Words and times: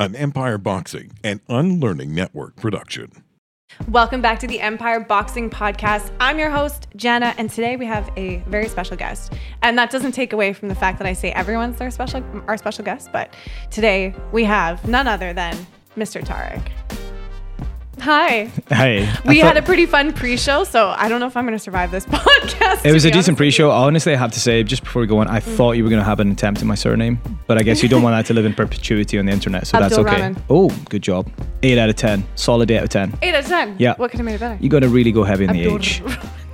an 0.00 0.16
Empire 0.16 0.56
Boxing 0.56 1.12
and 1.22 1.40
Unlearning 1.50 2.14
Network 2.14 2.56
production. 2.56 3.22
Welcome 3.86 4.22
back 4.22 4.38
to 4.38 4.46
the 4.46 4.58
Empire 4.58 4.98
Boxing 4.98 5.50
Podcast. 5.50 6.10
I'm 6.18 6.38
your 6.38 6.48
host, 6.48 6.88
Jana, 6.96 7.34
and 7.36 7.50
today 7.50 7.76
we 7.76 7.84
have 7.84 8.10
a 8.16 8.38
very 8.48 8.66
special 8.66 8.96
guest. 8.96 9.34
And 9.60 9.78
that 9.78 9.90
doesn't 9.90 10.12
take 10.12 10.32
away 10.32 10.54
from 10.54 10.70
the 10.70 10.74
fact 10.74 10.96
that 10.98 11.06
I 11.06 11.12
say 11.12 11.32
everyone's 11.32 11.78
their 11.78 11.90
special 11.90 12.24
our 12.48 12.56
special 12.56 12.82
guest, 12.82 13.10
but 13.12 13.36
today 13.70 14.14
we 14.32 14.42
have 14.44 14.88
none 14.88 15.06
other 15.06 15.34
than 15.34 15.54
Mr. 15.98 16.24
Tariq. 16.24 17.09
Hi. 18.00 18.50
Hey. 18.68 19.12
We 19.26 19.38
had 19.38 19.56
a 19.56 19.62
pretty 19.62 19.84
fun 19.86 20.12
pre-show, 20.12 20.64
so 20.64 20.88
I 20.96 21.08
don't 21.08 21.20
know 21.20 21.26
if 21.26 21.36
I'm 21.36 21.44
going 21.44 21.56
to 21.56 21.62
survive 21.62 21.90
this 21.90 22.06
podcast. 22.06 22.84
It 22.86 22.92
was 22.92 23.04
a 23.04 23.10
decent 23.10 23.36
pre-show. 23.36 23.70
Honestly, 23.70 24.12
I 24.14 24.16
have 24.16 24.32
to 24.32 24.40
say, 24.40 24.62
just 24.62 24.82
before 24.84 25.00
we 25.02 25.06
go 25.06 25.18
on, 25.18 25.28
I 25.28 25.40
thought 25.40 25.72
you 25.72 25.84
were 25.84 25.90
going 25.90 26.00
to 26.00 26.04
have 26.04 26.18
an 26.20 26.30
attempt 26.32 26.60
at 26.60 26.66
my 26.66 26.74
surname, 26.74 27.20
but 27.46 27.58
I 27.58 27.62
guess 27.62 27.82
you 27.82 27.88
don't 27.88 28.02
want 28.02 28.16
that 28.16 28.26
to 28.26 28.34
live 28.34 28.44
in 28.46 28.54
perpetuity 28.54 29.18
on 29.18 29.26
the 29.26 29.32
internet, 29.32 29.66
so 29.66 29.78
that's 29.78 29.98
okay. 29.98 30.12
Rahman. 30.22 30.42
Oh, 30.48 30.68
good 30.88 31.02
job. 31.02 31.30
Eight 31.62 31.76
out 31.78 31.90
of 31.90 31.96
ten. 31.96 32.24
Solid 32.36 32.70
eight 32.70 32.78
out 32.78 32.84
of 32.84 32.88
ten. 32.90 33.16
Eight 33.22 33.34
out 33.34 33.44
of 33.44 33.46
ten. 33.50 33.76
Yeah. 33.78 33.94
What 33.96 34.10
could 34.10 34.18
have 34.18 34.24
made 34.24 34.34
it 34.36 34.40
better? 34.40 34.58
You 34.62 34.70
got 34.70 34.80
to 34.80 34.88
really 34.88 35.12
go 35.12 35.22
heavy 35.24 35.46
on 35.46 35.54
the 35.54 35.62
H. 35.74 36.02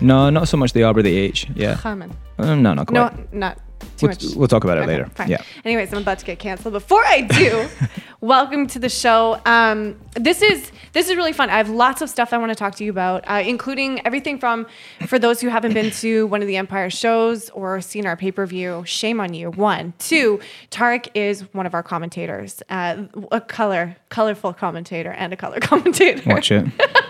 No, 0.00 0.28
not 0.30 0.48
so 0.48 0.56
much 0.56 0.72
the 0.72 0.82
R, 0.82 0.92
but 0.92 1.04
the 1.04 1.16
H. 1.16 1.46
Yeah. 1.54 1.78
Rahman. 1.84 2.12
Uh, 2.38 2.54
no, 2.56 2.74
not 2.74 2.90
No, 2.90 3.08
quite. 3.08 3.32
not 3.32 3.58
too 3.80 3.86
we'll, 4.02 4.10
much. 4.10 4.24
we'll 4.36 4.48
talk 4.48 4.64
about 4.64 4.78
it 4.78 4.82
Okay, 4.82 4.92
later. 4.92 5.06
fine. 5.14 5.28
Yeah. 5.28 5.42
Anyways, 5.64 5.92
I'm 5.92 6.00
about 6.02 6.18
to 6.18 6.24
get 6.26 6.38
canceled. 6.38 6.72
Before 6.74 7.04
I 7.06 7.22
do, 7.22 7.66
welcome 8.20 8.66
to 8.68 8.78
the 8.78 8.88
show. 8.88 9.40
Um, 9.46 9.98
this 10.14 10.42
is 10.42 10.70
this 10.92 11.08
is 11.08 11.16
really 11.16 11.32
fun. 11.32 11.50
I 11.50 11.56
have 11.58 11.68
lots 11.70 12.02
of 12.02 12.10
stuff 12.10 12.32
I 12.32 12.38
want 12.38 12.50
to 12.50 12.54
talk 12.54 12.74
to 12.76 12.84
you 12.84 12.90
about, 12.90 13.24
uh, 13.26 13.42
including 13.44 14.04
everything 14.06 14.38
from 14.38 14.66
for 15.06 15.18
those 15.18 15.40
who 15.40 15.48
haven't 15.48 15.74
been 15.74 15.90
to 15.92 16.26
one 16.26 16.42
of 16.42 16.48
the 16.48 16.56
Empire 16.56 16.90
shows 16.90 17.48
or 17.50 17.80
seen 17.80 18.06
our 18.06 18.16
pay 18.16 18.32
per 18.32 18.44
view. 18.46 18.82
Shame 18.86 19.20
on 19.20 19.34
you. 19.34 19.50
One, 19.50 19.92
two. 19.98 20.40
Tariq 20.70 21.08
is 21.14 21.42
one 21.54 21.66
of 21.66 21.74
our 21.74 21.82
commentators, 21.82 22.62
uh, 22.70 23.04
a 23.32 23.40
color 23.40 23.96
colorful 24.08 24.52
commentator 24.52 25.12
and 25.12 25.32
a 25.32 25.36
color 25.36 25.60
commentator. 25.60 26.22
Watch 26.28 26.50
it. 26.50 26.66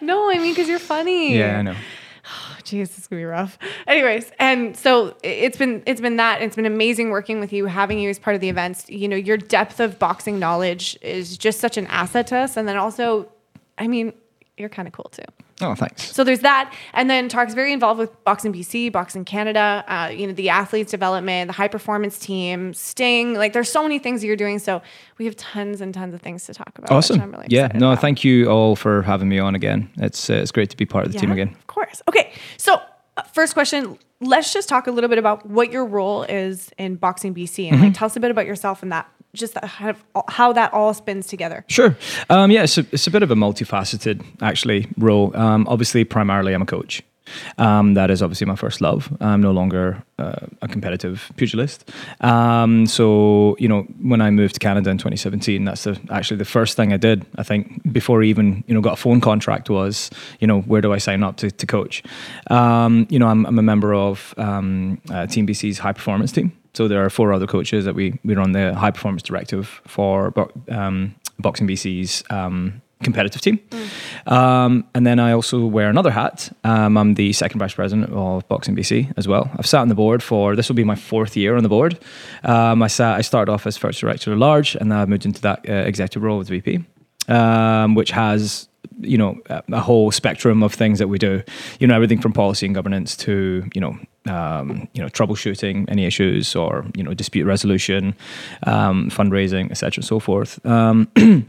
No, 0.00 0.30
I 0.30 0.34
mean 0.38 0.52
because 0.54 0.68
you're 0.68 0.78
funny. 0.78 1.36
yeah, 1.36 1.58
I 1.58 1.62
know. 1.62 1.74
Jeez, 2.64 2.88
this 2.88 2.98
is 2.98 3.06
gonna 3.06 3.20
be 3.20 3.24
rough. 3.24 3.58
Anyways, 3.86 4.32
and 4.38 4.76
so 4.76 5.16
it's 5.22 5.56
been 5.56 5.82
it's 5.86 6.00
been 6.00 6.16
that 6.16 6.42
it's 6.42 6.56
been 6.56 6.66
amazing 6.66 7.10
working 7.10 7.40
with 7.40 7.52
you, 7.52 7.66
having 7.66 7.98
you 7.98 8.10
as 8.10 8.18
part 8.18 8.34
of 8.34 8.40
the 8.40 8.48
events. 8.48 8.88
You 8.88 9.08
know, 9.08 9.16
your 9.16 9.36
depth 9.36 9.80
of 9.80 9.98
boxing 9.98 10.38
knowledge 10.38 10.98
is 11.02 11.38
just 11.38 11.60
such 11.60 11.76
an 11.76 11.86
asset 11.86 12.26
to 12.28 12.36
us, 12.36 12.56
and 12.56 12.66
then 12.66 12.76
also, 12.76 13.30
I 13.78 13.86
mean, 13.86 14.12
you're 14.56 14.68
kind 14.68 14.88
of 14.88 14.92
cool 14.92 15.10
too. 15.10 15.24
Oh, 15.60 15.74
thanks. 15.74 16.14
So 16.14 16.22
there's 16.22 16.40
that, 16.40 16.72
and 16.92 17.08
then 17.08 17.30
Tariq's 17.30 17.54
very 17.54 17.72
involved 17.72 17.98
with 17.98 18.24
Boxing 18.24 18.52
BC, 18.52 18.92
Boxing 18.92 19.24
Canada. 19.24 19.84
Uh, 19.88 20.08
you 20.08 20.26
know, 20.26 20.34
the 20.34 20.50
athletes 20.50 20.90
development, 20.90 21.48
the 21.48 21.54
high 21.54 21.68
performance 21.68 22.18
team, 22.18 22.74
Sting. 22.74 23.34
Like, 23.34 23.54
there's 23.54 23.70
so 23.70 23.82
many 23.82 23.98
things 23.98 24.20
that 24.20 24.26
you're 24.26 24.36
doing. 24.36 24.58
So 24.58 24.82
we 25.18 25.24
have 25.24 25.34
tons 25.36 25.80
and 25.80 25.94
tons 25.94 26.12
of 26.14 26.20
things 26.20 26.44
to 26.44 26.54
talk 26.54 26.72
about. 26.76 26.90
Awesome. 26.90 27.30
Really 27.32 27.46
yeah. 27.48 27.68
No, 27.74 27.92
about. 27.92 28.02
thank 28.02 28.22
you 28.22 28.50
all 28.50 28.76
for 28.76 29.00
having 29.02 29.28
me 29.30 29.38
on 29.38 29.54
again. 29.54 29.90
It's 29.96 30.28
uh, 30.28 30.34
it's 30.34 30.52
great 30.52 30.68
to 30.70 30.76
be 30.76 30.84
part 30.84 31.06
of 31.06 31.12
the 31.12 31.18
team 31.18 31.32
again. 31.32 31.48
Of 31.48 31.66
course. 31.68 32.02
Okay. 32.08 32.32
So, 32.58 32.80
uh, 33.16 33.22
first 33.22 33.54
question 33.54 33.98
let's 34.20 34.50
just 34.50 34.66
talk 34.66 34.86
a 34.86 34.90
little 34.90 35.08
bit 35.08 35.18
about 35.18 35.44
what 35.44 35.70
your 35.70 35.84
role 35.84 36.22
is 36.22 36.70
in 36.78 36.96
Boxing 36.96 37.34
BC 37.34 37.68
and 37.68 37.78
like 37.80 37.88
Mm-hmm. 37.88 37.92
tell 37.92 38.06
us 38.06 38.16
a 38.16 38.20
bit 38.20 38.30
about 38.30 38.46
yourself 38.46 38.82
and 38.82 38.90
that, 38.90 39.06
just 39.36 39.54
that, 39.54 39.64
how, 40.28 40.52
that 40.52 40.72
all 40.72 40.94
spins 40.94 41.26
together. 41.26 41.64
Sure. 41.68 41.96
Um, 42.30 42.50
yeah, 42.50 42.64
it's 42.64 42.78
a, 42.78 42.86
it's 42.92 43.06
a 43.06 43.10
bit 43.10 43.22
of 43.22 43.30
a 43.30 43.34
multifaceted, 43.34 44.24
actually, 44.42 44.88
role. 44.96 45.36
Um, 45.36 45.66
obviously, 45.68 46.04
primarily, 46.04 46.54
I'm 46.54 46.62
a 46.62 46.66
coach. 46.66 47.02
Um, 47.58 47.94
that 47.94 48.10
is 48.10 48.22
obviously 48.22 48.46
my 48.46 48.56
first 48.56 48.80
love. 48.80 49.14
I'm 49.20 49.40
no 49.40 49.50
longer 49.50 50.02
uh, 50.18 50.46
a 50.62 50.68
competitive 50.68 51.30
pugilist. 51.36 51.90
Um, 52.20 52.86
so, 52.86 53.56
you 53.58 53.68
know, 53.68 53.82
when 54.00 54.20
I 54.20 54.30
moved 54.30 54.54
to 54.54 54.60
Canada 54.60 54.90
in 54.90 54.98
2017, 54.98 55.64
that's 55.64 55.84
the, 55.84 55.98
actually 56.10 56.38
the 56.38 56.44
first 56.44 56.76
thing 56.76 56.92
I 56.92 56.96
did, 56.96 57.26
I 57.36 57.42
think, 57.42 57.92
before 57.92 58.22
I 58.22 58.26
even, 58.26 58.64
you 58.66 58.74
know, 58.74 58.80
got 58.80 58.94
a 58.94 58.96
phone 58.96 59.20
contract 59.20 59.68
was, 59.70 60.10
you 60.40 60.46
know, 60.46 60.60
where 60.62 60.80
do 60.80 60.92
I 60.92 60.98
sign 60.98 61.22
up 61.22 61.36
to, 61.38 61.50
to 61.50 61.66
coach? 61.66 62.02
Um, 62.50 63.06
you 63.10 63.18
know, 63.18 63.28
I'm, 63.28 63.44
I'm 63.46 63.58
a 63.58 63.62
member 63.62 63.94
of 63.94 64.34
um, 64.36 65.00
uh, 65.10 65.26
Team 65.26 65.46
BC's 65.46 65.78
high 65.78 65.92
performance 65.92 66.32
team. 66.32 66.52
So 66.76 66.88
there 66.88 67.02
are 67.02 67.08
four 67.08 67.32
other 67.32 67.46
coaches 67.46 67.86
that 67.86 67.94
we, 67.94 68.20
we 68.22 68.34
run 68.34 68.52
the 68.52 68.74
high 68.74 68.90
performance 68.90 69.22
directive 69.22 69.80
for 69.86 70.34
um, 70.68 71.14
Boxing 71.38 71.66
BC's 71.66 72.22
um, 72.28 72.82
competitive 73.02 73.40
team. 73.40 73.58
Um, 74.26 74.86
and 74.94 75.06
then 75.06 75.18
I 75.18 75.32
also 75.32 75.64
wear 75.64 75.88
another 75.88 76.10
hat. 76.10 76.54
Um, 76.64 76.98
I'm 76.98 77.14
the 77.14 77.32
second 77.32 77.60
vice 77.60 77.72
president 77.72 78.12
of 78.12 78.46
Boxing 78.48 78.76
BC 78.76 79.10
as 79.16 79.26
well. 79.26 79.50
I've 79.56 79.64
sat 79.64 79.80
on 79.80 79.88
the 79.88 79.94
board 79.94 80.22
for 80.22 80.54
this 80.54 80.68
will 80.68 80.76
be 80.76 80.84
my 80.84 80.96
fourth 80.96 81.34
year 81.34 81.56
on 81.56 81.62
the 81.62 81.70
board. 81.70 81.98
Um, 82.44 82.82
I 82.82 82.88
sat 82.88 83.16
I 83.16 83.22
started 83.22 83.50
off 83.50 83.66
as 83.66 83.78
first 83.78 83.98
director 83.98 84.30
at 84.32 84.36
large, 84.36 84.74
and 84.74 84.92
then 84.92 84.98
I 84.98 85.06
moved 85.06 85.24
into 85.24 85.40
that 85.40 85.66
uh, 85.66 85.72
executive 85.72 86.22
role 86.22 86.36
with 86.36 86.48
VP, 86.48 86.84
um, 87.28 87.94
which 87.94 88.10
has 88.10 88.68
you 89.00 89.16
know 89.16 89.40
a, 89.46 89.62
a 89.72 89.80
whole 89.80 90.10
spectrum 90.10 90.62
of 90.62 90.74
things 90.74 90.98
that 90.98 91.08
we 91.08 91.16
do. 91.18 91.42
You 91.80 91.86
know 91.86 91.94
everything 91.94 92.20
from 92.20 92.34
policy 92.34 92.66
and 92.66 92.74
governance 92.74 93.16
to 93.18 93.66
you 93.74 93.80
know 93.80 93.98
um, 94.28 94.88
you 94.92 95.02
know 95.02 95.08
troubleshooting 95.08 95.86
any 95.88 96.04
issues 96.04 96.54
or 96.54 96.84
you 96.94 97.02
know 97.02 97.14
dispute 97.14 97.44
resolution, 97.44 98.14
um, 98.64 99.10
fundraising, 99.10 99.70
etc. 99.70 100.00
and 100.00 100.04
so 100.04 100.20
forth. 100.20 100.64
Um, 100.66 101.08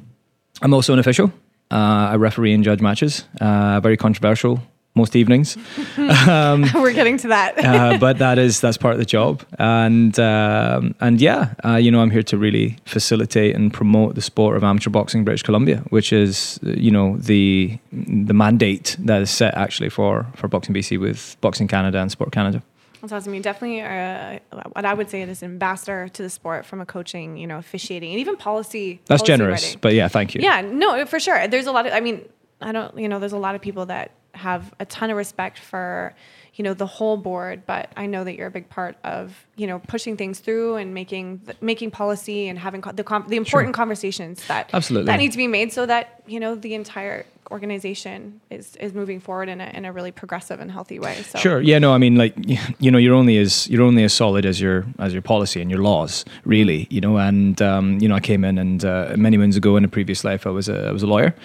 I'm 0.62 0.74
also 0.74 0.94
an 0.94 1.00
official. 1.00 1.32
Uh, 1.70 2.12
I 2.12 2.16
referee 2.16 2.54
and 2.54 2.64
judge 2.64 2.82
matches. 2.82 3.26
Uh, 3.42 3.80
very 3.82 3.98
controversial 3.98 4.62
most 4.97 5.16
evenings, 5.16 5.58
We're 5.97 6.94
getting 6.94 7.18
to 7.19 7.28
that. 7.30 7.58
uh, 7.63 7.97
but 8.06 8.18
that 8.18 8.38
is 8.38 8.59
that's 8.59 8.78
part 8.78 8.94
of 8.94 9.00
the 9.00 9.06
job. 9.06 9.44
And 9.59 10.19
um, 10.19 10.96
and 11.00 11.22
yeah, 11.22 11.53
uh, 11.63 11.75
you 11.75 11.91
know, 11.91 12.02
I'm 12.02 12.12
here 12.12 12.24
to 12.24 12.38
really 12.38 12.78
facilitate 12.85 13.56
and 13.56 13.74
promote 13.74 14.16
the 14.16 14.22
sport 14.22 14.57
of 14.57 14.63
amateur 14.63 14.90
boxing 14.90 15.19
in 15.19 15.25
British 15.25 15.44
Columbia, 15.44 15.78
which 15.90 16.12
is 16.12 16.59
uh, 16.66 16.72
you 16.72 16.91
know 16.91 17.18
the 17.18 17.78
the 17.91 18.34
mandate 18.34 18.96
that 19.00 19.22
is 19.22 19.30
set 19.30 19.53
actually 19.56 19.90
for 19.90 20.25
for 20.36 20.47
Boxing 20.47 20.75
BC 20.75 21.00
with 21.00 21.38
Boxing 21.41 21.68
Canada 21.68 22.00
and 22.00 22.12
Sport 22.12 22.31
Canada. 22.31 22.62
That's 23.02 23.13
awesome. 23.13 23.34
You 23.36 23.41
definitely 23.41 23.81
are 23.81 24.40
uh, 24.52 24.63
what 24.74 24.86
I 24.86 24.94
would 24.94 25.09
say 25.09 25.22
is 25.22 25.44
an 25.44 25.52
ambassador 25.52 26.09
to 26.09 26.24
the 26.24 26.30
sport 26.30 26.66
from 26.66 26.81
a 26.81 26.86
coaching, 26.86 27.38
you 27.38 27.46
know, 27.47 27.57
officiating 27.57 28.12
and 28.12 28.19
even 28.19 28.36
policy. 28.38 29.00
That's 29.06 29.22
policy 29.22 29.25
generous, 29.34 29.63
writing. 29.63 29.80
but 29.81 29.94
yeah, 29.94 30.07
thank 30.07 30.34
you. 30.34 30.41
Yeah, 30.41 30.62
no, 30.62 31.06
for 31.06 31.19
sure. 31.19 31.47
There's 31.47 31.68
a 31.68 31.72
lot 31.72 31.86
of, 31.86 31.94
I 31.94 32.00
mean, 32.00 32.28
I 32.59 32.72
don't, 32.72 32.97
you 32.97 33.07
know, 33.07 33.19
there's 33.19 33.34
a 33.34 33.38
lot 33.38 33.53
of 33.56 33.62
people 33.62 33.86
that 33.86 34.12
have 34.34 34.74
a 34.80 34.86
ton 34.86 35.10
of 35.10 35.18
respect 35.18 35.60
for, 35.60 36.14
you 36.56 36.64
know, 36.64 36.74
the 36.74 36.86
whole 36.86 37.18
board, 37.18 37.64
but 37.66 37.92
I 37.96 38.06
know 38.06 38.24
that 38.24 38.36
you're 38.36 38.48
a 38.48 38.52
big 38.52 38.70
part 38.70 38.98
of, 39.04 39.46
you 39.56 39.68
know, 39.68 39.80
pushing 39.80 40.18
things 40.18 40.40
through 40.40 40.76
and 40.76 40.94
making 40.94 41.42
making 41.62 41.92
policy 41.92 42.48
and 42.48 42.58
having 42.60 42.82
co- 42.82 42.92
the 42.92 43.04
com- 43.04 43.28
the 43.28 43.38
important 43.38 43.74
conversations 43.74 44.46
that 44.48 44.70
Absolutely. 44.74 45.08
that 45.08 45.18
need 45.18 45.32
to 45.32 45.38
be 45.38 45.48
made 45.48 45.72
so 45.74 45.86
that 45.86 46.24
you 46.28 46.40
know 46.40 46.56
the 46.56 46.74
entire 46.74 47.26
organization 47.52 48.41
is 48.50 48.75
is 48.78 48.94
moving 48.94 49.19
forward 49.19 49.50
in 49.50 49.62
a 49.62 49.66
in 49.74 49.85
a 49.85 49.91
really 49.91 50.12
progressive 50.12 50.59
and 50.59 50.72
healthy 50.72 51.00
way. 51.00 51.16
So 51.24 51.40
Sure. 51.40 51.62
Yeah. 51.62 51.80
No. 51.80 51.94
I 51.94 51.97
mean, 51.97 52.16
like 52.16 52.34
you 52.80 52.91
know, 52.91 52.97
you're 52.97 53.16
only 53.16 53.38
as 53.38 53.68
you're 53.69 53.84
only 53.84 54.03
as 54.03 54.13
solid 54.13 54.46
as 54.46 54.59
your 54.59 54.85
as 55.00 55.13
your 55.13 55.22
policy 55.22 55.62
and 55.62 55.69
your 55.69 55.81
laws, 55.81 56.25
really. 56.46 56.88
You 56.90 57.02
know, 57.02 57.18
and 57.18 57.62
um, 57.62 58.00
you 58.00 58.07
know, 58.07 58.16
I 58.16 58.19
came 58.19 58.44
in 58.44 58.57
and 58.57 58.84
uh, 58.84 59.13
many 59.18 59.38
moons 59.38 59.56
ago 59.56 59.78
in 59.78 59.84
a 59.84 59.88
previous 59.88 60.24
life, 60.24 60.46
I 60.46 60.50
was 60.52 60.69
a 60.69 60.88
I 60.88 60.91
was 60.91 61.03
a 61.03 61.07
lawyer, 61.07 61.36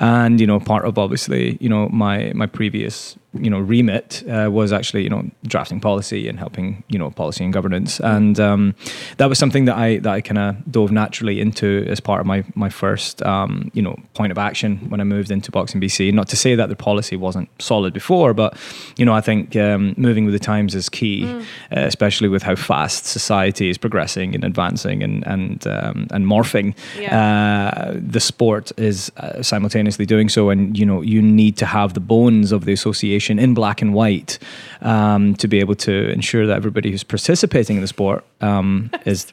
and 0.00 0.40
you 0.40 0.46
know, 0.46 0.60
part 0.60 0.84
of 0.84 0.98
obviously, 0.98 1.58
you 1.60 1.68
know, 1.68 1.88
my 1.88 2.32
my 2.34 2.46
previous 2.46 3.16
you 3.34 3.48
know 3.48 3.58
remit 3.58 4.22
uh, 4.28 4.50
was 4.50 4.72
actually 4.72 5.02
you 5.02 5.08
know 5.08 5.30
drafting 5.46 5.80
policy 5.80 6.28
and 6.28 6.38
helping 6.38 6.84
you 6.88 6.98
know 6.98 7.10
policy 7.10 7.44
and 7.44 7.52
governance, 7.52 8.00
and 8.00 8.38
um, 8.38 8.74
that 9.16 9.28
was 9.28 9.38
something 9.38 9.64
that 9.64 9.76
I 9.76 9.98
that 9.98 10.12
I 10.12 10.20
kind 10.20 10.38
of 10.38 10.70
dove 10.70 10.92
naturally 10.92 11.40
into 11.40 11.86
as 11.88 12.00
part 12.00 12.20
of 12.20 12.26
my 12.26 12.44
my 12.54 12.68
first 12.68 13.22
um, 13.22 13.70
you 13.74 13.82
know 13.82 13.96
point 14.14 14.32
of 14.32 14.38
action 14.38 14.78
when 14.90 15.00
I 15.00 15.04
moved 15.04 15.30
into 15.30 15.50
boxing 15.52 15.80
BC. 15.80 16.12
Not 16.12 16.28
to 16.28 16.36
say 16.36 16.54
that 16.54 16.68
the 16.68 16.76
policy 16.76 17.16
wasn't 17.16 17.48
solid 17.60 17.92
before, 17.92 18.34
but 18.34 18.56
you 18.96 19.04
know 19.04 19.14
I 19.14 19.20
think 19.20 19.54
um, 19.56 19.94
moving 19.96 20.24
with 20.24 20.34
the 20.34 20.40
times 20.40 20.74
is 20.74 20.88
key, 20.88 21.24
uh, 21.24 21.40
especially 21.70 22.28
with 22.28 22.42
how 22.42 22.56
fast 22.56 23.06
society 23.06 23.68
is 23.70 23.78
progressing 23.78 24.34
and 24.34 24.44
advancing 24.44 25.02
and 25.02 25.26
and 25.26 25.66
um, 25.66 26.08
and 26.10 26.26
morphing. 26.26 26.74
Uh, 27.10 27.94
the 27.94 28.20
sport 28.20 28.72
is 28.76 29.12
uh, 29.18 29.42
simultaneously 29.42 30.06
doing 30.06 30.28
so, 30.28 30.50
and 30.50 30.78
you 30.78 30.86
know 30.86 31.02
you 31.02 31.22
need 31.22 31.56
to 31.58 31.66
have 31.66 31.94
the 31.94 32.00
bones 32.00 32.52
of 32.52 32.64
the 32.64 32.72
association 32.72 33.38
in 33.38 33.54
black 33.54 33.82
and 33.82 33.94
white 33.94 34.38
um, 34.80 35.34
to 35.36 35.48
be 35.48 35.60
able 35.60 35.74
to 35.74 36.10
ensure 36.10 36.46
that 36.46 36.56
everybody 36.56 36.90
who's 36.90 37.04
participating 37.04 37.76
in 37.76 37.82
the 37.82 37.88
sport 37.88 38.24
um, 38.40 38.90
is 39.04 39.32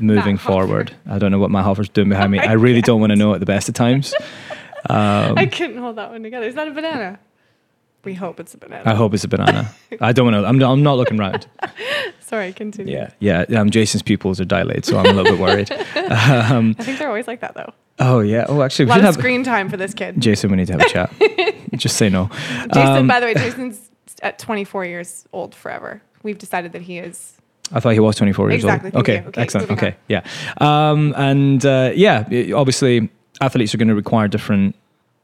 moving 0.00 0.36
forward. 0.38 0.94
I 1.08 1.18
don't 1.18 1.30
know 1.30 1.38
what 1.38 1.50
my 1.50 1.62
Hoffer's 1.62 1.88
doing 1.88 2.08
behind 2.08 2.32
me. 2.32 2.38
I 2.52 2.52
really 2.52 2.82
don't 2.82 3.00
want 3.00 3.10
to 3.10 3.16
know 3.16 3.34
at 3.34 3.40
the 3.40 3.46
best 3.46 3.68
of 3.68 3.74
times. 3.74 4.14
Um, 4.90 5.38
I 5.38 5.46
couldn't 5.46 5.78
hold 5.78 5.96
that 5.96 6.10
one 6.10 6.22
together. 6.22 6.46
Is 6.46 6.54
that 6.54 6.68
a 6.68 6.72
banana? 6.72 7.18
We 8.04 8.14
hope 8.14 8.40
it's 8.40 8.52
a 8.52 8.58
banana. 8.58 8.82
I 8.90 8.94
hope 8.94 9.14
it's 9.14 9.22
a 9.22 9.28
banana. 9.28 9.72
I 10.00 10.12
don't 10.12 10.24
want 10.32 10.42
to. 10.42 10.48
I'm, 10.48 10.58
not- 10.58 10.72
I'm 10.72 10.82
not 10.82 10.96
looking 10.96 11.18
round. 11.18 11.46
Sorry, 12.20 12.52
continue. 12.52 12.92
Yeah, 12.96 13.12
yeah. 13.20 13.60
Um, 13.60 13.70
Jason's 13.70 14.02
pupils 14.02 14.40
are 14.40 14.44
dilated, 14.44 14.84
so 14.84 14.98
I'm 14.98 15.06
a 15.06 15.12
little 15.12 15.36
bit 15.36 15.40
worried. 15.40 15.70
Um, 16.12 16.74
I 16.78 16.82
think 16.84 16.98
they're 16.98 17.08
always 17.08 17.26
like 17.28 17.40
that 17.40 17.54
though. 17.54 17.72
oh 18.00 18.20
yeah. 18.20 18.44
Oh, 18.48 18.62
actually, 18.62 18.84
A 18.84 18.86
we 18.86 18.90
lot 18.90 18.94
should 18.96 19.00
of 19.00 19.14
have 19.14 19.14
screen 19.14 19.44
time 19.44 19.68
for 19.70 19.76
this 19.76 19.94
kid. 19.94 20.20
Jason. 20.20 20.50
We 20.50 20.56
need 20.56 20.66
to 20.66 20.72
have 20.72 20.82
a 20.82 20.88
chat. 20.88 21.12
Just 21.74 21.96
say 21.96 22.08
no. 22.08 22.28
Jason, 22.74 22.96
Um, 22.96 23.06
by 23.06 23.20
the 23.20 23.26
way, 23.26 23.34
Jason's 23.34 23.90
at 24.22 24.38
24 24.38 24.84
years 24.84 25.26
old 25.32 25.54
forever. 25.54 26.02
We've 26.22 26.38
decided 26.38 26.72
that 26.72 26.82
he 26.82 26.98
is 26.98 27.36
I 27.72 27.80
thought 27.80 27.90
he 27.90 28.00
was 28.00 28.16
24 28.16 28.50
years 28.50 28.64
Exactly, 28.64 28.90
old. 28.92 29.00
Okay. 29.02 29.22
Okay, 29.28 29.40
excellent. 29.42 29.70
Okay, 29.70 29.96
yeah. 30.08 30.24
Um, 30.58 31.14
and 31.16 31.64
uh, 31.64 31.92
yeah, 31.94 32.24
obviously, 32.54 33.08
athletes 33.40 33.74
are 33.74 33.78
going 33.78 33.88
to 33.88 33.94
require 33.94 34.28
different 34.28 34.74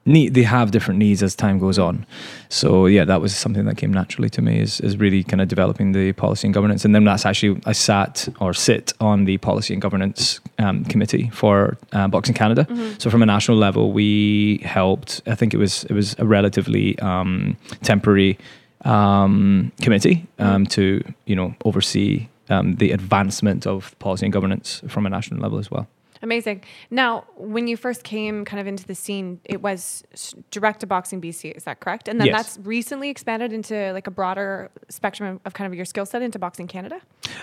need. 0.09 0.35
They 0.35 0.43
have 0.43 0.71
different 0.71 0.99
needs 0.99 1.23
as 1.23 1.37
time 1.37 1.59
goes 1.59 1.79
on. 1.79 2.07
So 2.49 2.87
yeah, 2.87 3.05
that 3.05 3.21
was 3.21 3.37
something 3.37 3.67
that 3.67 3.77
came 3.77 3.93
naturally 3.93 4.31
to 4.31 4.43
me. 4.43 4.61
Is 4.61 4.81
is 4.81 4.97
really 4.97 5.23
kind 5.23 5.41
of 5.41 5.49
developing 5.49 5.93
the 5.93 6.13
policy 6.13 6.47
and 6.47 6.55
governance, 6.55 6.85
and 6.85 6.95
then 6.95 7.05
that's 7.05 7.27
actually 7.27 7.61
I 7.67 7.73
sat 7.73 8.29
or 8.41 8.55
sit 8.55 8.93
on 9.01 9.25
the 9.25 9.39
policy 9.39 9.75
and 9.75 9.83
governance 9.83 10.41
um, 10.59 10.85
committee 10.85 11.31
for 11.33 11.77
uh, 11.93 12.09
Boxing 12.09 12.35
Canada. 12.35 12.67
So 12.99 13.11
from 13.11 13.23
a 13.23 13.27
national 13.27 13.59
level, 13.59 13.93
we 13.93 14.59
helped. 14.65 15.23
I 15.27 15.35
think 15.35 15.55
it 15.55 15.59
was 15.59 15.85
it 15.85 15.93
was 15.93 16.17
a 16.19 16.27
relatively 16.27 16.99
um, 17.01 17.57
temporary 17.83 18.39
um, 18.85 19.73
committee 19.83 20.27
um, 20.39 20.67
to 20.67 21.03
you 21.27 21.37
know 21.37 21.55
oversee 21.65 22.29
um, 22.49 22.77
the 22.77 22.93
advancement 22.93 23.67
of 23.67 23.97
policy 23.99 24.27
and 24.27 24.33
governance 24.33 24.83
from 24.89 25.07
a 25.07 25.11
national 25.11 25.41
level 25.41 25.59
as 25.59 25.71
well. 25.71 25.87
Amazing. 26.23 26.63
Now, 26.91 27.25
when 27.37 27.67
you 27.69 27.77
first 27.77 28.03
came 28.05 28.45
kind 28.45 28.61
of 28.61 28.67
into 28.67 28.87
the 28.87 28.95
scene, 28.95 29.41
it 29.45 29.63
was 29.63 30.05
direct 30.51 30.81
to 30.81 30.87
boxing 30.87 31.21
BC. 31.21 31.57
Is 31.57 31.65
that 31.65 31.81
correct? 31.81 32.09
And 32.09 32.21
then 32.21 32.27
Yes. 32.29 32.37
that's 32.57 32.67
recently 32.67 33.09
expanded 33.11 33.53
into 33.53 33.93
like 33.93 34.07
a 34.07 34.11
broader 34.11 34.71
spectrum 34.89 35.41
of, 35.45 35.55
kind 35.55 35.67
of 35.71 35.75
your 35.77 35.85
skill 35.85 36.07
set 36.07 36.23
into 36.23 36.39
boxing 36.39 36.67
Canada. 36.67 37.01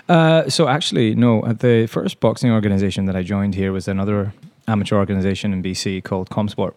Uh, 0.08 0.48
so 0.48 0.68
actually, 0.68 1.14
no. 1.14 1.42
uh, 1.42 1.52
The 1.52 1.86
first 1.86 2.20
boxing 2.20 2.50
organization 2.50 3.06
that 3.06 3.16
I 3.16 3.22
joined 3.22 3.54
here 3.54 3.72
was 3.72 3.88
another 3.88 4.32
amateur 4.68 4.96
organization 4.96 5.52
in 5.52 5.62
BC 5.62 6.02
called 6.02 6.28
Comsport, 6.28 6.74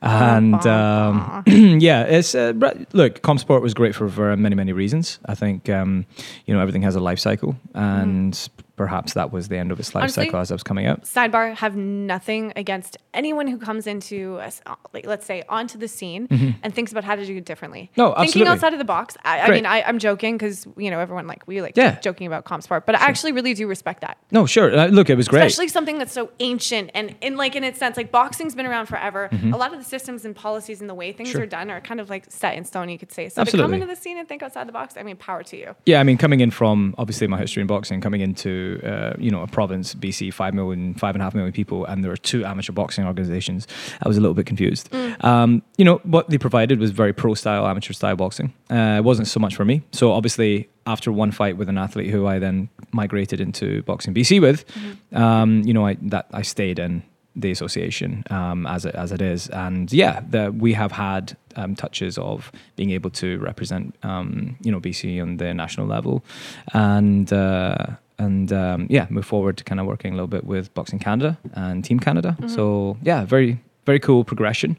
and 0.00 0.66
um, 0.66 1.42
yeah, 1.46 2.02
it's 2.04 2.34
uh, 2.34 2.52
look, 2.94 3.20
Comsport 3.22 3.60
was 3.62 3.74
great 3.74 3.94
for, 3.94 4.08
for 4.08 4.34
many 4.36 4.54
many 4.54 4.72
reasons. 4.72 5.18
I 5.26 5.34
think 5.34 5.68
um, 5.68 6.06
you 6.46 6.54
know 6.54 6.60
everything 6.60 6.82
has 6.82 6.96
a 6.96 7.00
life 7.00 7.18
cycle, 7.18 7.54
and 7.74 8.48
perhaps 8.76 9.14
that 9.14 9.32
was 9.32 9.48
the 9.48 9.56
end 9.56 9.72
of 9.72 9.80
its 9.80 9.94
life 9.94 10.02
Honestly, 10.02 10.26
cycle 10.26 10.40
as 10.40 10.50
I 10.50 10.54
was 10.54 10.62
coming 10.62 10.86
out. 10.86 11.02
Sidebar: 11.04 11.54
Have 11.56 11.76
nothing 11.76 12.52
against 12.56 12.96
anyone 13.14 13.46
who 13.46 13.58
comes 13.58 13.86
into, 13.86 14.36
a 14.38 14.44
s- 14.46 14.60
like, 14.92 15.06
let's 15.06 15.24
say, 15.26 15.42
onto 15.48 15.78
the 15.78 15.88
scene 15.88 16.58
and 16.62 16.74
thinks 16.74 16.92
about 16.92 17.04
how 17.04 17.14
to 17.16 17.24
do 17.24 17.36
it 17.36 17.44
differently. 17.44 17.90
No, 17.96 18.10
absolutely. 18.12 18.32
thinking 18.32 18.48
outside 18.48 18.72
of 18.72 18.78
the 18.78 18.84
box. 18.84 19.16
I, 19.24 19.40
I 19.40 19.50
mean, 19.50 19.66
I, 19.66 19.82
I'm 19.82 19.98
joking 19.98 20.36
because 20.36 20.66
you 20.76 20.90
know 20.90 21.00
everyone 21.00 21.26
like 21.26 21.42
we 21.46 21.62
like 21.62 21.76
Yeah. 21.76 21.98
joking 22.00 22.26
about 22.26 22.44
comp 22.44 22.62
sport, 22.62 22.86
but 22.86 22.94
I 22.94 23.04
actually 23.06 23.32
really 23.32 23.54
do 23.54 23.66
respect 23.66 24.02
that. 24.02 24.18
No, 24.30 24.46
sure. 24.46 24.76
Uh, 24.78 24.86
look, 24.88 25.08
it 25.10 25.16
was 25.16 25.28
great. 25.28 25.40
especially 25.40 25.68
something 25.68 25.98
that's 25.98 26.12
so 26.12 26.30
ancient 26.40 26.90
and 26.94 27.14
in 27.20 27.36
like 27.36 27.56
in 27.56 27.64
its 27.64 27.78
sense 27.78 27.96
like 27.96 28.12
boxing's 28.12 28.54
been 28.54 28.66
around 28.66 28.86
forever 28.86 29.28
a 29.52 29.56
lot 29.56 29.72
of 29.72 29.78
the 29.78 29.84
systems 29.84 30.24
and 30.24 30.34
policies 30.36 30.80
and 30.80 30.90
the 30.90 30.94
way 30.94 31.12
things 31.12 31.28
Mm-hmm. 31.30 31.36
Sure. 31.38 31.42
are 31.42 31.46
done 31.46 31.70
are 31.70 31.80
kind 31.80 32.00
of 32.00 32.08
like 32.10 32.24
set 32.30 32.56
in 32.56 32.64
stone 32.64 32.88
you 32.88 32.98
could 32.98 33.10
say 33.12 33.28
so 33.28 33.36
to 33.36 33.40
Absolutely. 33.42 33.64
come 33.64 33.74
into 33.74 33.86
the 33.86 33.96
scene 34.00 34.16
and 34.18 34.28
think 34.28 34.42
outside 34.42 34.68
the 34.68 34.72
box 34.72 34.94
i 34.96 35.02
mean 35.02 35.16
power 35.16 35.42
to 35.42 35.56
you 35.56 35.74
Yeah, 35.86 35.98
I 36.00 36.04
mean, 36.04 36.18
coming 36.18 36.40
in 36.40 36.50
from 36.50 36.94
obviously 36.98 37.26
my 37.26 37.38
history 37.38 37.62
in 37.62 37.66
boxing, 37.66 38.00
coming 38.00 38.20
into 38.20 38.65
uh, 38.82 39.14
you 39.18 39.30
know 39.30 39.42
a 39.42 39.46
province, 39.46 39.94
BC, 39.94 40.32
five 40.32 40.54
million, 40.54 40.94
five 40.94 41.14
and 41.14 41.22
a 41.22 41.24
half 41.24 41.34
million 41.34 41.52
people, 41.52 41.84
and 41.84 42.02
there 42.02 42.12
are 42.12 42.16
two 42.16 42.44
amateur 42.44 42.72
boxing 42.72 43.04
organizations. 43.06 43.66
I 44.02 44.08
was 44.08 44.16
a 44.16 44.20
little 44.20 44.34
bit 44.34 44.46
confused. 44.46 44.92
Um, 45.20 45.62
you 45.78 45.84
know, 45.84 45.96
what 46.04 46.28
they 46.30 46.38
provided 46.38 46.78
was 46.78 46.90
very 46.90 47.12
pro 47.12 47.34
style, 47.34 47.66
amateur 47.66 47.92
style 47.92 48.16
boxing. 48.16 48.52
Uh, 48.70 48.96
it 48.98 49.04
wasn't 49.04 49.28
so 49.28 49.40
much 49.40 49.54
for 49.54 49.64
me. 49.64 49.82
So 49.92 50.12
obviously, 50.12 50.68
after 50.86 51.12
one 51.12 51.30
fight 51.30 51.56
with 51.56 51.68
an 51.68 51.78
athlete 51.78 52.10
who 52.10 52.26
I 52.26 52.38
then 52.38 52.68
migrated 52.92 53.40
into 53.40 53.82
boxing 53.82 54.14
BC 54.14 54.40
with, 54.40 54.64
um, 55.12 55.62
you 55.62 55.74
know, 55.74 55.86
I 55.86 55.96
that 56.02 56.26
I 56.32 56.42
stayed 56.42 56.78
in 56.78 57.02
the 57.36 57.50
association 57.50 58.24
um, 58.30 58.66
as 58.66 58.86
it, 58.86 58.94
as 58.94 59.12
it 59.12 59.20
is, 59.20 59.48
and 59.50 59.92
yeah, 59.92 60.20
the, 60.28 60.50
we 60.50 60.72
have 60.72 60.90
had 60.92 61.36
um, 61.54 61.74
touches 61.74 62.16
of 62.18 62.50
being 62.76 62.90
able 62.90 63.10
to 63.10 63.38
represent 63.38 63.94
um, 64.02 64.56
you 64.62 64.72
know 64.72 64.80
BC 64.80 65.20
on 65.20 65.36
the 65.36 65.52
national 65.52 65.86
level, 65.86 66.24
and 66.72 67.32
uh, 67.32 67.86
and 68.18 68.52
um, 68.52 68.86
yeah, 68.90 69.06
move 69.10 69.26
forward 69.26 69.56
to 69.58 69.64
kind 69.64 69.80
of 69.80 69.86
working 69.86 70.12
a 70.12 70.16
little 70.16 70.28
bit 70.28 70.44
with 70.44 70.72
Boxing 70.74 70.98
Canada 70.98 71.38
and 71.52 71.84
Team 71.84 71.98
Canada. 72.00 72.36
So 72.46 72.96
yeah, 73.02 73.24
very 73.24 73.60
very 73.84 74.00
cool 74.00 74.24
progression, 74.24 74.76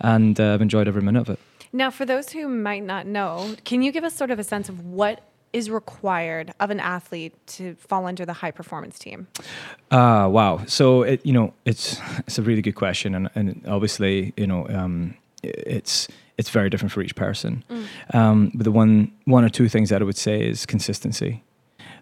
and 0.00 0.38
uh, 0.40 0.54
I've 0.54 0.62
enjoyed 0.62 0.86
every 0.88 1.02
minute 1.02 1.20
of 1.20 1.30
it. 1.30 1.38
now 1.72 1.90
for 1.90 2.04
those 2.04 2.30
who 2.30 2.48
might 2.48 2.84
not 2.84 3.06
know 3.06 3.54
can 3.64 3.80
you 3.82 3.92
give 3.92 4.04
us 4.04 4.14
sort 4.14 4.30
of 4.32 4.38
a 4.40 4.44
sense 4.44 4.68
of 4.68 4.84
what 4.84 5.20
is 5.52 5.68
required 5.70 6.52
of 6.60 6.70
an 6.70 6.78
athlete 6.80 7.34
to 7.46 7.74
fall 7.76 8.06
under 8.06 8.24
the 8.26 8.32
high 8.42 8.50
performance 8.52 8.98
team 8.98 9.26
Ah, 9.90 10.28
wow. 10.28 10.64
So 10.66 11.02
it, 11.02 11.18
you 11.26 11.32
know, 11.32 11.52
it's 11.64 12.00
it's 12.26 12.38
a 12.38 12.42
really 12.42 12.62
good 12.62 12.76
question, 12.76 13.14
and 13.14 13.28
and 13.34 13.46
obviously, 13.66 14.32
you 14.36 14.46
know, 14.46 14.68
um, 14.68 15.14
it's 15.42 16.06
it's 16.38 16.50
very 16.50 16.70
different 16.70 16.92
for 16.92 17.02
each 17.02 17.16
person. 17.16 17.64
Um, 18.14 18.50
but 18.54 18.64
the 18.64 18.70
one 18.82 19.10
one 19.26 19.44
or 19.44 19.48
two 19.50 19.68
things 19.68 19.88
that 19.90 20.00
I 20.02 20.04
would 20.04 20.16
say 20.28 20.36
is 20.50 20.66
consistency, 20.66 21.42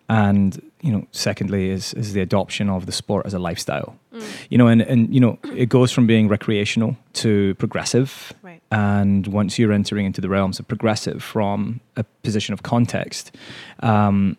and 0.08 0.60
you 0.81 0.93
know, 0.93 1.06
secondly 1.12 1.70
is 1.70 1.93
is 1.94 2.12
the 2.12 2.20
adoption 2.20 2.70
of 2.70 2.87
the 2.87 2.93
sport 2.93 3.26
as 3.26 3.34
a 3.34 3.38
lifestyle. 3.38 3.96
You 4.49 4.58
know, 4.58 4.66
and 4.66 4.81
and 4.82 5.12
you 5.12 5.20
know, 5.20 5.38
it 5.55 5.69
goes 5.69 5.93
from 5.93 6.06
being 6.06 6.28
recreational 6.28 6.96
to 7.14 7.55
progressive. 7.56 8.32
Right. 8.43 8.62
And 8.70 9.26
once 9.26 9.58
you're 9.58 9.72
entering 9.72 10.06
into 10.06 10.20
the 10.20 10.28
realms 10.28 10.58
of 10.58 10.69
progressive 10.69 11.22
from 11.22 11.81
a 11.96 12.05
position 12.22 12.52
of 12.52 12.62
context, 12.62 13.34
um, 13.81 14.37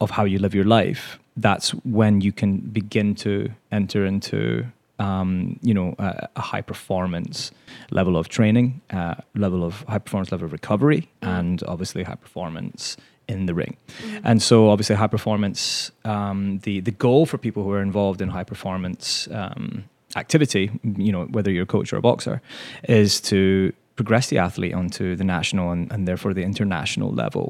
of 0.00 0.10
how 0.10 0.24
you 0.24 0.38
live 0.38 0.54
your 0.54 0.64
life, 0.64 1.18
that's 1.36 1.70
when 1.84 2.20
you 2.20 2.32
can 2.32 2.58
begin 2.58 3.14
to 3.16 3.48
enter 3.70 4.06
into 4.06 4.66
um, 4.98 5.58
you 5.62 5.74
know 5.74 5.94
a, 5.98 6.28
a 6.36 6.40
high 6.40 6.62
performance 6.62 7.50
level 7.90 8.16
of 8.16 8.28
training, 8.28 8.80
uh, 8.90 9.16
level 9.34 9.64
of 9.64 9.82
high 9.88 9.98
performance 9.98 10.32
level 10.32 10.46
of 10.46 10.52
recovery, 10.52 11.08
and 11.20 11.62
obviously 11.66 12.02
high 12.02 12.14
performance 12.14 12.96
in 13.30 13.46
the 13.46 13.54
ring. 13.54 13.76
And 14.24 14.42
so 14.42 14.68
obviously 14.72 14.96
high 14.96 15.06
performance. 15.18 15.90
Um, 16.04 16.58
the 16.66 16.80
the 16.88 16.92
goal 17.06 17.26
for 17.26 17.38
people 17.38 17.62
who 17.64 17.72
are 17.76 17.82
involved 17.82 18.20
in 18.22 18.28
high 18.30 18.44
performance 18.44 19.28
um, 19.40 19.84
activity, 20.16 20.70
you 21.06 21.12
know 21.14 21.24
whether 21.36 21.50
you're 21.52 21.68
a 21.70 21.74
coach 21.76 21.92
or 21.92 21.98
a 21.98 22.00
boxer, 22.10 22.40
is 22.88 23.20
to 23.20 23.72
progress 23.96 24.26
the 24.28 24.38
athlete 24.38 24.74
onto 24.74 25.04
the 25.16 25.24
national 25.24 25.70
and, 25.72 25.92
and 25.92 26.06
therefore 26.08 26.32
the 26.34 26.42
international 26.42 27.10
level. 27.24 27.46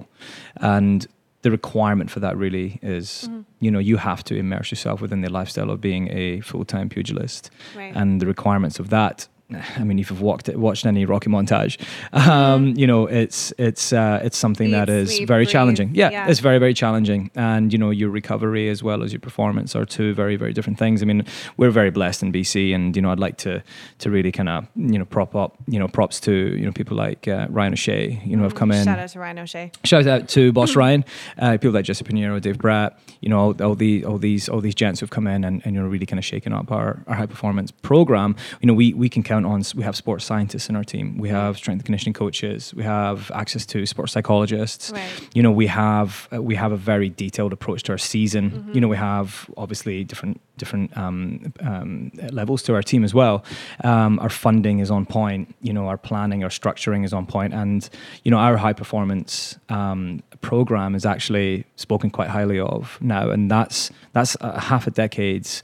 And 0.57 1.07
the 1.43 1.51
requirement 1.51 2.11
for 2.11 2.21
that 2.21 2.37
really 2.37 2.79
is, 2.83 3.29
you 3.61 3.71
know, 3.71 3.79
you 3.91 3.97
have 3.99 4.23
to 4.25 4.35
immerse 4.35 4.71
yourself 4.73 5.01
within 5.01 5.21
the 5.23 5.31
lifestyle 5.31 5.71
of 5.71 5.81
being 5.81 6.09
a 6.13 6.41
full-time 6.41 6.89
pugilist, 6.89 7.51
Right. 7.77 7.97
and 7.97 8.21
the 8.21 8.27
requirements 8.27 8.79
of 8.81 8.89
that. 8.91 9.29
I 9.77 9.85
mean, 9.85 9.99
if 9.99 10.11
you've 10.11 10.21
walked, 10.21 10.49
watched 10.51 10.87
any 10.87 11.05
Rocky 11.05 11.29
montage, 11.31 11.79
um, 12.13 12.75
you 12.77 12.87
know 12.87 13.07
it's 13.07 13.53
it's 13.59 13.93
uh, 13.93 14.21
it's 14.23 14.37
something 14.37 14.69
Eat, 14.69 14.73
that 14.73 14.89
is 14.89 15.17
sleep, 15.17 15.29
very 15.29 15.45
breathe. 15.45 15.53
challenging. 15.53 15.91
Yeah, 15.95 16.11
Yeah. 16.11 16.29
it's 16.29 16.41
very 16.41 16.59
very 16.59 16.75
challenging, 16.75 17.31
and 17.35 17.73
you 17.73 17.79
know 17.79 17.91
your 17.91 18.11
recovery 18.11 18.69
as 18.69 18.83
well 18.83 19.03
as 19.03 19.13
your 19.13 19.21
performance 19.21 19.75
are 19.77 19.85
two 19.85 20.15
very 20.15 20.37
very 20.37 20.53
different 20.53 20.79
things. 20.79 21.03
I 21.03 21.07
mean, 21.07 21.25
we're 21.57 21.71
very 21.71 21.91
blessed 21.91 22.23
in 22.23 22.33
BC, 22.33 22.75
and 22.75 22.95
you 22.97 23.03
know 23.03 23.11
I'd 23.11 23.21
like 23.21 23.37
to 23.39 23.63
to 23.99 24.11
really 24.11 24.33
kind 24.33 24.49
of 24.49 24.67
you 24.77 24.99
know 24.99 25.05
prop 25.05 25.35
up 25.35 25.57
you 25.67 25.79
know 25.79 25.89
props 25.89 26.21
to 26.21 26.33
you 26.33 26.65
know 26.67 26.73
people 26.73 26.97
like 26.97 27.27
uh, 27.29 27.47
Ryan 27.51 27.73
O'Shea, 27.73 28.23
you 28.25 28.37
know, 28.37 28.43
have 28.45 28.55
come 28.55 28.71
in. 28.73 28.85
shout 28.85 28.99
out 28.99 29.09
to 29.11 29.19
ryan 29.19 29.39
o'shea 29.39 29.71
Shout 29.85 30.07
out 30.07 30.29
to 30.31 30.53
Boss 30.53 30.77
Ryan, 30.83 31.05
uh, 31.39 31.53
people 31.53 31.73
like 31.73 31.85
Jesse 31.85 32.05
Pinheiro, 32.05 32.41
Dave 32.41 32.59
Bratt, 32.59 32.93
you 33.21 33.29
know, 33.29 33.39
all, 33.39 33.63
all 33.63 33.75
the 33.75 34.05
all 34.05 34.19
these 34.19 34.49
all 34.49 34.61
these 34.61 34.75
gents 34.75 35.01
who've 35.01 35.11
come 35.11 35.27
in 35.27 35.45
and, 35.45 35.63
and 35.65 35.75
you 35.75 35.81
know 35.83 35.89
really 35.89 36.07
kind 36.07 36.19
of 36.19 36.25
shaken 36.25 36.53
up 36.53 36.71
our, 36.73 37.03
our 37.07 37.17
high 37.17 37.27
performance 37.27 37.71
program. 37.71 38.37
You 38.61 38.67
know, 38.69 38.75
we 38.75 38.93
we 38.95 39.09
can 39.09 39.23
count 39.23 39.40
on 39.47 39.63
we 39.75 39.83
have 39.83 39.97
sports 39.97 40.25
scientists 40.25 40.69
in 40.69 40.77
our 40.77 40.85
team, 40.85 41.19
we 41.19 41.29
have 41.29 41.57
strength 41.57 41.81
and 41.81 41.87
conditioning 41.87 42.15
coaches, 42.15 42.75
we 42.75 42.83
have 42.83 43.31
access 43.35 43.67
to 43.67 43.87
sports 43.87 44.13
psychologists. 44.13 44.91
Right. 44.91 45.29
You 45.35 45.43
know, 45.43 45.51
we 45.51 45.67
have 45.67 46.29
uh, 46.33 46.43
we 46.43 46.55
have 46.55 46.73
a 46.73 46.77
very 46.77 47.09
detailed 47.09 47.53
approach 47.53 47.83
to 47.85 47.93
our 47.93 47.99
season. 47.99 48.71
You 48.73 48.81
know, 48.81 48.89
we 48.89 48.97
have 48.97 49.51
obviously 49.57 50.05
different 50.05 50.41
different 50.57 50.97
um, 50.97 51.53
um, 51.61 52.13
levels 52.31 52.63
to 52.65 52.75
our 52.75 52.83
team 52.83 53.03
as 53.03 53.15
well. 53.15 53.45
Um, 53.83 54.19
our 54.19 54.29
funding 54.29 54.79
is 54.81 54.91
on 54.91 55.07
point. 55.07 55.55
You 55.63 55.73
know, 55.73 55.87
our 55.87 55.99
planning, 55.99 56.45
our 56.45 56.51
structuring 56.51 57.05
is 57.05 57.13
on 57.13 57.27
point, 57.27 57.55
and 57.55 57.89
you 58.25 58.31
know, 58.31 58.39
our 58.39 58.57
high 58.57 58.75
performance 58.75 59.59
um, 59.69 60.23
program 60.41 60.95
is 60.95 61.05
actually 61.07 61.65
spoken 61.77 62.11
quite 62.11 62.29
highly 62.29 62.61
of 62.61 62.99
now, 63.01 63.31
and 63.31 63.51
that's 63.51 63.91
that's 64.13 64.37
a 64.41 64.61
half 64.61 64.87
a 64.87 64.91
decade's 64.91 65.63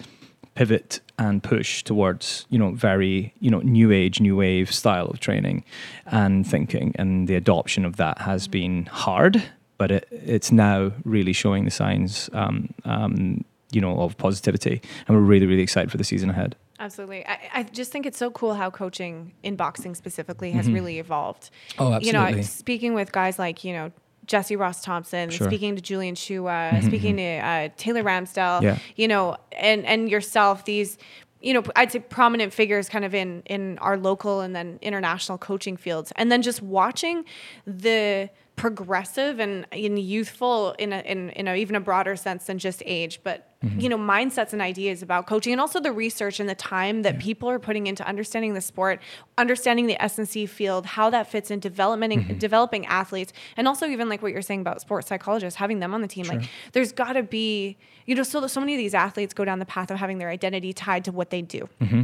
pivot 0.57 1.01
and 1.19 1.43
push 1.43 1.85
towards 1.85 2.47
you 2.49 2.59
know 2.59 2.73
very 2.73 3.33
you 3.41 3.51
know 3.51 3.61
new 3.61 3.93
age 3.93 4.21
new 4.21 4.35
wave 4.35 4.73
style 4.73 5.07
of 5.07 5.21
training 5.21 5.63
and 6.07 6.47
thinking 6.47 6.93
and 6.99 7.29
the 7.29 7.37
adoption 7.37 7.85
of 7.85 7.97
that 7.97 8.19
has 8.19 8.49
been 8.49 8.87
hard 8.87 9.43
but 9.79 9.91
it, 9.91 10.09
it's 10.11 10.51
now 10.51 10.91
really 11.05 11.35
showing 11.35 11.67
the 11.67 11.71
signs 11.71 12.31
um, 12.33 12.73
um, 12.87 13.45
you 13.71 13.81
know 13.81 14.01
of 14.01 14.17
positivity 14.17 14.81
and 15.07 15.17
we're 15.17 15.23
really 15.23 15.47
really 15.47 15.63
excited 15.63 15.91
for 15.91 15.99
the 15.99 16.05
season 16.05 16.31
ahead 16.31 16.57
Absolutely. 16.79 17.27
I, 17.27 17.39
I 17.55 17.63
just 17.63 17.91
think 17.91 18.05
it's 18.05 18.19
so 18.19 18.31
cool 18.31 18.53
how 18.53 18.69
coaching 18.69 19.33
in 19.43 19.57
boxing 19.57 19.95
specifically 19.95 20.51
has 20.51 20.71
really 20.71 20.99
evolved. 20.99 21.49
Mm-hmm. 21.71 21.83
Oh, 21.83 21.99
You 22.01 22.13
know, 22.13 22.43
speaking 22.43 22.93
with 22.93 23.13
guys 23.13 23.39
like, 23.39 23.65
you 23.65 23.73
know, 23.73 23.93
Jesse 24.27 24.57
Ross 24.57 24.83
Thompson, 24.83 25.31
Sure. 25.31 25.47
Mm-hmm, 25.47 25.51
speaking 25.55 25.77
to 25.77 25.83
Julian 25.83 26.15
Shua, 26.15 26.81
speaking 26.83 27.17
to 27.17 27.23
uh, 27.39 27.69
Taylor 27.77 28.03
Ramsdell, 28.03 28.63
Yeah. 28.63 28.79
you 28.97 29.09
know, 29.09 29.37
and, 29.53 29.85
and 29.87 30.11
yourself, 30.11 30.65
these, 30.65 30.99
you 31.41 31.55
know, 31.55 31.63
I'd 31.77 31.93
say 31.93 32.01
prominent 32.01 32.53
figures 32.53 32.89
kind 32.89 33.05
of 33.05 33.15
in, 33.15 33.43
in 33.47 33.79
our 33.79 33.97
local 33.97 34.41
and 34.41 34.55
then 34.57 34.79
international 34.83 35.39
coaching 35.39 35.77
fields. 35.77 36.13
And 36.17 36.33
then 36.33 36.43
just 36.43 36.61
watching 36.63 37.25
the 37.67 38.31
progressive 38.57 39.39
and, 39.39 39.67
and 39.71 39.99
youthful 39.99 40.73
in 40.79 40.93
a, 40.93 41.01
in, 41.01 41.31
in 41.31 41.47
a, 41.47 41.55
even 41.57 41.77
a 41.77 41.81
broader 41.81 42.17
sense 42.17 42.47
than 42.47 42.59
just 42.59 42.83
age, 42.87 43.21
but 43.23 43.55
Mm-hmm. 43.67 43.81
you 43.81 43.89
know, 43.89 43.99
mindsets 43.99 44.53
and 44.53 44.63
ideas 44.63 45.03
about 45.03 45.27
coaching 45.27 45.53
and 45.53 45.61
also 45.61 45.81
the 45.81 45.93
research 45.93 46.41
and 46.41 46.49
the 46.49 46.55
time 46.55 47.03
that 47.03 47.19
people 47.19 47.49
are 47.51 47.59
putting 47.59 47.87
into 47.87 48.07
understanding 48.07 48.55
the 48.55 48.61
sport, 48.61 49.01
understanding 49.39 49.87
the 49.87 50.01
S&C 50.03 50.47
field, 50.47 50.87
how 50.87 51.11
that 51.11 51.31
fits 51.31 51.51
in 51.51 51.59
development 51.61 52.07
Mm-hmm. 52.07 52.39
developing 52.39 52.87
athletes, 52.87 53.33
and 53.57 53.67
also 53.67 53.87
even 53.87 54.09
like 54.09 54.23
what 54.23 54.31
you're 54.33 54.43
saying 54.43 54.61
about 54.61 54.81
sports 54.81 55.09
psychologists, 55.09 55.57
having 55.59 55.81
them 55.81 55.93
on 55.95 56.03
the 56.03 56.07
team. 56.09 56.27
Like 56.27 56.43
there's 56.73 56.93
got 56.93 57.15
to 57.15 57.23
be, 57.23 57.77
you 58.07 58.15
know, 58.15 58.23
so, 58.23 58.47
so 58.47 58.61
many 58.61 58.75
of 58.75 58.79
these 58.79 58.95
athletes 58.95 59.35
go 59.35 59.45
down 59.45 59.59
the 59.59 59.67
path 59.67 59.91
of 59.91 59.99
having 59.99 60.19
their 60.19 60.29
identity 60.31 60.73
tied 60.73 61.05
to 61.07 61.13
what 61.13 61.31
they 61.31 61.43
do 61.43 61.69
Mm-hmm. 61.81 62.03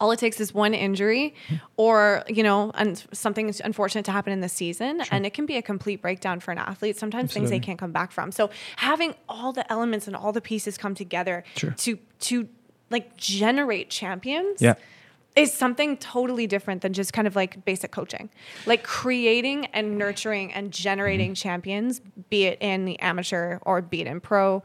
All 0.00 0.10
it 0.12 0.18
takes 0.18 0.40
is 0.40 0.54
one 0.54 0.72
injury 0.74 1.34
or 1.76 2.24
you 2.28 2.42
know 2.42 2.70
un- 2.74 2.96
something 3.12 3.54
unfortunate 3.64 4.04
to 4.06 4.12
happen 4.12 4.32
in 4.32 4.40
the 4.40 4.48
season 4.48 5.02
and 5.10 5.26
it 5.26 5.34
can 5.34 5.46
be 5.46 5.56
a 5.56 5.62
complete 5.62 6.00
breakdown 6.00 6.40
for 6.40 6.50
an 6.52 6.58
athlete 6.58 6.96
sometimes 6.98 7.32
things 7.32 7.50
they 7.50 7.58
can't 7.60 7.78
come 7.78 7.92
back 7.92 8.10
from 8.10 8.32
so 8.32 8.48
having 8.76 9.14
all 9.28 9.52
the 9.52 9.70
elements 9.70 10.06
and 10.06 10.16
all 10.16 10.32
the 10.32 10.40
pieces 10.40 10.78
come 10.78 10.94
together 10.94 11.44
Sure. 11.56 11.72
to 11.72 11.98
to 12.20 12.48
like 12.90 13.16
generate 13.16 13.90
champions 13.90 14.60
Yeah. 14.60 14.74
is 15.36 15.52
something 15.52 15.96
totally 15.98 16.46
different 16.46 16.82
than 16.82 16.92
just 16.92 17.12
kind 17.12 17.28
of 17.28 17.36
like 17.36 17.64
basic 17.64 17.92
coaching. 17.92 18.30
Like 18.66 18.82
creating 18.82 19.66
and 19.66 19.96
nurturing 19.96 20.52
and 20.52 20.72
generating 20.72 21.30
Mm-hmm. 21.30 21.34
champions, 21.48 22.00
be 22.30 22.46
it 22.46 22.58
in 22.60 22.84
the 22.86 22.98
amateur 23.00 23.58
or 23.62 23.80
be 23.80 24.00
it 24.00 24.08
in 24.08 24.20
pro, 24.20 24.62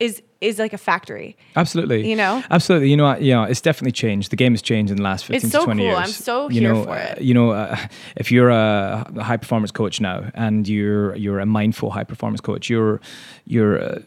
is 0.00 0.22
is 0.40 0.58
like 0.58 0.72
a 0.72 0.78
factory. 0.78 1.36
Absolutely. 1.56 2.08
You 2.08 2.14
know? 2.14 2.44
Absolutely. 2.50 2.90
You 2.90 2.96
know, 2.96 3.04
what, 3.04 3.22
yeah, 3.22 3.46
it's 3.46 3.60
definitely 3.60 3.90
changed. 3.90 4.30
The 4.30 4.36
game 4.36 4.52
has 4.52 4.62
changed 4.62 4.92
in 4.92 4.96
the 4.96 5.02
last 5.02 5.24
15 5.24 5.36
It's 5.36 5.44
to 5.46 5.50
so 5.50 5.64
20 5.64 5.82
cool. 5.82 5.86
years. 5.86 5.98
I'm 5.98 6.06
so 6.06 6.48
you 6.48 6.60
here 6.60 6.74
know, 6.74 6.84
for 6.84 6.90
uh, 6.92 7.14
it. 7.16 7.22
You 7.22 7.34
know, 7.34 7.50
uh, 7.50 7.76
if 8.16 8.30
you're 8.30 8.50
a 8.50 9.04
high 9.20 9.36
performance 9.36 9.72
coach 9.72 10.00
now 10.00 10.30
and 10.34 10.68
you're 10.68 11.16
you're 11.16 11.40
a 11.40 11.46
mindful 11.46 11.90
high 11.90 12.04
performance 12.04 12.40
coach, 12.40 12.70
you're 12.70 13.00
you're 13.46 13.82
uh, 13.82 13.98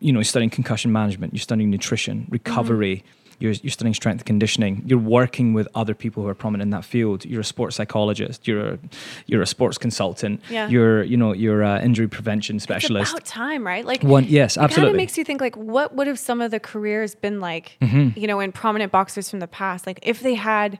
you 0.00 0.12
know, 0.12 0.22
studying 0.22 0.50
concussion 0.50 0.92
management, 0.92 1.32
you're 1.32 1.40
studying 1.40 1.70
nutrition, 1.70 2.26
recovery, 2.30 2.96
Mm-hmm. 2.96 3.08
You're, 3.38 3.52
you're 3.52 3.70
studying 3.70 3.94
strength 3.94 4.24
conditioning, 4.24 4.82
you're 4.86 4.98
working 4.98 5.52
with 5.54 5.68
other 5.74 5.94
people 5.94 6.22
who 6.22 6.28
are 6.28 6.34
prominent 6.34 6.66
in 6.68 6.70
that 6.70 6.84
field. 6.84 7.24
You're 7.24 7.40
a 7.40 7.44
sports 7.44 7.76
psychologist, 7.76 8.46
you're 8.46 8.66
a, 8.74 8.78
you're 9.26 9.42
a 9.42 9.46
sports 9.46 9.78
consultant, 9.78 10.40
Yeah. 10.50 10.68
you're, 10.68 11.02
you 11.02 11.16
know, 11.16 11.32
you're 11.32 11.62
an 11.62 11.82
injury 11.82 12.08
prevention 12.08 12.60
specialist. 12.60 13.12
It's 13.16 13.20
about 13.20 13.24
time, 13.24 13.66
right? 13.66 13.84
Like 13.84 14.02
One, 14.02 14.24
yes, 14.24 14.56
It 14.56 14.60
kind 14.60 14.64
absolutely. 14.70 14.90
of 14.90 14.96
makes 14.96 15.18
you 15.18 15.24
think 15.24 15.40
like, 15.40 15.56
what 15.56 15.94
would 15.94 16.06
have 16.06 16.18
some 16.18 16.40
of 16.40 16.50
the 16.50 16.60
careers 16.60 17.14
been 17.14 17.40
like? 17.40 17.76
Mm-hmm. 17.80 18.18
You 18.18 18.26
know, 18.26 18.40
in 18.40 18.52
prominent 18.52 18.92
boxers 18.92 19.28
from 19.30 19.40
the 19.40 19.48
past, 19.48 19.86
like 19.86 19.98
if 20.02 20.20
they 20.20 20.34
had 20.34 20.78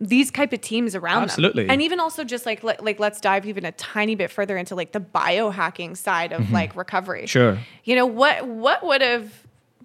these 0.00 0.30
type 0.30 0.52
of 0.52 0.60
teams 0.60 0.94
around 0.96 1.22
Absolutely. 1.22 1.62
them, 1.64 1.70
and 1.70 1.80
even 1.80 2.00
also 2.00 2.24
just 2.24 2.44
like 2.46 2.64
let, 2.64 2.84
like 2.84 2.98
let's 2.98 3.20
dive 3.20 3.46
even 3.46 3.64
a 3.64 3.72
tiny 3.72 4.16
bit 4.16 4.30
further 4.30 4.56
into 4.56 4.74
like 4.74 4.90
the 4.92 5.00
biohacking 5.00 5.96
side 5.96 6.32
of 6.32 6.50
like 6.50 6.74
recovery. 6.76 7.20
Mm-hmm. 7.20 7.26
Sure. 7.26 7.58
You 7.84 7.96
know 7.96 8.06
what? 8.06 8.46
What 8.46 8.84
would 8.84 9.02
have 9.02 9.32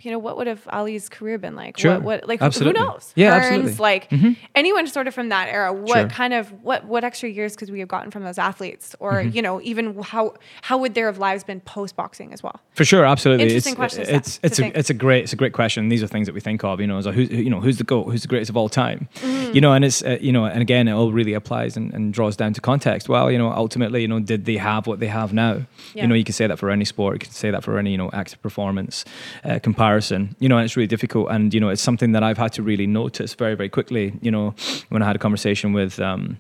you 0.02 0.12
know 0.12 0.20
what 0.20 0.38
would 0.38 0.48
have 0.48 0.68
Ali's 0.72 1.10
career 1.10 1.38
been 1.38 1.56
like? 1.56 1.78
Sure. 1.78 1.94
What, 1.96 2.04
what 2.04 2.28
like 2.28 2.40
who- 2.40 2.46
Absolutely. 2.46 2.80
who 2.80 2.86
knows? 2.88 3.12
Yeah, 3.16 3.40
Hearns, 3.40 3.44
absolutely. 3.64 3.72
Mm-hmm. 3.74 3.82
Like 4.28 4.38
anyone 4.56 4.88
sort 4.88 5.08
of 5.08 5.14
from 5.14 5.30
that 5.30 5.50
era. 5.50 5.74
What 5.74 5.98
Sure. 6.00 6.08
kind 6.10 6.34
of 6.34 6.52
what 6.64 6.86
what 6.86 7.04
extra 7.04 7.30
years 7.30 7.56
could 7.56 7.70
we 7.70 7.80
have 7.80 7.88
gotten 7.90 8.12
from 8.12 8.24
those 8.24 8.38
athletes, 8.38 8.96
or 9.00 9.14
Mm-hmm. 9.14 9.36
you 9.36 9.42
know 9.42 9.62
even 9.62 10.02
how 10.02 10.34
how 10.62 10.78
would 10.78 10.94
their 10.94 11.12
lives 11.12 11.44
been 11.44 11.62
post 11.62 11.96
boxing 11.96 12.34
as 12.34 12.42
well? 12.44 12.60
For 12.74 12.86
sure, 12.86 13.06
absolutely. 13.06 13.46
Interesting 13.46 13.72
it's, 13.74 13.78
questions 13.78 14.08
It's 14.10 14.40
it's 14.44 14.60
a, 14.60 14.78
it's 14.80 14.90
a 14.90 14.94
great 14.94 15.24
it's 15.24 15.34
a 15.34 15.36
great 15.36 15.54
question. 15.54 15.90
These 15.90 16.04
are 16.04 16.08
things 16.08 16.28
that 16.28 16.34
we 16.34 16.40
think 16.42 16.64
of. 16.64 16.80
You 16.80 16.88
know, 16.88 16.98
as 16.98 17.06
a, 17.06 17.12
who's 17.12 17.30
you 17.30 17.50
know 17.50 17.60
who's 17.60 17.78
the 17.78 17.84
goat, 17.84 18.06
who's 18.10 18.22
the 18.22 18.28
greatest 18.28 18.50
of 18.50 18.58
all 18.58 18.70
time. 18.70 19.08
Mm-hmm. 19.16 19.54
You 19.56 19.62
know, 19.62 19.74
and 19.74 19.84
it's 19.84 20.04
uh, 20.04 20.18
you 20.22 20.32
know, 20.32 20.46
and 20.46 20.62
again, 20.62 20.88
it 20.88 20.94
all 20.94 21.12
really 21.12 21.34
applies 21.34 21.76
and, 21.78 21.94
and 21.94 22.14
draws 22.14 22.36
down 22.38 22.54
to 22.54 22.62
context. 22.62 23.10
Well, 23.10 23.32
you 23.32 23.38
know, 23.38 23.52
ultimately, 23.52 24.02
you 24.02 24.08
know, 24.08 24.20
did 24.20 24.46
they 24.46 24.58
have 24.58 24.88
what 24.88 25.00
they 25.00 25.08
have 25.08 25.34
now? 25.34 25.54
Yeah. 25.94 26.04
You 26.04 26.08
know, 26.08 26.16
you 26.16 26.24
can 26.24 26.34
say 26.34 26.48
that 26.48 26.60
for 26.60 26.70
any 26.70 26.86
sport. 26.86 27.16
You 27.16 27.20
can 27.20 27.32
say 27.32 27.52
that 27.52 27.64
for 27.64 27.78
any 27.78 27.92
you 27.92 27.98
know 27.98 28.10
active 28.14 28.42
performance 28.42 29.06
uh, 29.44 29.60
comparison. 29.60 29.89
You 30.40 30.50
know, 30.50 30.58
and 30.58 30.66
it's 30.66 30.76
really 30.78 30.88
difficult. 30.88 31.30
And 31.30 31.54
you 31.54 31.60
know, 31.60 31.70
it's 31.70 31.82
something 31.82 32.12
that 32.14 32.24
I've 32.24 32.38
had 32.38 32.54
to 32.54 32.64
really 32.64 32.88
notice 32.88 33.34
very 33.34 33.56
very 33.56 33.70
quickly. 33.70 34.14
You 34.22 34.32
know, 34.32 34.56
when 34.90 35.02
I 35.02 35.06
had 35.06 35.16
a 35.16 35.20
conversation 35.20 35.74
with. 35.74 36.00
Um, 36.00 36.38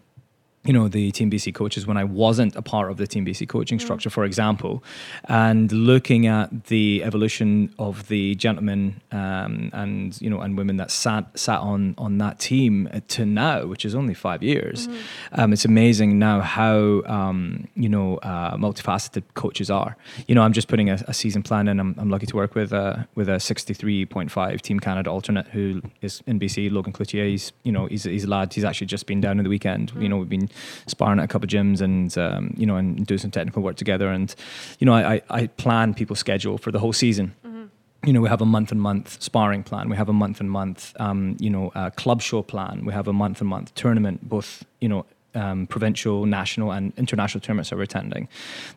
you 0.69 0.73
know 0.73 0.87
the 0.87 1.09
Team 1.09 1.31
BC 1.31 1.55
coaches 1.55 1.87
when 1.87 1.97
I 1.97 2.03
wasn't 2.03 2.55
a 2.55 2.61
part 2.61 2.91
of 2.91 2.97
the 2.97 3.07
Team 3.07 3.25
BC 3.25 3.49
coaching 3.49 3.79
structure, 3.79 4.11
for 4.11 4.23
example, 4.23 4.83
and 5.23 5.71
looking 5.71 6.27
at 6.27 6.65
the 6.65 7.03
evolution 7.03 7.73
of 7.79 8.07
the 8.07 8.35
gentlemen 8.35 9.01
um, 9.11 9.71
and 9.73 10.21
you 10.21 10.29
know 10.29 10.41
and 10.41 10.55
women 10.59 10.77
that 10.77 10.91
sat 10.91 11.25
sat 11.33 11.59
on 11.59 11.95
on 11.97 12.19
that 12.19 12.37
team 12.37 12.87
to 13.07 13.25
now, 13.25 13.65
which 13.65 13.83
is 13.83 13.95
only 13.95 14.13
five 14.13 14.43
years. 14.43 14.87
Um, 15.31 15.53
it's 15.53 15.65
amazing 15.65 16.19
now 16.19 16.39
how 16.41 17.01
um, 17.07 17.67
you 17.73 17.89
know 17.89 18.17
uh, 18.17 18.55
multifaceted 18.55 19.23
coaches 19.33 19.71
are. 19.71 19.97
You 20.27 20.35
know, 20.35 20.43
I'm 20.43 20.53
just 20.53 20.67
putting 20.67 20.91
a, 20.91 20.99
a 21.07 21.15
season 21.15 21.41
plan 21.41 21.67
in. 21.67 21.79
I'm, 21.79 21.95
I'm 21.97 22.11
lucky 22.11 22.27
to 22.27 22.35
work 22.35 22.53
with 22.53 22.73
uh, 22.73 23.05
with 23.15 23.27
a 23.27 23.37
63.5 23.37 24.61
Team 24.61 24.79
Canada 24.79 25.09
alternate 25.09 25.47
who 25.47 25.81
is 26.03 26.21
in 26.27 26.39
BC, 26.39 26.71
Logan 26.71 26.93
Cloutier. 26.93 27.27
He's 27.27 27.53
you 27.63 27.71
know 27.71 27.87
he's 27.87 28.03
he's 28.03 28.25
a 28.25 28.29
lad. 28.29 28.53
He's 28.53 28.63
actually 28.63 28.85
just 28.85 29.07
been 29.07 29.19
down 29.19 29.39
in 29.39 29.43
the 29.43 29.49
weekend. 29.49 29.93
You 29.97 30.09
know, 30.09 30.17
we've 30.17 30.29
been 30.29 30.47
sparring 30.87 31.19
at 31.19 31.25
a 31.25 31.27
couple 31.27 31.45
of 31.45 31.49
gyms 31.49 31.81
and 31.81 32.17
um, 32.17 32.53
you 32.57 32.65
know 32.65 32.75
and 32.75 33.05
do 33.05 33.17
some 33.17 33.31
technical 33.31 33.61
work 33.61 33.75
together. 33.75 34.09
And 34.09 34.33
you 34.79 34.85
know, 34.85 34.93
I, 34.93 35.21
I, 35.29 35.47
plan 35.47 35.93
people's 35.93 36.19
schedule 36.19 36.57
for 36.57 36.71
the 36.71 36.79
whole 36.79 36.93
season. 36.93 37.35
You 38.05 38.13
know, 38.13 38.21
we 38.21 38.29
have 38.29 38.41
a 38.41 38.45
month 38.45 38.71
and 38.71 38.81
month 38.81 39.21
sparring 39.21 39.63
plan. 39.63 39.89
We 39.89 39.97
have 39.97 40.07
a 40.07 40.13
month 40.13 40.39
and 40.39 40.49
month, 40.49 40.93
um, 41.01 41.35
you 41.37 41.49
know, 41.49 41.73
uh, 41.75 41.89
club 41.89 42.21
show 42.21 42.41
plan. 42.41 42.85
We 42.85 42.93
have 42.93 43.09
a 43.09 43.13
month 43.13 43.41
and 43.41 43.49
month 43.49 43.75
tournament, 43.75 44.29
both, 44.29 44.63
you 44.79 44.87
know, 44.87 45.05
um, 45.35 45.67
provincial, 45.67 46.25
national, 46.25 46.71
and 46.71 46.93
international 46.97 47.41
tournaments 47.41 47.69
that 47.69 47.75
we're 47.75 47.83
attending. 47.83 48.27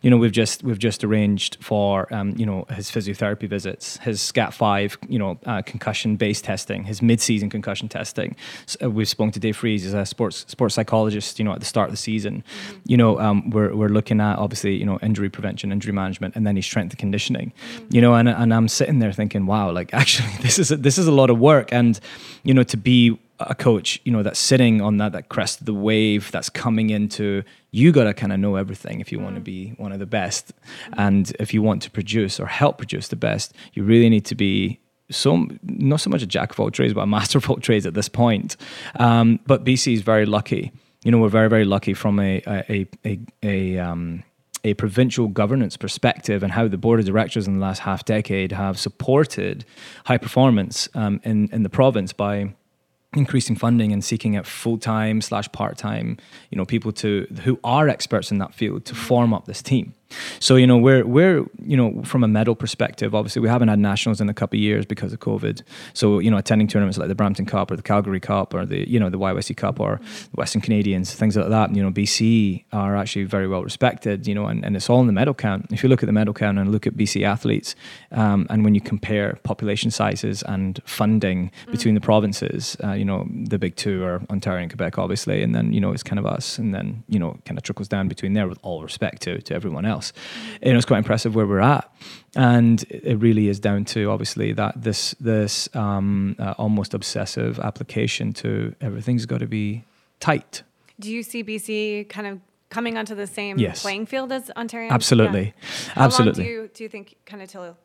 You 0.02 0.10
know, 0.10 0.16
we've 0.16 0.32
just 0.32 0.62
we've 0.62 0.78
just 0.78 1.04
arranged 1.04 1.56
for 1.60 2.12
um, 2.12 2.34
you 2.36 2.46
know 2.46 2.66
his 2.70 2.90
physiotherapy 2.90 3.48
visits, 3.48 3.96
his 3.98 4.20
SCAT 4.20 4.54
five, 4.54 4.98
you 5.08 5.18
know, 5.18 5.38
uh, 5.46 5.62
concussion 5.62 6.16
based 6.16 6.44
testing, 6.44 6.84
his 6.84 7.02
mid 7.02 7.20
season 7.20 7.50
concussion 7.50 7.88
testing. 7.88 8.36
So, 8.66 8.86
uh, 8.86 8.90
we've 8.90 9.08
spoken 9.08 9.32
to 9.32 9.40
Dave 9.40 9.56
Fries 9.56 9.84
as 9.84 9.94
a 9.94 10.04
sports 10.04 10.44
sports 10.48 10.74
psychologist. 10.74 11.38
You 11.38 11.44
know, 11.44 11.52
at 11.52 11.60
the 11.60 11.66
start 11.66 11.88
of 11.88 11.92
the 11.92 11.98
season, 11.98 12.44
you 12.86 12.96
know, 12.96 13.18
um, 13.18 13.50
we're 13.50 13.74
we're 13.74 13.88
looking 13.88 14.20
at 14.20 14.38
obviously 14.38 14.76
you 14.76 14.84
know 14.84 14.98
injury 15.02 15.30
prevention, 15.30 15.72
injury 15.72 15.92
management, 15.92 16.36
and 16.36 16.46
then 16.46 16.56
his 16.56 16.66
strength 16.66 16.92
and 16.92 16.98
conditioning. 16.98 17.52
You 17.90 18.00
know, 18.00 18.14
and 18.14 18.28
and 18.28 18.52
I'm 18.52 18.68
sitting 18.68 18.98
there 18.98 19.12
thinking, 19.12 19.46
wow, 19.46 19.70
like 19.72 19.94
actually 20.02 20.30
this 20.40 20.58
is 20.58 20.70
a, 20.70 20.76
this 20.76 20.98
is 20.98 21.06
a 21.06 21.12
lot 21.12 21.30
of 21.30 21.38
work, 21.38 21.72
and 21.72 21.98
you 22.42 22.54
know, 22.54 22.62
to 22.64 22.76
be 22.76 23.18
a 23.40 23.54
coach, 23.54 24.00
you 24.04 24.12
know, 24.12 24.22
that's 24.22 24.38
sitting 24.38 24.80
on 24.80 24.98
that 24.98 25.12
that 25.12 25.28
crest 25.28 25.60
of 25.60 25.66
the 25.66 25.74
wave 25.74 26.30
that's 26.30 26.48
coming 26.48 26.90
into 26.90 27.42
you 27.72 27.90
got 27.90 28.04
to 28.04 28.14
kind 28.14 28.32
of 28.32 28.38
know 28.38 28.56
everything 28.56 29.00
if 29.00 29.10
you 29.10 29.18
want 29.18 29.34
to 29.34 29.40
be 29.40 29.70
one 29.78 29.92
of 29.92 29.98
the 29.98 30.06
best, 30.06 30.52
and 30.92 31.34
if 31.40 31.54
you 31.54 31.62
want 31.62 31.82
to 31.82 31.90
produce 31.90 32.38
or 32.38 32.46
help 32.46 32.76
produce 32.76 33.08
the 33.08 33.16
best, 33.16 33.54
you 33.72 33.82
really 33.82 34.10
need 34.10 34.26
to 34.26 34.34
be 34.34 34.78
so 35.10 35.48
not 35.62 36.00
so 36.00 36.10
much 36.10 36.22
a 36.22 36.26
jack 36.26 36.52
of 36.52 36.60
all 36.60 36.70
trades, 36.70 36.94
but 36.94 37.00
a 37.00 37.06
master 37.18 37.38
of 37.38 37.48
all 37.48 37.56
trades 37.56 37.86
at 37.86 37.94
this 37.94 38.08
point. 38.08 38.56
Um, 38.96 39.40
but 39.46 39.64
BC 39.64 39.94
is 39.94 40.02
very 40.02 40.26
lucky. 40.26 40.72
You 41.02 41.10
know, 41.10 41.18
we're 41.18 41.28
very 41.28 41.48
very 41.48 41.64
lucky 41.64 41.94
from 41.94 42.20
a 42.20 42.42
a 42.46 42.86
a, 43.04 43.18
a 43.42 43.78
um, 43.78 44.22
a 44.64 44.74
provincial 44.74 45.28
governance 45.28 45.76
perspective 45.76 46.42
and 46.42 46.52
how 46.52 46.68
the 46.68 46.78
board 46.78 47.00
of 47.00 47.06
directors 47.06 47.48
in 47.48 47.54
the 47.54 47.60
last 47.60 47.80
half 47.80 48.04
decade 48.04 48.52
have 48.52 48.78
supported 48.78 49.64
high 50.04 50.18
performance 50.18 50.88
um, 50.94 51.20
in 51.24 51.48
in 51.52 51.62
the 51.62 51.70
province 51.70 52.12
by 52.12 52.54
increasing 53.14 53.56
funding 53.56 53.92
and 53.92 54.02
seeking 54.02 54.36
out 54.36 54.46
full-time 54.46 55.20
slash 55.20 55.50
part-time 55.52 56.16
you 56.50 56.56
know 56.56 56.64
people 56.64 56.92
to 56.92 57.26
who 57.44 57.58
are 57.62 57.88
experts 57.88 58.30
in 58.30 58.38
that 58.38 58.54
field 58.54 58.84
to 58.84 58.94
form 58.94 59.34
up 59.34 59.44
this 59.46 59.62
team 59.62 59.94
so 60.40 60.56
you 60.56 60.66
know 60.66 60.76
we're 60.76 61.04
we're 61.04 61.44
you 61.64 61.76
know 61.76 62.02
from 62.04 62.24
a 62.24 62.28
medal 62.28 62.54
perspective 62.54 63.14
obviously 63.14 63.40
we 63.40 63.48
haven't 63.48 63.68
had 63.68 63.78
nationals 63.78 64.20
in 64.20 64.28
a 64.28 64.34
couple 64.34 64.56
of 64.56 64.62
years 64.62 64.84
because 64.86 65.12
of 65.12 65.20
covid. 65.20 65.62
So 65.94 66.18
you 66.18 66.30
know 66.30 66.36
attending 66.36 66.68
tournaments 66.68 66.98
like 66.98 67.08
the 67.08 67.14
brampton 67.14 67.46
cup 67.46 67.70
or 67.70 67.76
the 67.76 67.82
calgary 67.82 68.20
cup 68.20 68.54
or 68.54 68.64
the 68.66 68.88
you 68.88 68.98
know 68.98 69.10
the 69.10 69.18
yyc 69.18 69.56
cup 69.56 69.80
or 69.80 70.00
the 70.30 70.36
western 70.36 70.62
canadians 70.62 71.14
things 71.14 71.36
like 71.36 71.48
that 71.48 71.74
you 71.74 71.82
know 71.82 71.90
bc 71.90 72.64
are 72.72 72.96
actually 72.96 73.24
very 73.24 73.48
well 73.48 73.62
respected 73.62 74.26
you 74.26 74.34
know 74.34 74.46
and, 74.46 74.64
and 74.64 74.76
it's 74.76 74.88
all 74.90 75.00
in 75.00 75.06
the 75.06 75.12
medal 75.12 75.34
count. 75.34 75.66
If 75.70 75.82
you 75.82 75.88
look 75.88 76.02
at 76.02 76.06
the 76.06 76.12
medal 76.20 76.34
count 76.34 76.58
and 76.58 76.72
look 76.72 76.86
at 76.86 76.94
bc 76.94 77.22
athletes 77.22 77.74
um, 78.10 78.46
and 78.50 78.64
when 78.64 78.74
you 78.74 78.80
compare 78.80 79.38
population 79.42 79.90
sizes 79.90 80.42
and 80.42 80.80
funding 80.84 81.50
between 81.70 81.94
the 81.94 82.00
provinces 82.00 82.76
uh, 82.84 82.92
you 82.92 83.04
know 83.04 83.28
the 83.52 83.58
big 83.58 83.76
two 83.76 84.04
are 84.04 84.22
ontario 84.30 84.62
and 84.62 84.70
quebec 84.70 84.98
obviously 84.98 85.42
and 85.42 85.54
then 85.54 85.72
you 85.72 85.80
know 85.80 85.92
it's 85.92 86.02
kind 86.02 86.18
of 86.18 86.26
us 86.26 86.58
and 86.58 86.74
then 86.74 87.02
you 87.08 87.18
know 87.18 87.30
it 87.32 87.44
kind 87.44 87.58
of 87.58 87.64
trickles 87.64 87.88
down 87.88 88.08
between 88.08 88.32
there 88.32 88.48
with 88.48 88.58
all 88.62 88.82
respect 88.82 89.22
to, 89.22 89.40
to 89.42 89.54
everyone 89.54 89.84
else 89.84 90.01
you 90.62 90.70
know 90.72 90.76
it's 90.78 90.86
quite 90.86 90.98
impressive 90.98 91.34
where 91.36 91.46
we're 91.46 91.60
at 91.76 91.84
and 92.34 92.84
it 92.88 93.18
really 93.26 93.46
is 93.48 93.58
down 93.60 93.84
to 93.84 94.10
obviously 94.10 94.52
that 94.52 94.72
this 94.88 95.14
this 95.20 95.68
um, 95.74 96.34
uh, 96.38 96.54
almost 96.58 96.94
obsessive 96.94 97.58
application 97.60 98.32
to 98.32 98.74
everything's 98.80 99.26
got 99.26 99.40
to 99.40 99.46
be 99.46 99.84
tight 100.20 100.62
Do 100.98 101.10
you 101.16 101.22
see 101.22 101.44
BC 101.44 102.08
kind 102.08 102.26
of 102.26 102.34
coming 102.70 102.96
onto 102.96 103.14
the 103.14 103.26
same 103.26 103.58
Yes. 103.58 103.82
playing 103.82 104.06
field 104.06 104.32
as 104.32 104.50
Ontario? 104.56 104.90
absolutely 104.90 105.52
How 105.94 106.04
absolutely 106.06 106.44
long 106.44 106.52
do 106.52 106.52
you 106.62 106.70
do 106.74 106.82
you 106.84 106.88
think 106.88 107.06
kind 107.26 107.42
of 107.42 107.48
till 107.50 107.76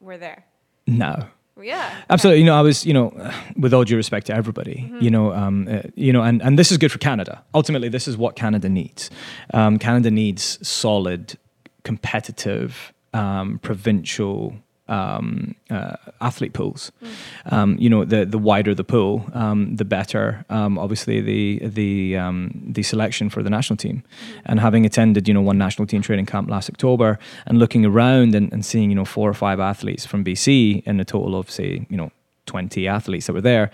we're 0.00 0.18
there? 0.18 0.44
no 0.86 1.14
Yeah. 1.60 1.90
Absolutely. 2.08 2.40
You 2.42 2.46
know, 2.46 2.54
I 2.54 2.62
was, 2.62 2.86
you 2.86 2.94
know, 2.94 3.10
with 3.56 3.74
all 3.74 3.82
due 3.84 3.96
respect 3.96 4.26
to 4.28 4.32
everybody, 4.40 4.76
you 5.00 5.10
know, 5.10 5.32
um, 5.32 5.66
uh, 5.68 5.82
you 5.96 6.12
know, 6.14 6.22
and, 6.22 6.40
and 6.46 6.56
this 6.56 6.70
is 6.70 6.78
good 6.78 6.92
for 6.92 6.98
Canada. 6.98 7.42
Ultimately, 7.52 7.88
this 7.88 8.06
is 8.06 8.16
what 8.16 8.36
Canada 8.36 8.68
needs. 8.68 9.10
Um, 9.52 9.76
Canada 9.78 10.10
needs 10.12 10.44
solid, 10.62 11.36
competitive, 11.88 12.92
um, 13.14 13.58
provincial 13.60 14.54
um, 14.88 15.54
uh, 15.70 15.96
athlete 16.20 16.52
pools. 16.52 16.92
Um, 17.46 17.78
you 17.78 17.88
know, 17.88 18.04
the 18.04 18.26
the 18.26 18.42
wider 18.50 18.74
the 18.74 18.84
pool, 18.84 19.12
um, 19.32 19.76
the 19.76 19.86
better. 19.86 20.44
Um, 20.50 20.78
obviously, 20.84 21.16
the 21.22 21.42
the 21.80 22.18
um, 22.24 22.38
the 22.76 22.82
selection 22.82 23.30
for 23.30 23.42
the 23.42 23.48
national 23.48 23.78
team, 23.78 24.02
and 24.44 24.60
having 24.60 24.84
attended, 24.84 25.28
you 25.28 25.34
know, 25.34 25.46
one 25.52 25.58
national 25.66 25.86
team 25.86 26.02
training 26.02 26.26
camp 26.26 26.50
last 26.50 26.68
October, 26.68 27.18
and 27.46 27.58
looking 27.58 27.84
around 27.86 28.34
and, 28.34 28.52
and 28.52 28.62
seeing, 28.70 28.90
you 28.90 28.96
know, 28.96 29.06
four 29.06 29.28
or 29.30 29.38
five 29.46 29.60
athletes 29.60 30.04
from 30.04 30.22
BC 30.22 30.82
in 30.86 31.00
a 31.00 31.04
total 31.04 31.34
of 31.40 31.50
say, 31.50 31.86
you 31.88 31.96
know. 31.96 32.10
20 32.46 32.88
athletes 32.88 33.26
that 33.26 33.34
were 33.34 33.42
there 33.42 33.70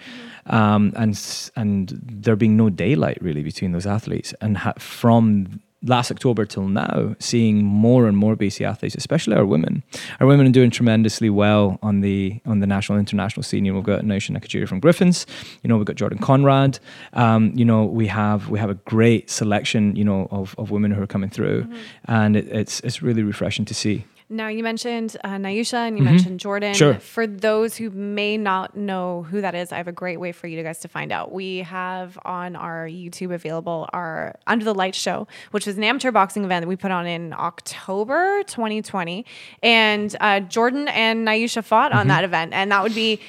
um, 0.47 0.93
and 0.97 1.15
and 1.55 1.93
there 2.25 2.35
being 2.35 2.57
no 2.57 2.69
daylight 2.69 3.19
really 3.21 3.45
between 3.51 3.71
those 3.71 3.87
athletes 3.87 4.35
and 4.41 4.59
ha- 4.59 4.79
from 4.79 5.61
last 5.85 6.11
October 6.11 6.45
till 6.45 6.69
now, 6.69 7.15
seeing 7.19 7.65
more 7.65 8.07
and 8.07 8.17
more 8.17 8.35
BC 8.37 8.67
athletes, 8.67 8.95
especially 8.95 9.37
our 9.37 9.45
women. 9.45 9.83
Our 10.21 10.27
women 10.27 10.47
are 10.47 10.53
doing 10.53 10.71
tremendously 10.71 11.31
well 11.31 11.79
on 11.83 12.01
the 12.01 12.41
on 12.47 12.61
the 12.61 12.67
national 12.67 12.99
international 12.99 13.43
scene. 13.43 13.65
You 13.65 13.73
know, 13.73 13.79
we've 13.79 13.87
got 13.87 14.03
Naisha 14.03 14.37
Nakajiri 14.37 14.69
from 14.69 14.81
Griffins. 14.81 15.27
You 15.63 15.69
know, 15.69 15.77
we've 15.77 15.87
got 15.87 15.97
Jordan 15.97 16.19
Conrad. 16.19 16.79
Um, 17.13 17.53
you 17.55 17.65
know, 17.65 17.85
we 17.85 18.07
have 18.09 18.49
we 18.49 18.59
have 18.59 18.71
a 18.71 18.75
great 18.75 19.31
selection. 19.31 19.95
You 19.97 20.05
know, 20.05 20.29
of, 20.31 20.55
of 20.59 20.71
women 20.71 20.91
who 20.91 21.03
are 21.03 21.07
coming 21.07 21.31
through, 21.31 21.67
and 22.07 22.37
it, 22.37 22.49
it's 22.49 22.81
it's 22.81 23.03
really 23.03 23.23
refreshing 23.23 23.65
to 23.67 23.75
see. 23.75 24.05
Now 24.31 24.49
you 24.49 24.63
mentioned 24.63 25.17
uh, 25.23 25.31
Naisha 25.37 25.75
and 25.87 25.99
you 25.99 26.03
mentioned 26.03 26.41
Jordan. 26.41 26.73
Mm-hmm. 26.73 26.79
Sure. 26.79 26.95
For 26.95 27.27
those 27.27 27.77
who 27.77 27.91
may 27.91 28.37
not 28.39 28.75
know 28.77 29.23
who 29.31 29.43
that 29.43 29.55
is, 29.55 29.71
I 29.71 29.77
have 29.77 29.87
a 29.87 29.93
great 29.93 30.19
way 30.19 30.33
for 30.33 30.47
you 30.47 30.63
guys 30.63 30.79
to 30.81 30.89
find 30.89 31.13
out. 31.13 31.31
We 31.31 31.59
have 31.59 32.19
on 32.25 32.57
our 32.57 32.87
YouTube 32.89 33.35
available 33.35 33.89
our 33.93 34.37
Under 34.47 34.65
the 34.65 34.75
Light 34.75 34.95
show, 34.95 35.29
which 35.51 35.67
was 35.67 35.77
an 35.77 35.85
amateur 35.85 36.11
boxing 36.11 36.43
event 36.45 36.63
that 36.63 36.69
we 36.69 36.77
put 36.77 36.91
on 36.91 37.07
in 37.07 37.33
October 37.35 38.43
2020, 38.45 39.27
and 39.63 40.17
uh, 40.21 40.41
Jordan 40.41 40.89
and 40.89 41.27
Naisha 41.27 41.63
fought 41.63 41.91
Mm-hmm. 41.93 41.99
on 42.01 42.09
that 42.09 42.25
event, 42.25 42.53
and 42.55 42.73
that 42.73 42.83
would 42.83 42.95
be. 42.95 43.21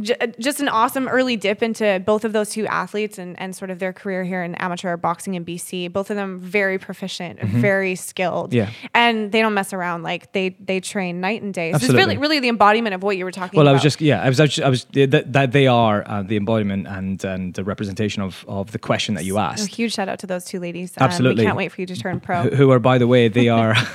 J- 0.00 0.14
Just 0.38 0.60
an 0.60 0.68
awesome 0.68 1.08
early 1.08 1.36
dip 1.36 1.62
into 1.62 2.02
both 2.06 2.24
of 2.24 2.32
those 2.32 2.50
two 2.50 2.66
athletes 2.66 3.18
and, 3.18 3.38
and 3.40 3.54
sort 3.56 3.70
of 3.70 3.78
their 3.78 3.92
career 3.92 4.22
here 4.24 4.42
in 4.42 4.54
amateur 4.56 4.96
boxing 4.96 5.34
in 5.34 5.44
BC. 5.44 5.92
Both 5.92 6.10
of 6.10 6.16
them 6.16 6.38
very 6.38 6.78
proficient, 6.78 7.40
very 7.42 7.94
skilled 7.96 8.50
Mm-hmm. 8.50 8.56
Yeah. 8.56 8.70
and 8.94 9.32
they 9.32 9.40
don't 9.40 9.54
mess 9.54 9.72
around. 9.72 10.02
Like 10.02 10.32
they 10.32 10.50
they 10.60 10.80
train 10.80 11.20
night 11.20 11.42
and 11.42 11.52
day. 11.52 11.72
So 11.72 11.76
it's 11.76 11.88
really 11.94 12.16
really 12.18 12.40
the 12.40 12.48
embodiment 12.48 12.94
of 12.94 13.02
what 13.02 13.16
you 13.16 13.24
were 13.24 13.32
talking 13.32 13.58
about. 13.58 13.64
Well, 13.64 13.66
about. 13.66 13.70
I 13.70 13.74
was 13.74 13.82
just 13.82 14.00
yeah, 14.00 14.22
I 14.22 14.28
was 14.28 14.38
I 14.40 14.44
was, 14.44 14.58
I 14.60 14.68
was 14.68 14.84
that, 14.92 15.32
that 15.32 15.52
they 15.52 15.66
are 15.66 16.04
uh, 16.06 16.22
the 16.22 16.36
embodiment 16.36 16.86
and 16.86 17.22
and 17.24 17.54
the 17.54 17.64
representation 17.64 18.22
of 18.22 18.44
of 18.48 18.72
the 18.72 18.78
question 18.78 19.14
that 19.16 19.24
you 19.24 19.38
asked. 19.38 19.66
a 19.66 19.70
huge 19.70 19.92
shout 19.94 20.08
out 20.08 20.18
to 20.20 20.26
those 20.26 20.44
two 20.44 20.60
ladies. 20.60 20.92
Um, 20.98 21.04
Absolutely. 21.06 21.42
we 21.42 21.46
can't 21.46 21.56
wait 21.56 21.72
for 21.72 21.80
you 21.80 21.86
to 21.88 21.96
turn 21.96 22.20
pro. 22.20 22.42
who- 22.44 22.70
are, 22.70 22.78
by 22.78 22.98
the 22.98 23.06
way, 23.06 23.28
they 23.28 23.48
are 23.60 23.74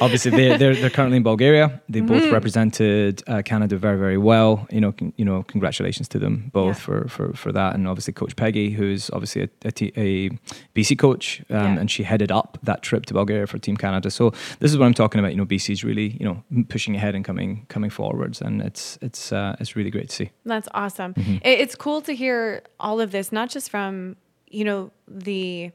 obviously 0.00 0.30
they're, 0.30 0.58
they're 0.58 0.74
they're 0.74 0.90
currently 0.90 1.16
in 1.18 1.22
Bulgaria. 1.22 1.80
They 1.88 2.00
both 2.00 2.22
Mm-hmm. 2.22 2.32
represented 2.34 3.22
uh, 3.26 3.42
Canada 3.42 3.76
very 3.76 3.98
very 3.98 4.18
well. 4.18 4.66
You 4.70 4.80
know, 4.80 4.92
you 5.16 5.24
know, 5.28 5.42
congratulations 5.54 6.08
to 6.08 6.18
them 6.18 6.34
both 6.52 6.76
Yeah. 6.76 6.84
for, 6.86 6.98
for 7.14 7.26
for 7.42 7.50
that, 7.58 7.74
and 7.74 7.82
obviously 7.90 8.12
Coach 8.20 8.34
Peggy, 8.36 8.68
who's 8.78 9.10
obviously 9.16 9.40
a, 9.46 9.48
a, 9.70 9.72
T- 9.78 9.92
a 9.96 10.30
BC 10.76 10.96
coach, 10.98 11.24
um, 11.50 11.56
Yeah. 11.56 11.80
and 11.80 11.90
she 11.94 12.02
headed 12.12 12.30
up 12.40 12.58
that 12.68 12.80
trip 12.88 13.02
to 13.06 13.14
Bulgaria 13.14 13.46
for 13.46 13.58
Team 13.58 13.76
Canada. 13.76 14.08
So 14.10 14.30
this 14.60 14.70
is 14.72 14.76
what 14.78 14.86
I'm 14.86 14.94
talking 15.02 15.18
about. 15.20 15.30
You 15.32 15.38
know, 15.42 15.46
BC's 15.54 15.82
really 15.90 16.08
you 16.20 16.26
know 16.28 16.36
pushing 16.68 16.94
ahead 16.96 17.14
and 17.16 17.24
coming 17.24 17.50
coming 17.74 17.90
forwards, 17.90 18.40
and 18.46 18.54
it's 18.68 18.98
it's 19.06 19.32
uh, 19.32 19.56
it's 19.60 19.72
really 19.76 19.90
great 19.90 20.08
to 20.10 20.14
see. 20.20 20.28
That's 20.52 20.68
awesome. 20.74 21.12
Mm-hmm. 21.14 21.36
It's 21.64 21.74
cool 21.74 22.00
to 22.08 22.12
hear 22.22 22.62
all 22.78 22.98
of 23.00 23.10
this, 23.10 23.32
not 23.32 23.48
just 23.54 23.70
from 23.70 24.16
you 24.58 24.64
know 24.64 24.90
the 25.08 25.70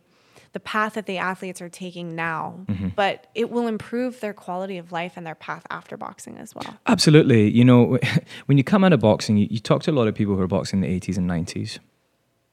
the 0.53 0.59
path 0.59 0.93
that 0.93 1.05
the 1.05 1.17
athletes 1.17 1.61
are 1.61 1.69
taking 1.69 2.15
now, 2.15 2.65
Mm-hmm. 2.67 2.89
but 2.95 3.27
it 3.35 3.49
will 3.49 3.67
improve 3.67 4.19
their 4.19 4.33
quality 4.33 4.77
of 4.77 4.91
life 4.91 5.13
and 5.15 5.25
their 5.25 5.35
path 5.35 5.65
after 5.69 5.97
boxing 5.97 6.37
as 6.37 6.53
well. 6.55 6.77
Absolutely. 6.87 7.49
You 7.49 7.63
know, 7.65 7.97
when 8.47 8.57
you 8.57 8.63
come 8.63 8.83
out 8.83 8.93
of 8.93 8.99
boxing, 8.99 9.37
you, 9.37 9.47
you 9.49 9.59
talk 9.59 9.83
to 9.83 9.91
a 9.91 9.93
lot 9.93 10.07
of 10.07 10.15
people 10.15 10.35
who 10.35 10.41
are 10.41 10.47
boxing 10.47 10.83
in 10.83 10.89
the 10.89 10.99
80s 10.99 11.17
and 11.17 11.29
90s. 11.29 11.79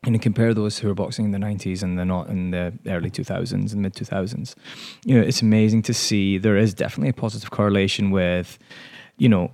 And 0.07 0.15
you 0.15 0.21
compare 0.21 0.53
those 0.53 0.79
who 0.79 0.91
are 0.91 0.95
boxing 0.95 1.25
in 1.25 1.31
the 1.31 1.39
90s 1.39 1.83
and 1.83 1.97
they're 1.99 2.05
not 2.05 2.29
in 2.29 2.51
the 2.51 2.75
early 2.87 3.11
2000s 3.11 3.73
and 3.73 3.77
mid 3.83 3.95
2000s. 3.95 4.55
You 5.07 5.15
know, 5.19 5.23
it's 5.27 5.41
amazing 5.41 5.81
to 5.85 5.95
see 5.95 6.37
there 6.37 6.59
is 6.59 6.75
definitely 6.75 7.09
a 7.09 7.15
positive 7.15 7.51
correlation 7.51 8.11
with, 8.11 8.59
you 9.17 9.31
know, 9.31 9.51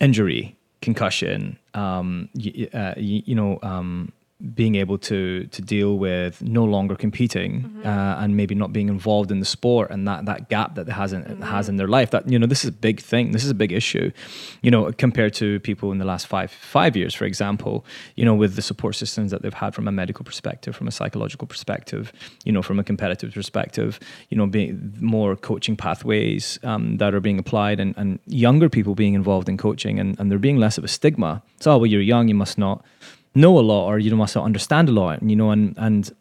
injury, 0.00 0.56
concussion, 0.82 1.58
um, 1.74 2.28
y- 2.34 2.68
uh, 2.72 2.94
y- 2.96 3.22
you 3.26 3.34
know, 3.34 3.58
um, 3.62 4.12
being 4.52 4.74
able 4.74 4.98
to 4.98 5.46
to 5.46 5.62
deal 5.62 5.96
with 5.96 6.42
no 6.42 6.64
longer 6.64 6.96
competing 6.96 7.80
uh, 7.84 8.16
and 8.18 8.36
maybe 8.36 8.52
not 8.52 8.72
being 8.72 8.88
involved 8.88 9.30
in 9.30 9.38
the 9.38 9.46
sport 9.46 9.90
and 9.92 10.08
that 10.08 10.26
that 10.26 10.48
gap 10.48 10.74
that 10.74 10.88
it 10.88 10.92
has 10.92 11.12
in 11.12 11.40
has 11.40 11.68
in 11.68 11.76
their 11.76 11.86
life 11.86 12.10
that 12.10 12.28
you 12.28 12.36
know 12.36 12.46
this 12.46 12.64
is 12.64 12.68
a 12.68 12.72
big 12.72 13.00
thing. 13.00 13.30
This 13.30 13.44
is 13.44 13.50
a 13.50 13.54
big 13.54 13.70
issue. 13.70 14.10
You 14.60 14.72
know 14.72 14.90
compared 14.92 15.34
to 15.34 15.60
people 15.60 15.92
in 15.92 15.98
the 15.98 16.04
last 16.04 16.26
five 16.26 16.50
five 16.50 16.96
years 16.96 17.14
for 17.14 17.26
example 17.26 17.86
you 18.16 18.24
know 18.24 18.34
with 18.34 18.56
the 18.56 18.62
support 18.62 18.96
systems 18.96 19.30
that 19.30 19.42
they've 19.42 19.54
had 19.54 19.72
from 19.72 19.86
a 19.86 19.92
medical 19.92 20.24
perspective 20.24 20.74
from 20.74 20.88
a 20.88 20.92
psychological 20.92 21.46
perspective 21.46 22.12
you 22.44 22.50
know 22.50 22.60
from 22.60 22.80
a 22.80 22.84
competitive 22.84 23.32
perspective 23.32 24.00
you 24.30 24.36
know 24.36 24.46
being 24.48 24.94
more 25.00 25.36
coaching 25.36 25.76
pathways 25.76 26.58
um, 26.64 26.96
that 26.96 27.14
are 27.14 27.20
being 27.20 27.38
applied 27.38 27.78
and, 27.78 27.94
and 27.96 28.18
younger 28.26 28.68
people 28.68 28.96
being 28.96 29.14
involved 29.14 29.48
in 29.48 29.56
coaching 29.56 30.00
and, 30.00 30.18
and 30.18 30.30
there 30.30 30.38
being 30.40 30.58
less 30.58 30.76
of 30.76 30.82
a 30.82 30.88
stigma. 30.88 31.40
So 31.60 31.72
oh, 31.72 31.78
well 31.78 31.86
you're 31.86 32.02
young 32.02 32.26
you 32.26 32.34
must 32.34 32.58
not 32.58 32.84
know 33.34 33.58
a 33.58 33.60
lot 33.60 33.86
or 33.86 33.98
you 33.98 34.14
must 34.16 34.34
not 34.34 34.44
understand 34.44 34.88
a 34.88 34.92
lot 34.92 35.20
and 35.20 35.30
you 35.30 35.36
know 35.36 35.50
and 35.50 35.74
and 35.76 36.12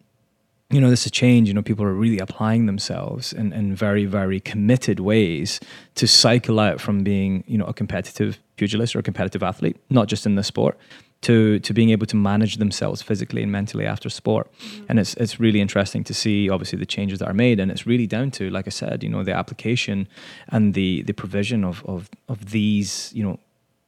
you 0.69 0.81
know 0.81 0.89
this 0.89 1.03
has 1.03 1.11
change. 1.11 1.47
you 1.47 1.53
know 1.53 1.61
people 1.61 1.85
are 1.85 1.93
really 1.93 2.19
applying 2.19 2.65
themselves 2.65 3.31
in, 3.33 3.53
in 3.53 3.75
very 3.75 4.05
very 4.05 4.39
committed 4.39 4.99
ways 4.99 5.59
to 5.95 6.07
cycle 6.07 6.59
out 6.59 6.81
from 6.81 7.03
being 7.03 7.43
you 7.47 7.57
know 7.57 7.65
a 7.65 7.73
competitive 7.73 8.39
pugilist 8.55 8.95
or 8.95 8.99
a 8.99 9.03
competitive 9.03 9.43
athlete 9.43 9.77
not 9.89 10.07
just 10.07 10.25
in 10.25 10.35
the 10.35 10.43
sport 10.43 10.77
to 11.21 11.59
to 11.59 11.73
being 11.73 11.91
able 11.91 12.05
to 12.05 12.15
manage 12.15 12.57
themselves 12.57 13.01
physically 13.01 13.43
and 13.43 13.51
mentally 13.51 13.85
after 13.85 14.09
sport 14.09 14.51
and 14.89 14.99
it's 14.99 15.13
it's 15.15 15.39
really 15.39 15.61
interesting 15.61 16.03
to 16.03 16.13
see 16.13 16.49
obviously 16.49 16.77
the 16.77 16.85
changes 16.85 17.19
that 17.19 17.27
are 17.27 17.33
made 17.33 17.59
and 17.59 17.71
it's 17.71 17.85
really 17.85 18.07
down 18.07 18.31
to 18.31 18.49
like 18.49 18.67
i 18.67 18.71
said 18.71 19.03
you 19.03 19.09
know 19.09 19.23
the 19.23 19.33
application 19.33 20.07
and 20.49 20.73
the 20.73 21.03
the 21.03 21.13
provision 21.13 21.63
of 21.63 21.83
of 21.85 22.09
of 22.27 22.51
these 22.51 23.11
you 23.13 23.23
know 23.23 23.39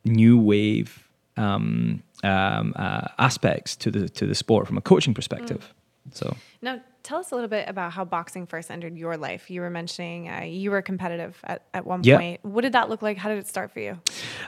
new 0.06 0.38
wave 0.40 1.08
um, 1.38 2.02
um, 2.26 2.74
uh, 2.76 3.08
aspects 3.20 3.76
to 3.78 3.92
the 3.92 4.10
to 4.10 4.26
the 4.26 4.36
sport 4.36 4.68
from 4.68 4.78
a 4.78 4.82
coaching 4.82 5.14
perspective. 5.14 5.74
So 6.14 6.36
Now, 6.62 6.82
tell 7.02 7.18
us 7.18 7.32
a 7.32 7.36
little 7.36 7.50
bit 7.50 7.68
about 7.68 7.92
how 7.92 8.06
boxing 8.06 8.46
first 8.46 8.70
entered 8.70 8.96
your 8.96 9.18
life. 9.18 9.50
You 9.50 9.62
were 9.62 9.72
mentioning 9.72 10.30
uh, 10.30 10.42
you 10.44 10.70
were 10.70 10.84
competitive 10.84 11.36
at, 11.44 11.64
at 11.74 11.84
one 11.88 12.02
Yeah. 12.04 12.18
point. 12.18 12.40
What 12.44 12.62
did 12.62 12.74
that 12.74 12.90
look 12.90 13.02
like? 13.02 13.18
How 13.18 13.30
did 13.30 13.40
it 13.40 13.48
start 13.48 13.72
for 13.72 13.80
you? 13.80 13.98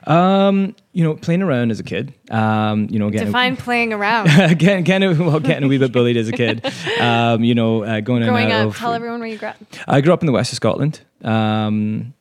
Um, 0.05 0.75
you 0.93 1.03
know, 1.03 1.15
playing 1.15 1.41
around 1.41 1.71
as 1.71 1.79
a 1.79 1.83
kid. 1.83 2.13
Um, 2.29 2.87
you 2.91 2.99
know, 2.99 3.09
getting 3.09 3.27
Define 3.27 3.55
playing 3.57 3.91
around. 3.91 4.25
getting, 4.59 4.83
getting, 4.83 5.17
well, 5.25 5.39
getting 5.39 5.63
a 5.63 5.67
wee 5.67 5.79
bit 5.79 5.91
bullied 5.91 6.15
as 6.17 6.27
a 6.29 6.33
kid. 6.33 6.63
Um, 6.99 7.43
you 7.43 7.53
know, 7.55 7.83
uh, 7.83 7.99
going 8.01 8.21
in 8.23 8.27
Growing 8.29 8.51
up, 8.51 8.67
of. 8.67 8.77
tell 8.77 8.93
everyone 8.93 9.19
where 9.19 9.27
you 9.29 9.37
grew 9.37 9.49
up. 9.49 9.57
I 9.87 10.01
grew 10.01 10.13
up 10.13 10.21
in 10.21 10.25
the 10.27 10.31
west 10.31 10.51
of 10.51 10.55
Scotland. 10.57 11.01
Um, 11.23 12.13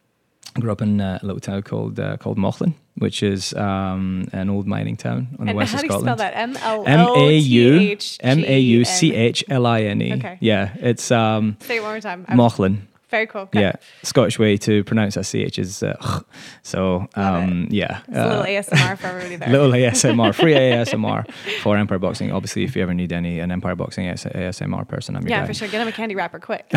grew 0.61 0.73
up 0.73 0.83
in 0.83 1.01
a 1.01 1.19
little 1.23 1.41
town 1.41 1.63
called 1.63 1.99
uh, 2.01 2.17
called 2.17 2.39
Mauchline, 2.39 2.75
which 2.97 3.23
is 3.23 3.53
um, 3.55 4.29
an 4.33 4.51
old 4.51 4.67
mining 4.67 4.97
town 4.97 5.29
on 5.39 5.47
the 5.47 5.55
west 5.55 5.73
And 5.73 5.73
west 5.73 5.73
how 5.73 5.77
of 5.79 5.81
do 5.83 5.87
you 5.87 5.91
spell 5.93 6.17
Scotland. 6.17 6.21
that? 6.21 6.37
M 6.37 6.57
L 6.57 7.11
O 7.11 7.29
T 7.29 7.91
H 7.91 8.19
M 8.21 8.45
A 8.45 8.59
U 8.59 8.85
C. 8.85 9.15
H 9.15 9.45
L 9.49 9.67
I 9.67 9.83
N 9.83 10.03
E. 10.03 10.15
Okay. 10.15 10.39
Yeah, 10.41 10.75
it's 10.77 11.11
um, 11.11 11.57
Say 11.61 11.77
it 11.77 11.83
one 11.83 11.93
more 11.93 12.01
time. 12.01 12.25
I'm- 12.29 12.39
Mauchline. 12.39 12.79
Very 13.09 13.27
cool. 13.29 13.43
Okay. 13.43 13.61
Yeah, 13.61 13.73
Scottish 14.03 14.39
way 14.39 14.57
to 14.57 14.83
pronounce 14.83 15.15
that 15.15 15.25
ch 15.25 15.59
is 15.59 15.83
uh, 15.83 16.21
so 16.63 17.07
um, 17.15 17.69
yeah. 17.71 18.01
It's 18.09 18.17
a 18.17 18.27
little 18.27 18.43
uh, 18.43 18.47
ASMR 18.47 18.99
for 18.99 19.07
everybody 19.13 19.37
there. 19.37 19.49
little 19.49 19.71
ASMR, 19.71 20.35
free 20.35 20.55
ASMR 20.55 21.31
for 21.63 21.77
Empire 21.77 21.99
Boxing. 21.99 22.33
Obviously, 22.33 22.65
if 22.65 22.75
you 22.75 22.83
ever 22.83 22.95
need 22.95 23.13
any 23.13 23.39
an 23.39 23.53
Empire 23.53 23.77
Boxing 23.77 24.09
AS- 24.09 24.25
ASMR 24.25 24.89
person, 24.89 25.15
I'm 25.15 25.23
your 25.23 25.31
yeah, 25.31 25.41
guy. 25.43 25.47
for 25.47 25.55
sure. 25.55 25.69
Get 25.69 25.83
him 25.83 25.89
a 25.89 25.93
candy 25.93 26.15
wrapper 26.15 26.41
quick. 26.41 26.67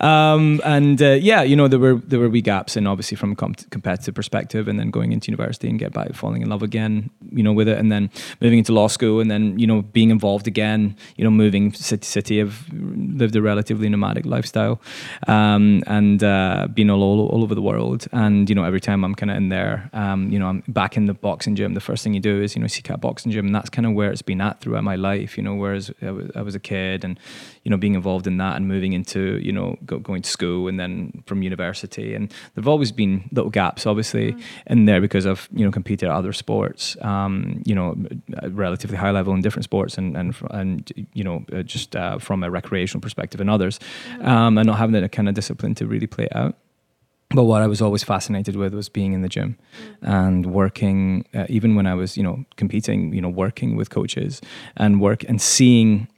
Um, 0.00 0.60
and 0.64 1.00
uh, 1.00 1.10
yeah, 1.12 1.42
you 1.42 1.54
know 1.54 1.68
there 1.68 1.78
were 1.78 1.96
there 1.96 2.18
were 2.18 2.28
wee 2.28 2.40
gaps, 2.40 2.76
and 2.76 2.88
obviously 2.88 3.16
from 3.16 3.32
a 3.32 3.36
com- 3.36 3.54
competitive 3.70 4.14
perspective, 4.14 4.68
and 4.68 4.78
then 4.78 4.90
going 4.90 5.12
into 5.12 5.30
university 5.30 5.68
and 5.68 5.78
get 5.78 5.92
back 5.92 6.14
falling 6.14 6.42
in 6.42 6.48
love 6.48 6.62
again 6.62 7.10
you 7.32 7.42
know, 7.42 7.52
with 7.52 7.68
it, 7.68 7.78
and 7.78 7.90
then 7.90 8.10
moving 8.40 8.58
into 8.58 8.72
law 8.72 8.88
school, 8.88 9.20
and 9.20 9.30
then 9.30 9.58
you 9.58 9.66
know, 9.66 9.82
being 9.82 10.10
involved 10.10 10.46
again, 10.46 10.96
you 11.16 11.24
know, 11.24 11.30
moving 11.30 11.72
city 11.72 12.00
to 12.00 12.08
city. 12.08 12.40
I've 12.40 12.68
lived 12.72 13.34
a 13.36 13.42
relatively 13.42 13.88
nomadic 13.88 14.26
lifestyle, 14.26 14.61
um, 15.26 15.82
and 15.86 16.22
uh, 16.22 16.68
been 16.72 16.90
all, 16.90 17.02
all 17.02 17.28
all 17.28 17.42
over 17.42 17.54
the 17.54 17.62
world. 17.62 18.06
And 18.12 18.48
you 18.48 18.54
know, 18.54 18.64
every 18.64 18.80
time 18.80 19.04
I'm 19.04 19.14
kind 19.14 19.30
of 19.30 19.36
in 19.36 19.48
there, 19.48 19.90
um, 19.92 20.30
you 20.30 20.38
know, 20.38 20.48
I'm 20.48 20.62
back 20.68 20.96
in 20.96 21.06
the 21.06 21.14
boxing 21.14 21.56
gym. 21.56 21.74
The 21.74 21.80
first 21.80 22.02
thing 22.04 22.14
you 22.14 22.20
do 22.20 22.42
is 22.42 22.54
you 22.54 22.60
know 22.62 22.68
seek 22.68 22.90
out 22.90 23.00
boxing 23.00 23.32
gym, 23.32 23.46
and 23.46 23.54
that's 23.54 23.70
kind 23.70 23.86
of 23.86 23.92
where 23.94 24.10
it's 24.10 24.22
been 24.22 24.40
at 24.40 24.60
throughout 24.60 24.84
my 24.84 24.96
life. 24.96 25.36
You 25.36 25.44
know, 25.44 25.54
whereas 25.54 25.90
I 26.02 26.10
was, 26.10 26.30
I 26.36 26.42
was 26.42 26.54
a 26.54 26.60
kid, 26.60 27.04
and 27.04 27.18
you 27.64 27.70
know, 27.70 27.76
being 27.76 27.94
involved 27.94 28.26
in 28.26 28.36
that, 28.38 28.56
and 28.56 28.66
moving 28.66 28.92
into 28.92 29.38
you 29.42 29.52
know 29.52 29.76
go, 29.84 29.98
going 29.98 30.22
to 30.22 30.30
school, 30.30 30.68
and 30.68 30.78
then 30.78 31.22
from 31.26 31.42
university, 31.42 32.14
and 32.14 32.32
there've 32.54 32.68
always 32.68 32.92
been 32.92 33.28
little 33.32 33.50
gaps, 33.50 33.86
obviously, 33.86 34.32
mm. 34.32 34.42
in 34.66 34.84
there 34.86 35.00
because 35.00 35.26
I've 35.26 35.48
you 35.52 35.64
know 35.64 35.70
competed 35.70 36.08
at 36.08 36.14
other 36.14 36.32
sports, 36.32 36.96
um, 37.02 37.62
you 37.64 37.74
know, 37.74 37.96
relatively 38.48 38.96
high 38.96 39.10
level 39.10 39.34
in 39.34 39.40
different 39.40 39.64
sports, 39.64 39.98
and 39.98 40.16
and 40.16 40.34
and 40.50 40.92
you 41.12 41.24
know 41.24 41.44
uh, 41.52 41.62
just 41.62 41.94
uh, 41.96 42.18
from 42.18 42.42
a 42.42 42.50
recreational 42.50 43.00
perspective 43.00 43.40
in 43.40 43.48
others, 43.48 43.78
mm. 44.14 44.26
um, 44.26 44.51
and 44.58 44.66
not 44.66 44.78
having 44.78 45.00
the 45.00 45.08
kind 45.08 45.28
of 45.28 45.34
discipline 45.34 45.74
to 45.76 45.86
really 45.86 46.06
play 46.06 46.24
it 46.24 46.36
out. 46.36 46.56
But 47.30 47.44
what 47.44 47.62
I 47.62 47.66
was 47.66 47.80
always 47.80 48.04
fascinated 48.04 48.56
with 48.56 48.74
was 48.74 48.90
being 48.90 49.14
in 49.14 49.22
the 49.22 49.28
gym 49.28 49.56
and 50.02 50.46
working, 50.46 51.24
uh, 51.34 51.46
even 51.48 51.74
when 51.74 51.86
I 51.86 51.94
was, 51.94 52.16
you 52.16 52.22
know, 52.22 52.44
competing, 52.56 53.14
you 53.14 53.22
know, 53.22 53.30
working 53.30 53.74
with 53.74 53.88
coaches 53.88 54.42
and 54.76 55.00
work 55.00 55.24
and 55.24 55.40
seeing 55.40 56.08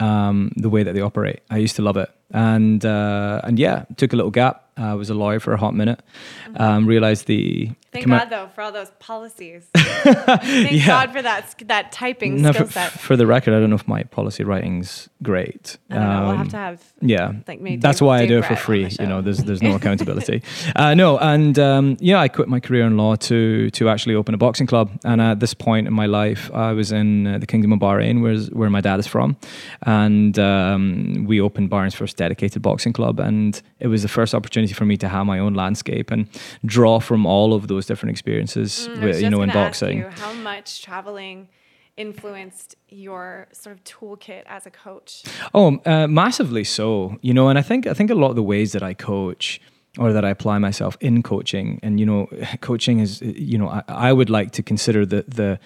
um, 0.00 0.50
the 0.56 0.70
way 0.70 0.82
that 0.82 0.94
they 0.94 1.02
operate. 1.02 1.40
I 1.50 1.58
used 1.58 1.76
to 1.76 1.82
love 1.82 1.98
it, 1.98 2.10
and 2.30 2.84
uh, 2.84 3.42
and 3.44 3.58
yeah, 3.58 3.84
took 3.96 4.14
a 4.14 4.16
little 4.16 4.30
gap, 4.30 4.62
I 4.76 4.94
was 4.94 5.10
a 5.10 5.14
lawyer 5.14 5.40
for 5.40 5.52
a 5.52 5.58
hot 5.58 5.74
minute. 5.74 6.02
Mm-hmm. 6.46 6.62
Um, 6.62 6.86
realized 6.86 7.26
the 7.26 7.70
thank 7.92 8.06
God 8.06 8.30
though 8.30 8.48
for 8.54 8.62
all 8.62 8.72
those 8.72 8.90
policies. 8.98 9.68
thank 9.74 10.72
yeah. 10.72 10.86
God 10.86 11.12
for 11.12 11.22
that 11.22 11.54
that 11.66 11.92
typing 11.92 12.42
no, 12.42 12.52
skill 12.52 12.66
for, 12.66 12.72
set. 12.72 12.92
For 12.92 13.16
the 13.16 13.26
record, 13.26 13.54
I 13.54 13.60
don't 13.60 13.70
know 13.70 13.76
if 13.76 13.86
my 13.86 14.02
policy 14.04 14.44
writing's 14.44 15.08
great. 15.22 15.76
I 15.90 15.94
don't 15.94 16.02
um, 16.02 16.08
know. 16.08 16.28
We'll 16.28 16.36
have 16.36 16.48
to 16.48 16.56
have 16.56 16.92
yeah. 17.00 17.32
Like 17.46 17.60
maybe 17.60 17.76
that's 17.76 18.00
Dave, 18.00 18.06
why 18.06 18.18
Dave 18.18 18.24
I 18.24 18.28
do 18.28 18.38
it 18.38 18.44
for 18.46 18.56
free. 18.56 18.88
You 18.98 19.06
know, 19.06 19.20
there's 19.20 19.38
there's 19.38 19.62
no 19.62 19.74
accountability. 19.80 20.42
uh, 20.74 20.94
no, 20.94 21.18
and 21.18 21.58
um, 21.58 21.96
yeah, 22.00 22.18
I 22.18 22.28
quit 22.28 22.48
my 22.48 22.60
career 22.60 22.86
in 22.86 22.96
law 22.96 23.16
to 23.16 23.70
to 23.70 23.88
actually 23.88 24.14
open 24.14 24.34
a 24.34 24.38
boxing 24.38 24.66
club. 24.66 24.90
And 25.04 25.20
at 25.20 25.40
this 25.40 25.54
point 25.54 25.86
in 25.86 25.94
my 25.94 26.06
life, 26.06 26.50
I 26.52 26.72
was 26.72 26.92
in 26.92 27.26
uh, 27.26 27.38
the 27.38 27.46
Kingdom 27.46 27.72
of 27.72 27.78
Bahrain, 27.78 28.22
where 28.22 28.38
where 28.58 28.70
my 28.70 28.80
dad 28.80 28.98
is 28.98 29.06
from, 29.06 29.36
and 29.82 30.38
um, 30.38 31.24
we 31.26 31.40
opened 31.40 31.70
Bahrain's 31.70 31.94
first 31.94 32.16
dedicated 32.16 32.62
boxing 32.62 32.92
club, 32.92 33.20
and 33.20 33.60
it 33.78 33.88
was 33.88 34.02
the 34.02 34.08
first 34.08 34.34
opportunity 34.34 34.72
for 34.72 34.84
me 34.84 34.96
to 34.96 35.08
have 35.08 35.26
my 35.26 35.38
own 35.38 35.54
landscape 35.54 36.10
and 36.10 36.28
draw 36.64 37.00
from 37.00 37.26
all 37.26 37.52
of 37.52 37.68
those 37.68 37.81
different 37.86 38.10
experiences, 38.10 38.88
mm, 38.88 39.02
with, 39.02 39.20
you 39.20 39.30
know, 39.30 39.42
in 39.42 39.50
boxing. 39.50 39.98
You, 39.98 40.08
how 40.08 40.32
much 40.32 40.82
traveling 40.82 41.48
influenced 41.96 42.76
your 42.88 43.48
sort 43.52 43.76
of 43.76 43.84
toolkit 43.84 44.42
as 44.46 44.66
a 44.66 44.70
coach? 44.70 45.24
Oh, 45.54 45.80
uh, 45.84 46.06
massively 46.06 46.64
so. 46.64 47.18
You 47.22 47.34
know, 47.34 47.48
and 47.48 47.58
I 47.58 47.62
think 47.62 47.86
I 47.86 47.94
think 47.94 48.10
a 48.10 48.14
lot 48.14 48.30
of 48.30 48.36
the 48.36 48.42
ways 48.42 48.72
that 48.72 48.82
I 48.82 48.94
coach 48.94 49.60
or 49.98 50.12
that 50.12 50.24
I 50.24 50.30
apply 50.30 50.58
myself 50.58 50.96
in 51.00 51.22
coaching, 51.22 51.78
and 51.82 52.00
you 52.00 52.06
know, 52.06 52.28
coaching 52.60 53.00
is 53.00 53.20
you 53.22 53.58
know 53.58 53.68
I, 53.68 53.82
I 53.88 54.12
would 54.12 54.30
like 54.30 54.52
to 54.52 54.62
consider 54.62 55.04
the 55.04 55.24
the 55.28 55.58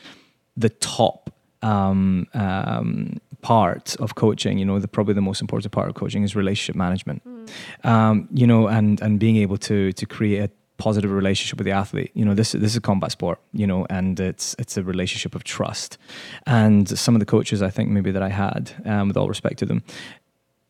the 0.57 0.71
top 0.71 1.31
um, 1.63 2.27
um, 2.35 3.19
part 3.43 3.97
of 3.97 4.15
coaching, 4.15 4.59
you 4.59 4.65
know, 4.65 4.79
the 4.79 4.89
probably 4.89 5.15
the 5.15 5.21
most 5.21 5.41
important 5.41 5.73
part 5.73 5.89
of 5.89 5.95
coaching 5.95 6.23
is 6.23 6.35
relationship 6.35 6.77
management. 6.77 7.23
Mm. 7.25 7.87
Um, 7.89 8.29
you 8.33 8.47
know, 8.47 8.69
and 8.69 9.01
and 9.01 9.19
being 9.19 9.37
able 9.37 9.59
to 9.59 9.93
to 9.93 10.07
create 10.07 10.51
a 10.51 10.51
positive 10.79 11.11
relationship 11.11 11.59
with 11.59 11.65
the 11.65 11.73
athlete. 11.73 12.11
You 12.15 12.25
know, 12.25 12.35
this 12.35 12.53
this 12.53 12.73
is 12.73 12.77
a 12.77 12.81
combat 12.81 13.13
sport, 13.13 13.39
you 13.53 13.67
know, 13.67 13.87
and 13.91 14.19
it's 14.21 14.55
it's 14.59 14.77
a 14.77 14.83
relationship 14.83 15.35
of 15.35 15.45
trust. 15.45 15.99
And 16.47 16.89
some 16.99 17.15
of 17.15 17.21
the 17.21 17.27
coaches 17.27 17.63
I 17.63 17.71
think 17.71 17.91
maybe 17.91 18.11
that 18.13 18.23
I 18.23 18.29
had, 18.31 18.73
um, 18.85 19.09
with 19.09 19.17
all 19.17 19.29
respect 19.29 19.59
to 19.61 19.67
them, 19.67 19.83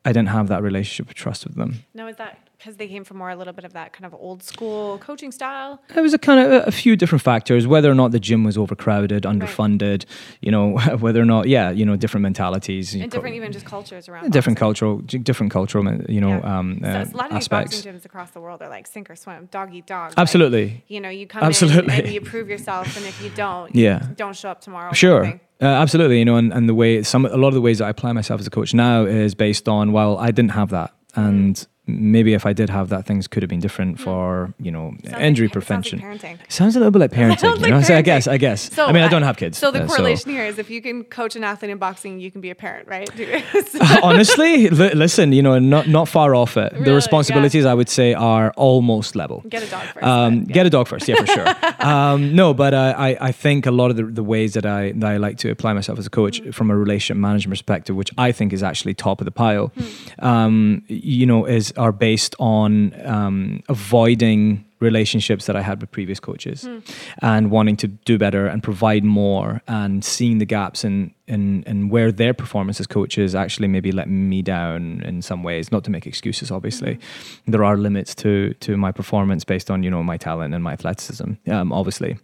I 0.05 0.13
didn't 0.13 0.29
have 0.29 0.49
that 0.49 0.63
relationship 0.63 1.09
of 1.09 1.15
trust 1.15 1.45
with 1.45 1.57
them. 1.57 1.85
No, 1.95 2.07
is 2.07 2.17
that 2.17 2.39
because 2.59 2.77
they 2.77 2.89
came 2.89 3.05
from 3.05 3.19
more 3.19 3.31
a 3.31 3.37
little 3.37 3.53
bit 3.53 3.65
of 3.65 3.73
that 3.75 3.93
kind 3.93 4.07
of 4.07 4.15
old 4.15 4.43
school 4.43 4.99
coaching 4.99 5.33
style? 5.33 5.81
It 5.95 6.01
was 6.01 6.15
a 6.15 6.19
kind 6.19 6.41
of 6.41 6.53
a, 6.53 6.65
a 6.67 6.71
few 6.71 6.97
different 6.97 7.23
factors, 7.23 7.67
whether 7.67 7.91
or 7.91 7.95
not 7.95 8.13
the 8.13 8.21
gym 8.21 8.45
was 8.45 8.57
overcrowded, 8.57 9.25
underfunded, 9.25 9.91
right. 9.91 10.07
you 10.41 10.51
know, 10.51 10.79
whether 10.99 11.21
or 11.21 11.25
not, 11.25 11.49
yeah, 11.49 11.71
you 11.71 11.85
know, 11.85 11.97
different 11.97 12.23
mentalities. 12.23 12.95
And 12.95 13.11
different 13.11 13.35
co- 13.35 13.37
even 13.37 13.53
just 13.53 13.67
cultures 13.67 14.09
around. 14.09 14.31
Different 14.31 14.59
boxing. 14.59 14.67
cultural, 14.67 14.99
different 14.99 15.53
cultural, 15.53 15.85
you 16.09 16.21
know, 16.21 16.39
yeah. 16.39 16.59
um, 16.59 16.81
so 16.83 16.89
uh, 16.89 17.05
a 17.13 17.17
lot 17.17 17.31
of 17.31 17.37
aspects. 17.37 17.77
boxing 17.77 17.93
gyms 17.93 18.05
across 18.05 18.31
the 18.31 18.41
world 18.41 18.63
are 18.63 18.69
like 18.69 18.87
sink 18.87 19.11
or 19.11 19.17
swim, 19.17 19.49
dog 19.51 19.75
eat 19.75 19.87
dog. 19.87 20.15
Absolutely. 20.17 20.67
Like, 20.67 20.85
you 20.89 21.01
know, 21.01 21.11
you 21.11 21.27
come 21.27 21.43
Absolutely. 21.43 21.95
in 21.95 22.01
and 22.07 22.15
you 22.15 22.21
prove 22.21 22.49
yourself, 22.49 22.97
and 22.97 23.07
if 23.07 23.23
you 23.23 23.31
don't, 23.31 23.75
yeah, 23.75 24.07
don't 24.17 24.37
show 24.37 24.51
up 24.51 24.61
tomorrow. 24.61 24.93
Sure. 24.93 25.41
Uh, 25.61 25.65
absolutely, 25.65 26.19
you 26.19 26.25
know, 26.25 26.37
and, 26.37 26.53
and 26.53 26.69
the 26.69 26.75
way 26.75 27.03
some 27.03 27.25
a 27.25 27.37
lot 27.37 27.49
of 27.49 27.55
the 27.55 27.63
ways 27.63 27.79
that 27.79 27.87
I 27.87 27.91
apply 27.91 28.13
myself 28.13 28.41
as 28.41 28.47
a 28.47 28.51
coach 28.51 28.75
now 28.75 29.07
is 29.07 29.35
based 29.35 29.69
on 29.69 29.93
well, 29.93 30.19
I 30.19 30.31
didn't 30.31 30.51
have 30.51 30.71
that, 30.71 30.95
and 31.15 31.57
mm 31.57 31.67
maybe 31.87 32.35
if 32.35 32.45
I 32.47 32.53
did 32.53 32.71
have 32.71 32.89
that, 32.89 33.07
things 33.07 33.29
could 33.29 33.43
have 33.43 33.51
been 33.51 33.61
different 33.61 34.01
for 34.01 34.53
you 34.59 34.71
know 34.71 34.95
sounds 35.05 35.23
injury 35.23 35.47
like, 35.47 35.53
prevention. 35.53 36.01
Sounds, 36.01 36.23
like 36.23 36.53
sounds, 36.53 36.77
a 36.77 36.81
little 36.81 36.91
bit 36.91 36.99
like 36.99 37.11
parenting. 37.21 37.61
you 37.61 37.71
know, 37.71 37.83
so 37.83 37.97
I 37.97 38.03
guess 38.03 38.27
I 38.27 38.39
guess. 38.39 38.73
So 38.73 38.87
I 38.87 38.93
mean, 38.93 39.03
I 39.03 39.09
don't 39.09 39.23
have 39.23 39.37
kids. 39.37 39.59
So 39.59 39.71
the 39.71 39.85
uh, 39.85 39.87
correlation 39.87 40.25
so. 40.25 40.31
here 40.31 40.45
is 40.45 40.59
if 40.59 40.71
you 40.71 40.83
can 40.83 41.05
coach 41.05 41.37
an 41.37 41.45
athlete 41.45 41.71
in 41.71 41.79
boxing, 41.79 42.21
you 42.21 42.31
can 42.31 42.41
be 42.41 42.51
a 42.51 42.55
parent, 42.55 42.89
right? 42.89 43.09
Honestly, 44.03 44.69
li- 44.69 44.95
listen, 44.95 45.33
you 45.33 45.43
know, 45.43 45.59
not 45.59 45.89
not 45.89 46.09
far 46.09 46.35
off 46.35 46.57
it. 46.57 46.73
Really? 46.73 46.85
The 46.85 46.95
responsibilities 46.95 47.65
yeah. 47.65 47.71
I 47.71 47.75
would 47.75 47.89
say 47.89 48.15
are 48.15 48.53
almost 48.57 49.17
level. 49.17 49.43
Get 49.49 49.63
a 49.63 49.71
dog 49.71 49.87
first. 49.87 50.05
Um, 50.05 50.35
yeah. 50.35 50.55
Get 50.55 50.67
a 50.67 50.71
dog 50.71 50.89
first, 50.89 51.09
yeah, 51.09 51.17
for 51.17 51.27
sure. 51.27 51.47
um, 51.87 52.35
no, 52.35 52.55
but 52.55 52.75
uh, 52.75 52.95
I 52.97 53.17
I 53.21 53.33
think 53.33 53.67
a 53.67 53.71
lot 53.71 53.91
of 53.91 53.97
the, 53.97 54.05
the 54.05 54.25
ways 54.25 54.55
that 54.55 54.67
I 54.67 54.93
that 54.93 55.11
I 55.11 55.17
like 55.17 55.39
to 55.39 55.51
apply 55.51 55.73
myself 55.73 55.99
as 55.99 56.07
a 56.07 56.11
coach 56.11 56.43
mm. 56.43 56.53
from 56.53 56.71
a 56.71 56.77
relationship 56.77 57.17
management 57.17 57.53
perspective, 57.53 57.97
which 57.97 58.11
I 58.19 58.33
think 58.33 58.53
is 58.53 58.63
actually 58.63 58.95
top 58.95 59.21
of 59.21 59.25
the 59.25 59.31
pile, 59.31 59.71
mm. 59.71 60.23
um, 60.23 60.83
you 60.89 61.27
know, 61.27 61.45
is 61.45 61.73
are 61.77 61.93
based 61.93 62.35
on 62.39 62.95
um, 63.07 63.63
avoiding 63.69 64.65
relationships 64.79 65.47
that 65.47 65.57
I 65.57 65.63
had 65.63 65.81
with 65.81 65.91
previous 65.91 66.21
coaches 66.21 66.65
mm. 66.65 66.83
and 67.21 67.51
wanting 67.51 67.77
to 67.79 67.89
do 67.89 68.19
better 68.19 68.47
and 68.47 68.63
provide 68.63 69.05
more 69.05 69.63
and 69.67 70.05
seeing 70.05 70.39
the 70.39 70.45
gaps 70.45 70.85
in, 70.85 71.15
in, 71.27 71.63
in 71.63 71.89
where 71.89 72.13
their 72.13 72.35
performance 72.35 72.79
as 72.79 72.87
coaches 72.87 73.35
actually 73.35 73.69
maybe 73.69 73.91
let 73.91 74.09
me 74.09 74.43
down 74.43 75.03
in 75.03 75.23
some 75.23 75.43
ways, 75.43 75.73
not 75.73 75.83
to 75.85 75.91
make 75.91 76.07
excuses, 76.07 76.51
obviously. 76.51 76.97
Mm-hmm. 76.97 77.53
There 77.53 77.65
are 77.65 77.79
limits 77.79 78.15
to, 78.17 78.53
to 78.55 78.77
my 78.77 78.93
performance 78.93 79.45
based 79.45 79.71
on, 79.71 79.83
you 79.83 79.91
know, 79.91 80.03
my 80.03 80.19
talent 80.19 80.55
and 80.55 80.63
my 80.63 80.73
athleticism, 80.73 81.33
um, 81.49 81.73
obviously. 81.73 82.19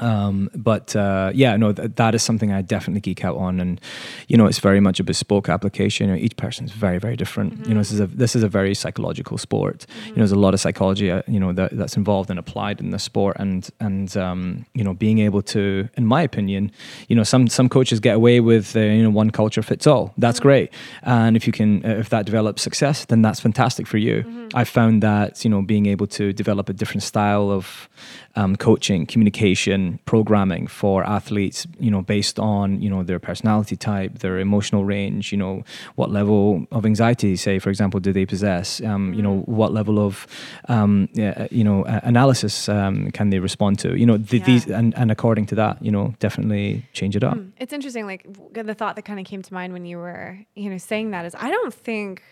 Um, 0.00 0.50
but 0.54 0.96
uh, 0.96 1.30
yeah, 1.34 1.56
no, 1.56 1.72
th- 1.72 1.92
that 1.96 2.14
is 2.14 2.22
something 2.22 2.52
I 2.52 2.62
definitely 2.62 3.00
geek 3.00 3.24
out 3.24 3.36
on, 3.36 3.60
and 3.60 3.80
you 4.28 4.36
know, 4.36 4.46
it's 4.46 4.58
very 4.58 4.80
much 4.80 4.98
a 4.98 5.04
bespoke 5.04 5.48
application. 5.48 6.08
You 6.08 6.14
know, 6.14 6.18
each 6.18 6.36
person 6.36 6.64
is 6.64 6.72
very, 6.72 6.98
very 6.98 7.16
different. 7.16 7.54
Mm-hmm. 7.54 7.68
You 7.68 7.74
know, 7.74 7.80
this 7.80 7.92
is 7.92 8.00
a 8.00 8.06
this 8.06 8.34
is 8.34 8.42
a 8.42 8.48
very 8.48 8.74
psychological 8.74 9.38
sport. 9.38 9.86
Mm-hmm. 9.86 10.06
You 10.08 10.12
know, 10.12 10.18
there's 10.18 10.32
a 10.32 10.38
lot 10.38 10.54
of 10.54 10.60
psychology, 10.60 11.10
uh, 11.10 11.22
you 11.28 11.38
know, 11.38 11.52
that, 11.52 11.76
that's 11.76 11.96
involved 11.96 12.30
and 12.30 12.38
applied 12.38 12.80
in 12.80 12.90
the 12.90 12.98
sport, 12.98 13.36
and 13.38 13.68
and 13.78 14.16
um, 14.16 14.66
you 14.74 14.82
know, 14.82 14.94
being 14.94 15.20
able 15.20 15.42
to, 15.42 15.88
in 15.96 16.06
my 16.06 16.22
opinion, 16.22 16.72
you 17.08 17.14
know, 17.14 17.22
some 17.22 17.46
some 17.46 17.68
coaches 17.68 18.00
get 18.00 18.16
away 18.16 18.40
with 18.40 18.74
uh, 18.74 18.80
you 18.80 19.02
know 19.02 19.10
one 19.10 19.30
culture 19.30 19.62
fits 19.62 19.86
all. 19.86 20.12
That's 20.18 20.38
mm-hmm. 20.38 20.48
great, 20.48 20.70
and 21.02 21.36
if 21.36 21.46
you 21.46 21.52
can, 21.52 21.84
uh, 21.86 21.90
if 21.90 22.08
that 22.08 22.26
develops 22.26 22.62
success, 22.62 23.04
then 23.04 23.22
that's 23.22 23.38
fantastic 23.38 23.86
for 23.86 23.98
you. 23.98 24.24
Mm-hmm. 24.24 24.48
I 24.54 24.64
found 24.64 25.02
that 25.02 25.44
you 25.44 25.50
know 25.50 25.62
being 25.62 25.86
able 25.86 26.08
to 26.08 26.32
develop 26.32 26.68
a 26.68 26.72
different 26.72 27.04
style 27.04 27.50
of 27.50 27.88
um, 28.36 28.56
coaching, 28.56 29.06
communication, 29.06 30.00
programming 30.06 30.66
for 30.66 31.04
athletes, 31.04 31.66
you 31.78 31.90
know, 31.90 32.02
based 32.02 32.38
on 32.38 32.80
you 32.82 32.90
know 32.90 33.02
their 33.02 33.18
personality 33.18 33.76
type, 33.76 34.18
their 34.18 34.38
emotional 34.38 34.84
range, 34.84 35.30
you 35.30 35.38
know, 35.38 35.64
what 35.94 36.10
level 36.10 36.66
of 36.72 36.84
anxiety, 36.84 37.36
say 37.36 37.58
for 37.58 37.70
example, 37.70 38.00
do 38.00 38.12
they 38.12 38.26
possess? 38.26 38.82
Um, 38.82 39.14
you 39.14 39.22
know, 39.22 39.40
what 39.46 39.72
level 39.72 39.98
of 39.98 40.26
um, 40.68 41.08
yeah, 41.12 41.46
you 41.50 41.64
know 41.64 41.84
analysis 41.84 42.68
um, 42.68 43.10
can 43.12 43.30
they 43.30 43.38
respond 43.38 43.78
to? 43.80 43.96
You 43.96 44.06
know, 44.06 44.18
th- 44.18 44.40
yeah. 44.40 44.46
these 44.46 44.66
and, 44.66 44.96
and 44.96 45.10
according 45.10 45.46
to 45.46 45.54
that, 45.56 45.82
you 45.84 45.90
know, 45.90 46.14
definitely 46.18 46.86
change 46.92 47.16
it 47.16 47.22
up. 47.22 47.36
Mm. 47.36 47.52
It's 47.58 47.72
interesting. 47.72 48.06
Like 48.06 48.26
the 48.52 48.74
thought 48.74 48.96
that 48.96 49.04
kind 49.04 49.20
of 49.20 49.26
came 49.26 49.42
to 49.42 49.54
mind 49.54 49.72
when 49.72 49.84
you 49.84 49.98
were 49.98 50.38
you 50.54 50.70
know 50.70 50.78
saying 50.78 51.12
that 51.12 51.24
is 51.24 51.34
I 51.38 51.50
don't 51.50 51.72
think 51.72 52.22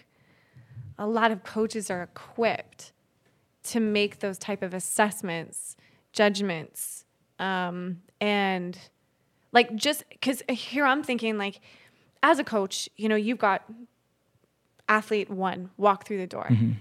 a 0.99 1.07
lot 1.07 1.31
of 1.31 1.45
coaches 1.45 1.91
are 1.91 2.03
equipped 2.03 2.93
to 3.65 3.81
make 3.81 4.19
those 4.19 4.39
type 4.39 4.63
of 4.63 4.75
assessments 4.75 5.77
judgments 6.13 7.05
um, 7.39 8.03
and 8.21 8.79
like 9.53 9.75
just 9.75 10.05
because 10.11 10.43
here 10.49 10.85
i'm 10.85 11.03
thinking 11.03 11.39
like 11.39 11.61
as 12.23 12.39
a 12.39 12.45
coach 12.45 12.89
you 12.97 13.09
know 13.09 13.17
you've 13.17 13.39
got 13.39 13.65
athlete 14.89 15.31
one 15.31 15.71
walk 15.77 16.07
through 16.07 16.19
the 16.19 16.27
door 16.27 16.47
mm-hmm. 16.51 16.73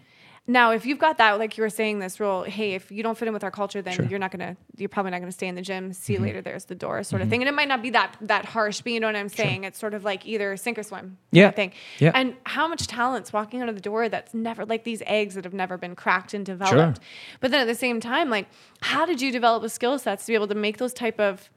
Now, 0.48 0.72
if 0.72 0.88
you've 0.88 0.98
got 0.98 1.20
that, 1.20 1.38
like 1.38 1.56
you 1.56 1.62
were 1.62 1.70
saying, 1.70 2.00
this 2.00 2.20
rule, 2.20 2.44
hey, 2.44 2.74
if 2.74 2.92
you 2.92 3.04
don't 3.04 3.18
fit 3.18 3.28
in 3.28 3.34
with 3.34 3.44
our 3.44 3.52
culture, 3.52 3.82
then 3.82 3.94
sure. 3.94 4.06
you're 4.06 4.20
not 4.20 4.32
gonna, 4.32 4.58
you're 4.76 4.90
probably 4.90 5.12
not 5.12 5.20
gonna 5.20 5.32
stay 5.32 5.48
in 5.48 5.54
the 5.56 5.62
gym. 5.62 5.94
See 5.94 6.14
mm-hmm. 6.14 6.24
you 6.24 6.28
later. 6.28 6.42
There's 6.42 6.66
the 6.66 6.76
door, 6.76 7.04
sort 7.04 7.20
mm-hmm. 7.20 7.28
of 7.28 7.30
thing. 7.30 7.42
And 7.44 7.50
it 7.50 7.54
might 7.54 7.68
not 7.68 7.84
be 7.84 7.92
that 7.92 8.18
that 8.22 8.46
harsh, 8.46 8.82
but 8.82 8.92
you 8.92 9.00
know 9.00 9.08
what 9.08 9.16
I'm 9.16 9.30
saying. 9.30 9.62
Sure. 9.62 9.68
It's 9.68 9.80
sort 9.80 9.94
of 9.94 10.04
like 10.04 10.26
either 10.26 10.58
sink 10.58 10.80
or 10.80 10.84
swim. 10.84 11.18
Yeah. 11.32 11.52
thing. 11.52 11.74
Yeah. 12.00 12.12
And 12.16 12.36
how 12.46 12.68
much 12.68 12.88
talent's 12.88 13.32
walking 13.32 13.62
out 13.62 13.70
of 13.70 13.76
the 13.76 13.82
door 13.82 14.10
that's 14.10 14.34
never 14.34 14.66
like 14.66 14.84
these 14.84 15.04
eggs 15.06 15.36
that 15.36 15.44
have 15.44 15.54
never 15.54 15.78
been 15.78 15.96
cracked 15.96 16.34
and 16.34 16.46
developed. 16.46 16.98
Sure. 16.98 17.06
But 17.40 17.52
then 17.52 17.62
at 17.62 17.68
the 17.68 17.76
same 17.76 18.00
time, 18.00 18.30
like, 18.30 18.48
how 18.82 19.06
did 19.06 19.22
you 19.22 19.32
develop 19.32 19.62
the 19.62 19.70
skill 19.70 20.00
sets 20.00 20.26
to 20.26 20.32
be 20.32 20.36
able 20.36 20.48
to 20.48 20.56
make 20.56 20.78
those 20.78 20.94
type 20.94 21.20
of 21.20 21.50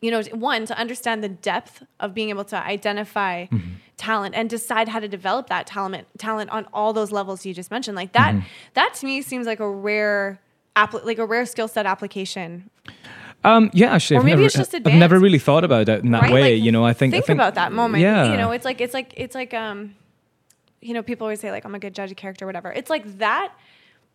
you 0.00 0.10
know, 0.10 0.22
one 0.32 0.64
to 0.66 0.78
understand 0.78 1.24
the 1.24 1.28
depth 1.28 1.82
of 2.00 2.14
being 2.14 2.28
able 2.30 2.44
to 2.44 2.56
identify 2.56 3.46
Mm-hmm. 3.46 3.74
talent 3.96 4.34
and 4.36 4.48
decide 4.48 4.88
how 4.88 5.00
to 5.00 5.08
develop 5.08 5.48
that 5.48 5.66
talent 5.66 6.06
talent 6.18 6.50
on 6.50 6.66
all 6.72 6.92
those 6.92 7.10
levels 7.10 7.44
you 7.44 7.52
just 7.52 7.70
mentioned. 7.70 7.96
Like 7.96 8.12
that, 8.12 8.34
Mm-hmm. 8.34 8.46
that 8.74 8.94
to 8.94 9.06
me 9.06 9.22
seems 9.22 9.46
like 9.46 9.58
a 9.60 9.68
rare, 9.68 10.38
appli- 10.76 11.04
like 11.04 11.18
a 11.18 11.26
rare 11.26 11.44
skill 11.46 11.66
set 11.68 11.84
application. 11.86 12.70
Um, 13.44 13.70
yeah, 13.72 13.92
actually, 13.94 14.16
Or 14.16 14.20
I've 14.20 14.24
maybe 14.26 14.36
never, 14.36 14.46
it's 14.46 14.54
just 14.56 14.74
advanced. 14.74 14.94
I've 14.94 14.98
never 15.00 15.18
really 15.18 15.38
thought 15.38 15.64
about 15.64 15.88
it 15.88 16.02
in 16.04 16.10
that 16.12 16.22
right? 16.22 16.32
way. 16.32 16.54
Like, 16.56 16.64
you 16.64 16.70
know, 16.72 16.84
I 16.84 16.92
think 16.92 17.12
think, 17.12 17.24
I 17.24 17.26
think 17.26 17.36
about 17.36 17.54
that 17.54 17.72
moment. 17.72 18.02
Yeah, 18.02 18.30
You 18.30 18.36
know, 18.36 18.50
it's 18.52 18.64
like 18.64 18.80
it's 18.80 18.94
like 18.94 19.12
it's 19.16 19.34
like 19.34 19.52
um, 19.54 19.94
you 20.80 20.94
know, 20.94 21.02
people 21.02 21.24
always 21.24 21.40
say 21.40 21.50
like 21.50 21.64
I'm 21.64 21.74
a 21.74 21.78
good 21.78 21.94
judge 21.94 22.10
of 22.10 22.16
character, 22.16 22.46
whatever. 22.46 22.70
It's 22.72 22.90
like 22.90 23.18
that 23.18 23.52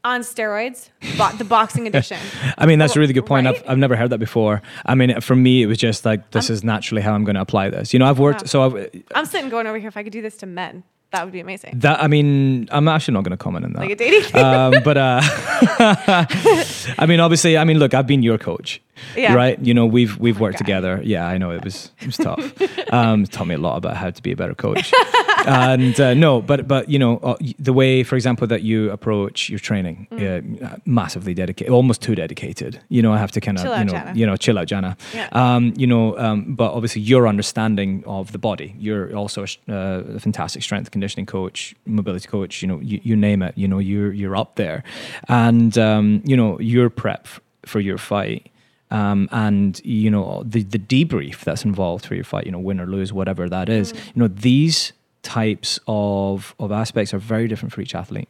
on 0.05 0.21
steroids, 0.21 0.89
bo- 1.17 1.35
the 1.37 1.45
boxing 1.45 1.87
edition. 1.87 2.17
I 2.57 2.65
mean, 2.65 2.77
that's 2.79 2.95
a 2.95 2.99
really 2.99 3.13
good 3.13 3.25
point. 3.25 3.45
Right? 3.47 3.55
I've, 3.55 3.69
I've 3.71 3.77
never 3.77 3.95
heard 3.95 4.09
that 4.09 4.17
before. 4.19 4.61
I 4.85 4.95
mean, 4.95 5.21
for 5.21 5.35
me, 5.35 5.61
it 5.63 5.67
was 5.67 5.77
just 5.77 6.03
like, 6.05 6.31
this 6.31 6.49
is 6.49 6.63
naturally 6.63 7.01
how 7.01 7.13
I'm 7.13 7.23
going 7.23 7.35
to 7.35 7.41
apply 7.41 7.69
this. 7.69 7.93
You 7.93 7.99
know, 7.99 8.05
I've 8.09 8.19
worked, 8.19 8.41
Wow. 8.41 8.47
so 8.47 8.63
I've, 8.63 9.03
I'm 9.15 9.25
sitting 9.25 9.49
going 9.49 9.65
over 9.67 9.77
here. 9.79 9.87
If 9.87 9.95
I 9.97 10.03
could 10.03 10.11
do 10.13 10.21
this 10.21 10.35
to 10.37 10.45
men, 10.45 10.83
that 11.11 11.23
would 11.23 11.31
be 11.33 11.39
amazing. 11.39 11.79
that, 11.79 12.01
I 12.03 12.07
mean, 12.07 12.67
I'm 12.71 12.87
actually 12.87 13.13
not 13.13 13.23
going 13.23 13.37
to 13.37 13.37
comment 13.37 13.65
on 13.65 13.73
that. 13.73 13.79
Like 13.79 13.91
a 13.91 13.95
dating 13.95 14.35
um, 14.35 14.73
but 14.83 14.97
uh, 14.97 15.21
I 16.97 17.05
mean, 17.07 17.19
obviously, 17.19 17.57
I 17.57 17.63
mean, 17.63 17.79
look, 17.79 17.93
I've 17.93 18.07
been 18.07 18.23
your 18.23 18.37
coach, 18.37 18.81
Yeah. 19.15 19.33
Oh 19.33 19.35
right? 19.35 19.59
You 19.59 19.73
know, 19.73 19.85
we've 19.85 20.17
we've 20.19 20.39
worked 20.39 20.55
God. 20.59 20.65
together. 20.65 21.01
Yeah, 21.03 21.25
I 21.27 21.37
know 21.37 21.51
it 21.51 21.63
was 21.63 21.91
it 21.99 22.05
was 22.07 22.17
tough. 22.17 22.39
um, 22.93 23.23
it 23.23 23.31
taught 23.31 23.47
me 23.47 23.55
a 23.55 23.57
lot 23.59 23.77
about 23.77 23.97
how 23.97 24.09
to 24.11 24.21
be 24.21 24.31
a 24.31 24.35
better 24.35 24.55
coach. 24.55 24.93
and 25.45 25.99
uh, 25.99 26.13
no, 26.13 26.41
but 26.41 26.67
but 26.67 26.89
you 26.89 26.99
know, 26.99 27.17
uh, 27.17 27.35
the 27.59 27.73
way, 27.73 28.03
for 28.03 28.15
example, 28.15 28.47
that 28.47 28.61
you 28.61 28.91
approach 28.91 29.49
your 29.49 29.59
training, 29.59 30.07
Mm. 30.11 30.63
uh, 30.63 30.77
massively 30.85 31.33
dedicated, 31.33 31.73
almost 31.73 32.01
too 32.01 32.15
dedicated. 32.15 32.79
You 32.89 33.01
know, 33.01 33.13
I 33.13 33.17
have 33.17 33.31
to 33.31 33.41
kind 33.41 33.57
of 33.59 33.63
you 33.65 33.85
know 33.85 33.91
Jana. 33.91 34.13
you 34.15 34.25
know 34.25 34.35
chill 34.37 34.57
out, 34.59 34.67
Jana. 34.67 34.95
Yeah. 35.13 35.27
Um, 35.31 35.73
you 35.75 35.87
know, 35.87 36.17
um, 36.17 36.55
but 36.55 36.71
obviously 36.73 37.01
your 37.01 37.27
understanding 37.27 38.03
of 38.05 38.31
the 38.31 38.37
body. 38.39 38.75
You're 38.77 39.15
also 39.15 39.43
a, 39.43 39.71
uh, 39.71 40.03
a 40.15 40.19
fantastic 40.19 40.63
strength 40.63 40.91
conditioning 40.91 41.25
coach, 41.25 41.75
mobility 41.85 42.27
coach. 42.27 42.61
You 42.61 42.67
know, 42.67 42.79
you, 42.79 42.99
you 43.03 43.15
name 43.15 43.41
it. 43.41 43.57
You 43.57 43.67
know, 43.67 43.79
you're 43.79 44.13
you're 44.13 44.35
up 44.35 44.55
there, 44.55 44.83
and 45.27 45.77
um, 45.77 46.21
you 46.25 46.37
know 46.37 46.59
your 46.59 46.89
prep 46.89 47.27
for 47.65 47.79
your 47.79 47.97
fight. 47.97 48.49
Um, 48.93 49.27
and 49.31 49.81
you 49.83 50.09
know 50.09 50.43
the 50.45 50.63
the 50.63 50.79
debrief 50.79 51.39
that's 51.39 51.65
involved 51.65 52.05
for 52.05 52.15
your 52.15 52.23
fight, 52.23 52.45
you 52.45 52.51
know, 52.51 52.59
win 52.59 52.79
or 52.79 52.85
lose, 52.85 53.11
whatever 53.11 53.49
that 53.49 53.67
is. 53.67 53.91
You 53.91 54.21
know 54.21 54.27
these 54.27 54.93
types 55.23 55.79
of 55.87 56.53
of 56.59 56.71
aspects 56.71 57.13
are 57.13 57.17
very 57.17 57.47
different 57.47 57.73
for 57.73 57.81
each 57.81 57.95
athlete 57.95 58.29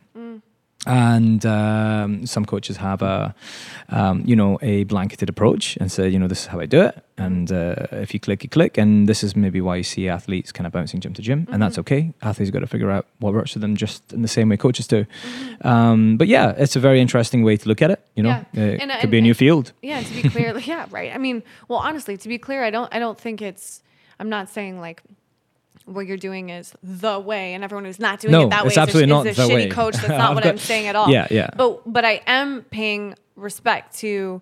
and 0.86 1.46
um, 1.46 2.26
some 2.26 2.46
coaches 2.46 2.78
have 2.78 3.02
a 3.02 3.34
um, 3.90 4.24
you 4.26 4.36
know 4.36 4.60
a 4.62 4.84
blanketed 4.86 5.30
approach 5.30 5.78
and 5.78 5.92
say 5.92 6.10
you 6.10 6.20
know 6.20 6.28
this 6.28 6.42
is 6.42 6.46
how 6.48 6.60
I 6.60 6.66
do 6.66 6.82
it. 6.82 7.04
And 7.16 7.52
uh, 7.52 7.76
if 7.92 8.12
you 8.14 8.20
click 8.20 8.44
you 8.44 8.50
click. 8.50 8.78
And 8.78 9.08
this 9.08 9.24
is 9.24 9.36
maybe 9.36 9.62
why 9.62 9.76
you 9.76 9.84
see 9.84 10.10
athletes 10.10 10.52
kind 10.52 10.66
of 10.66 10.74
bouncing 10.74 11.00
gym 11.00 11.14
to 11.14 11.22
gym. 11.22 11.48
And 11.52 11.62
that's 11.62 11.78
okay. 11.78 12.12
Athletes 12.24 12.50
got 12.52 12.62
to 12.62 12.68
figure 12.68 12.90
out 12.90 13.06
what 13.20 13.34
works 13.36 13.54
for 13.54 13.60
them 13.60 13.76
just 13.76 14.12
in 14.14 14.24
the 14.24 14.28
same 14.28 14.50
way 14.50 14.58
coaches 14.58 14.88
do. 14.88 15.06
Um, 15.62 16.18
but 16.18 16.28
yeah 16.28 16.54
it's 16.58 16.76
a 16.76 16.80
very 16.80 17.00
interesting 17.00 17.44
way 17.44 17.56
to 17.58 17.68
look 17.70 17.82
at 17.82 17.92
it 17.92 18.04
you 18.16 18.24
know? 18.24 18.30
Yeah. 18.54 18.64
it 18.64 18.82
And- 18.82 18.92
could 18.92 19.02
and- 19.04 19.12
be 19.12 19.18
a 19.20 19.22
new 19.22 19.30
and- 19.30 19.38
field. 19.38 19.74
Yeah, 19.82 20.02
to 20.02 20.22
be 20.24 20.30
clear, 20.30 20.58
yeah, 20.66 20.86
right. 20.92 21.12
I 21.14 21.18
mean, 21.18 21.44
well, 21.68 21.80
honestly, 21.80 22.18
to 22.18 22.28
be 22.30 22.38
clear, 22.38 22.64
I 22.64 22.70
don't, 22.72 22.94
I 22.94 23.00
don't 23.00 23.18
think 23.20 23.42
it's. 23.42 23.82
I'm 24.20 24.30
not 24.30 24.50
saying 24.50 24.80
like 24.80 25.02
what 25.86 26.06
you're 26.08 26.18
doing 26.18 26.50
is 26.50 26.74
the 26.82 27.20
way, 27.20 27.54
and 27.54 27.64
everyone 27.64 27.86
who's 27.86 28.00
not 28.00 28.20
doing 28.20 28.32
No, 28.32 28.44
it 28.48 28.50
that 28.52 28.64
way 28.66 28.74
absolutely 28.76 29.02
is 29.02 29.04
a, 29.04 29.08
not 29.08 29.28
is 29.28 29.38
a 29.38 29.42
the 29.42 29.48
shitty 29.50 29.56
way. 29.56 29.70
coach. 29.70 29.96
That's 29.96 30.08
not 30.10 30.34
what 30.36 30.44
got- 30.44 30.52
I'm 30.52 30.58
saying 30.58 30.88
at 30.88 30.96
all. 30.96 31.10
Yeah, 31.10 31.28
yeah. 31.30 31.50
But 31.56 31.82
but 31.92 32.06
I 32.06 32.22
am 32.26 32.64
paying 32.64 33.16
respect 33.36 33.98
to 34.00 34.42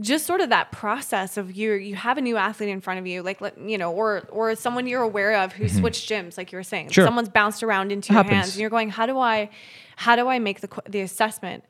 just 0.00 0.26
sort 0.26 0.40
of 0.40 0.50
that 0.50 0.70
process 0.72 1.36
of 1.36 1.54
you 1.56 1.72
you 1.74 1.94
have 1.94 2.18
a 2.18 2.20
new 2.20 2.36
athlete 2.36 2.68
in 2.68 2.80
front 2.80 2.98
of 3.00 3.06
you 3.06 3.22
like 3.22 3.40
you 3.64 3.78
know 3.78 3.92
or 3.92 4.26
or 4.30 4.54
someone 4.54 4.86
you're 4.86 5.02
aware 5.02 5.36
of 5.42 5.52
who 5.52 5.68
switched 5.68 6.10
gyms 6.10 6.36
like 6.36 6.50
you 6.52 6.58
were 6.58 6.62
saying 6.64 6.86
Mm-hmm. 6.86 6.92
Sure. 6.92 7.04
someone's 7.04 7.28
bounced 7.28 7.62
around 7.62 7.92
into 7.92 8.12
It 8.12 8.14
your 8.16 8.22
happens. 8.24 8.34
hands 8.36 8.54
and 8.54 8.60
you're 8.60 8.70
going 8.70 8.90
how 8.90 9.06
do 9.06 9.18
i 9.18 9.48
how 10.04 10.14
do 10.20 10.24
i 10.34 10.38
make 10.48 10.58
the 10.64 10.70
the 10.94 11.00
assessment 11.08 11.60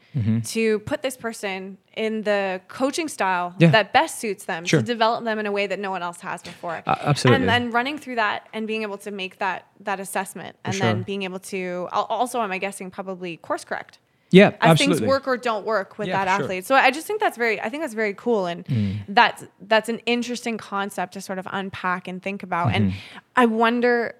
to 0.54 0.78
put 0.90 0.98
this 1.06 1.16
person 1.26 1.76
in 2.04 2.12
the 2.30 2.60
coaching 2.78 3.08
style 3.16 3.46
Mm-hmm. 3.50 3.62
Yeah. 3.64 3.70
that 3.78 3.86
best 4.00 4.14
suits 4.24 4.44
them 4.50 4.62
Sure. 4.64 4.80
to 4.80 4.86
develop 4.94 5.24
them 5.28 5.38
in 5.42 5.46
a 5.52 5.52
way 5.58 5.64
that 5.72 5.78
no 5.86 5.90
one 5.96 6.02
else 6.08 6.20
has 6.30 6.38
before 6.52 6.76
Uh, 6.86 6.94
absolutely. 7.10 7.36
and 7.36 7.48
then 7.52 7.62
running 7.78 7.96
through 8.02 8.16
that 8.24 8.38
and 8.54 8.62
being 8.72 8.82
able 8.88 8.98
to 9.06 9.10
make 9.22 9.34
that 9.44 9.60
that 9.88 9.98
assessment 10.06 10.52
and 10.64 10.74
sure. 10.74 10.86
then 10.86 10.96
being 11.10 11.22
able 11.28 11.40
to 11.54 11.60
al- 11.96 12.08
also 12.18 12.36
am 12.46 12.52
i 12.52 12.58
guessing 12.66 12.86
probably 12.98 13.32
course 13.48 13.64
correct 13.70 13.94
yeah 14.30 14.48
as 14.48 14.54
absolutely 14.70 14.98
things 15.00 15.08
work 15.14 15.24
or 15.30 15.36
don't 15.50 15.64
work 15.74 15.90
with 15.98 16.08
Yeah, 16.08 16.24
that 16.24 16.28
sure. 16.36 16.44
athlete. 16.44 16.64
So 16.70 16.74
I 16.74 16.90
just 16.98 17.06
think 17.08 17.18
that's 17.24 17.36
very 17.44 17.56
I 17.66 17.68
think 17.70 17.80
that's 17.84 17.98
very 18.04 18.14
cool 18.24 18.42
and 18.52 18.60
Mm. 18.64 18.92
that's 19.20 19.40
that's 19.72 19.88
an 19.94 19.98
interesting 20.14 20.56
concept 20.72 21.10
to 21.16 21.20
sort 21.28 21.38
of 21.42 21.46
unpack 21.60 22.02
and 22.10 22.16
think 22.26 22.40
about. 22.48 22.66
Mm-hmm. 22.68 22.76
And 22.76 22.92
I 23.42 23.44
wonder 23.64 24.14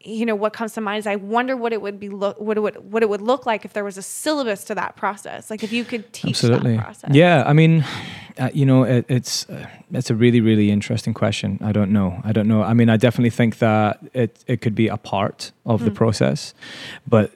you 0.00 0.24
know 0.24 0.36
what 0.36 0.52
comes 0.52 0.72
to 0.74 0.80
mind 0.80 1.00
is 1.00 1.06
I 1.06 1.16
wonder 1.16 1.56
what 1.56 1.72
it 1.72 1.82
would 1.82 1.98
be 1.98 2.08
look 2.08 2.38
what 2.40 2.56
it 2.56 2.60
would 2.60 2.76
what 2.92 3.02
it 3.02 3.08
would 3.08 3.20
look 3.20 3.46
like 3.46 3.64
if 3.64 3.72
there 3.72 3.84
was 3.84 3.98
a 3.98 4.02
syllabus 4.02 4.64
to 4.64 4.74
that 4.76 4.94
process. 4.96 5.50
Like 5.50 5.64
if 5.64 5.72
you 5.72 5.84
could 5.84 6.12
teach 6.12 6.30
absolutely 6.36 6.76
that 6.76 6.84
process. 6.84 7.10
yeah 7.14 7.42
i 7.46 7.52
mean 7.52 7.84
uh, 8.38 8.48
you 8.54 8.64
know 8.64 8.84
it, 8.84 9.04
it's 9.08 9.48
uh, 9.50 9.66
it's 9.92 10.08
a 10.10 10.14
really 10.14 10.40
really 10.40 10.70
interesting 10.70 11.12
question 11.14 11.58
i 11.62 11.72
don't 11.72 11.90
know 11.90 12.20
i 12.24 12.32
don't 12.32 12.46
know 12.46 12.62
i 12.62 12.72
mean 12.74 12.88
i 12.88 12.96
definitely 12.96 13.30
think 13.30 13.58
that 13.58 13.98
it 14.14 14.44
it 14.46 14.60
could 14.60 14.74
be 14.76 14.86
a 14.88 14.96
part 14.96 15.50
of 15.66 15.80
Hmm. 15.80 15.86
the 15.86 15.90
process 15.90 16.54
but 17.08 17.32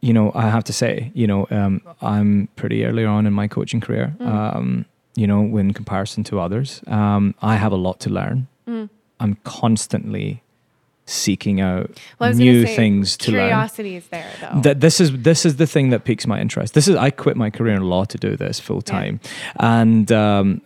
you 0.00 0.12
know 0.12 0.30
i 0.36 0.42
have 0.48 0.62
to 0.64 0.72
say 0.72 1.10
you 1.14 1.26
know 1.26 1.46
um, 1.50 1.80
i'm 2.00 2.48
pretty 2.54 2.84
early 2.84 3.04
on 3.04 3.26
in 3.26 3.32
my 3.32 3.48
coaching 3.48 3.80
career 3.80 4.14
Hmm. 4.18 4.28
um, 4.28 4.84
you 5.16 5.26
know 5.26 5.58
in 5.58 5.72
comparison 5.72 6.22
to 6.24 6.38
others 6.38 6.80
um, 6.86 7.34
i 7.42 7.56
have 7.56 7.72
a 7.72 7.80
lot 7.88 7.98
to 8.00 8.10
learn 8.10 8.46
Hmm. 8.68 8.84
i'm 9.18 9.36
constantly 9.44 10.42
seeking 11.06 11.60
out 11.60 11.90
Well, 12.18 12.32
new 12.32 12.64
say, 12.66 12.76
things 12.76 13.16
to 13.18 13.32
learn 13.32 13.40
Curiosity 13.40 13.96
is 13.96 14.06
there 14.08 14.30
though. 14.40 14.60
that 14.62 14.80
this 14.80 15.00
is 15.00 15.12
this 15.22 15.44
is 15.44 15.56
the 15.56 15.66
thing 15.66 15.90
that 15.90 16.04
piques 16.04 16.26
my 16.26 16.40
interest. 16.40 16.72
This 16.74 16.88
is 16.88 16.96
I 16.96 17.10
quit 17.10 17.36
my 17.36 17.50
career 17.50 17.74
in 17.74 17.82
law 17.82 18.04
to 18.04 18.16
do 18.18 18.36
this 18.36 18.58
full 18.60 18.80
time, 18.82 19.20
and 19.56 20.10
um, 20.12 20.62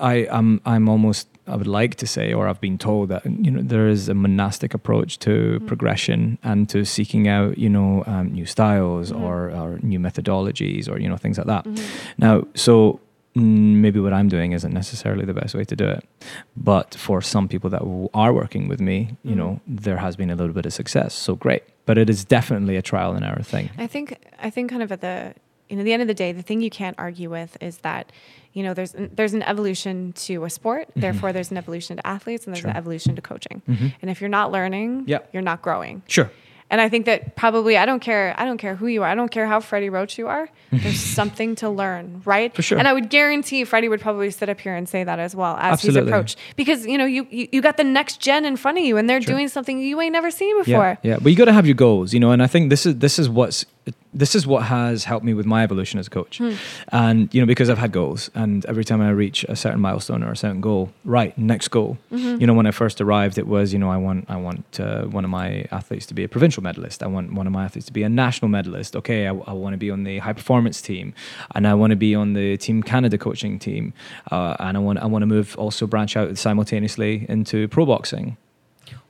I 0.00 0.26
I'm 0.30 0.60
I'm 0.64 0.88
almost 0.88 1.28
I 1.48 1.54
would 1.56 1.66
like 1.68 1.94
to 1.96 2.06
say, 2.06 2.32
or 2.32 2.48
I've 2.48 2.60
been 2.60 2.78
told 2.78 3.08
that 3.08 3.24
you 3.24 3.50
know 3.50 3.60
there 3.62 3.88
is 3.88 4.08
a 4.08 4.14
monastic 4.14 4.74
approach 4.74 5.18
to 5.20 5.30
Mm-hmm. 5.56 5.66
progression 5.66 6.38
and 6.42 6.68
to 6.70 6.84
seeking 6.84 7.28
out 7.28 7.58
you 7.58 7.68
know 7.68 8.02
um, 8.06 8.32
new 8.32 8.46
styles 8.46 9.10
Mm-hmm. 9.10 9.22
or 9.24 9.50
or 9.50 9.78
new 9.82 9.98
methodologies 10.00 10.88
or 10.88 10.98
you 11.00 11.08
know 11.08 11.16
things 11.16 11.38
like 11.38 11.46
that. 11.48 11.66
Now, 12.18 12.44
so 12.54 12.74
mm, 12.92 12.98
maybe 13.36 14.00
what 14.00 14.12
I'm 14.12 14.28
doing 14.28 14.52
isn't 14.52 14.72
necessarily 14.72 15.24
the 15.24 15.34
best 15.34 15.54
way 15.54 15.64
to 15.64 15.76
do 15.76 15.86
it. 15.86 16.04
But 16.56 16.94
for 16.94 17.20
some 17.20 17.48
people 17.48 17.70
that 17.70 17.82
are 18.14 18.32
working 18.32 18.68
with 18.68 18.80
me, 18.80 18.98
you 19.22 19.30
Mm-hmm. 19.30 19.38
know, 19.38 19.60
there 19.66 19.98
has 19.98 20.16
been 20.16 20.30
a 20.30 20.34
little 20.36 20.54
bit 20.54 20.66
of 20.66 20.72
success. 20.72 21.14
So 21.14 21.34
great. 21.36 21.62
But 21.84 21.98
it 21.98 22.08
is 22.10 22.24
definitely 22.24 22.76
a 22.76 22.82
trial 22.82 23.12
and 23.14 23.24
error 23.24 23.42
thing. 23.42 23.70
I 23.78 23.86
think 23.86 24.16
I 24.42 24.50
think 24.50 24.70
kind 24.70 24.82
of 24.82 24.90
at 24.90 25.00
the 25.00 25.34
you 25.68 25.76
know 25.76 25.84
the 25.84 25.92
end 25.92 26.02
of 26.02 26.08
the 26.08 26.14
day, 26.14 26.32
the 26.32 26.42
thing 26.42 26.60
you 26.62 26.70
can't 26.70 26.96
argue 26.98 27.28
with 27.30 27.56
is 27.60 27.78
that 27.78 28.10
you 28.54 28.62
know 28.62 28.72
there's 28.74 28.94
an, 28.94 29.10
there's 29.14 29.34
an 29.34 29.42
evolution 29.42 30.12
to 30.26 30.44
a 30.44 30.50
sport. 30.50 30.88
Therefore, 30.96 31.32
there's 31.32 31.50
an 31.50 31.56
evolution 31.58 31.96
to 31.98 32.06
athletes, 32.06 32.46
and 32.46 32.54
there's 32.54 32.62
Mm-hmm. 32.64 32.70
Sure. 32.70 32.70
an 32.70 32.76
evolution 32.84 33.16
to 33.16 33.22
coaching. 33.22 33.62
Mhm. 33.68 33.92
And 34.00 34.10
if 34.10 34.20
you're 34.20 34.30
not 34.40 34.50
learning, 34.50 35.04
Yeah. 35.06 35.18
you're 35.32 35.42
not 35.42 35.60
growing. 35.62 36.02
Sure. 36.08 36.30
And 36.68 36.80
I 36.80 36.88
think 36.88 37.06
that 37.06 37.36
probably 37.36 37.76
I 37.78 37.86
don't 37.86 38.00
care 38.00 38.34
I 38.36 38.44
don't 38.44 38.58
care 38.58 38.74
who 38.74 38.88
you 38.88 39.04
are. 39.04 39.08
I 39.08 39.14
don't 39.14 39.30
care 39.30 39.46
how 39.46 39.60
Freddie 39.60 39.88
Roach 39.88 40.18
you 40.18 40.26
are. 40.26 40.48
There's 40.72 40.98
something 41.00 41.54
to 41.56 41.70
learn, 41.70 42.22
right? 42.24 42.52
For 42.54 42.62
sure. 42.62 42.76
And 42.78 42.88
I 42.88 42.92
would 42.92 43.08
guarantee 43.08 43.62
Freddie 43.64 43.88
would 43.88 44.00
probably 44.00 44.30
sit 44.32 44.48
up 44.48 44.60
here 44.60 44.74
and 44.74 44.88
say 44.88 45.04
that 45.04 45.18
as 45.20 45.36
well 45.36 45.56
as 45.56 45.74
Absolutely. 45.74 46.00
he's 46.02 46.08
approached 46.08 46.38
because 46.56 46.84
you 46.84 46.98
know 46.98 47.04
you, 47.04 47.26
you 47.30 47.48
you 47.52 47.62
got 47.62 47.76
the 47.76 47.84
next 47.84 48.20
gen 48.20 48.44
in 48.44 48.56
front 48.56 48.78
of 48.78 48.84
you 48.84 48.96
and 48.96 49.08
they're 49.08 49.22
Sure. 49.22 49.34
doing 49.34 49.48
something 49.48 49.80
you 49.80 50.00
ain't 50.00 50.12
never 50.12 50.30
seen 50.30 50.58
before. 50.58 50.98
Yeah, 51.02 51.10
yeah. 51.12 51.18
But 51.22 51.30
you 51.30 51.36
got 51.36 51.44
to 51.46 51.52
have 51.52 51.66
your 51.66 51.76
goals, 51.76 52.12
you 52.12 52.18
know. 52.20 52.32
And 52.32 52.42
I 52.42 52.48
think 52.48 52.70
this 52.70 52.84
is 52.84 52.96
this 52.98 53.18
is 53.18 53.28
what's 53.28 53.64
this 54.12 54.34
is 54.34 54.46
what 54.46 54.64
has 54.64 55.04
helped 55.04 55.24
me 55.24 55.34
with 55.34 55.46
my 55.46 55.62
evolution 55.62 56.00
as 56.00 56.06
a 56.06 56.10
coach. 56.10 56.38
Hmm. 56.38 56.54
And 56.88 57.34
you 57.34 57.40
know, 57.40 57.46
because 57.46 57.68
I've 57.68 57.78
had 57.78 57.92
goals, 57.92 58.30
and 58.34 58.64
every 58.66 58.84
time 58.84 59.00
I 59.00 59.10
reach 59.10 59.44
a 59.44 59.54
certain 59.54 59.80
milestone 59.80 60.22
or 60.22 60.32
a 60.32 60.36
certain 60.36 60.60
goal, 60.60 60.92
right, 61.04 61.36
next 61.36 61.68
goal. 61.68 61.98
Mm-hmm. 62.10 62.40
You 62.40 62.46
know, 62.46 62.54
when 62.54 62.66
I 62.66 62.70
first 62.70 63.00
arrived, 63.00 63.38
it 63.38 63.46
was 63.46 63.72
you 63.72 63.78
know 63.78 63.90
I 63.90 63.98
want 63.98 64.24
I 64.28 64.36
want 64.36 64.80
uh, 64.80 65.04
one 65.04 65.24
of 65.24 65.30
my 65.30 65.66
athletes 65.70 66.06
to 66.06 66.14
be 66.14 66.24
a 66.24 66.28
provincial 66.28 66.62
medalist. 66.62 67.02
I 67.02 67.06
want 67.06 67.34
one 67.34 67.46
of 67.46 67.52
my 67.52 67.64
athletes 67.64 67.86
to 67.86 67.92
be 67.92 68.02
a 68.02 68.08
national 68.08 68.48
medalist. 68.48 68.96
Okay, 68.96 69.26
I, 69.26 69.30
I 69.30 69.52
want 69.52 69.74
to 69.74 69.78
be 69.78 69.90
on 69.90 70.04
the 70.04 70.18
high 70.18 70.32
performance 70.32 70.80
team, 70.80 71.14
and 71.54 71.66
I 71.66 71.74
want 71.74 71.90
to 71.90 71.96
be 71.96 72.14
on 72.14 72.32
the 72.32 72.56
Team 72.56 72.82
Canada 72.82 73.18
coaching 73.18 73.58
team, 73.58 73.92
uh, 74.30 74.56
and 74.58 74.76
I 74.76 74.80
want 74.80 74.98
I 74.98 75.06
want 75.06 75.22
to 75.22 75.26
move 75.26 75.56
also 75.58 75.86
branch 75.86 76.16
out 76.16 76.38
simultaneously 76.38 77.26
into 77.28 77.68
pro 77.68 77.84
boxing 77.84 78.36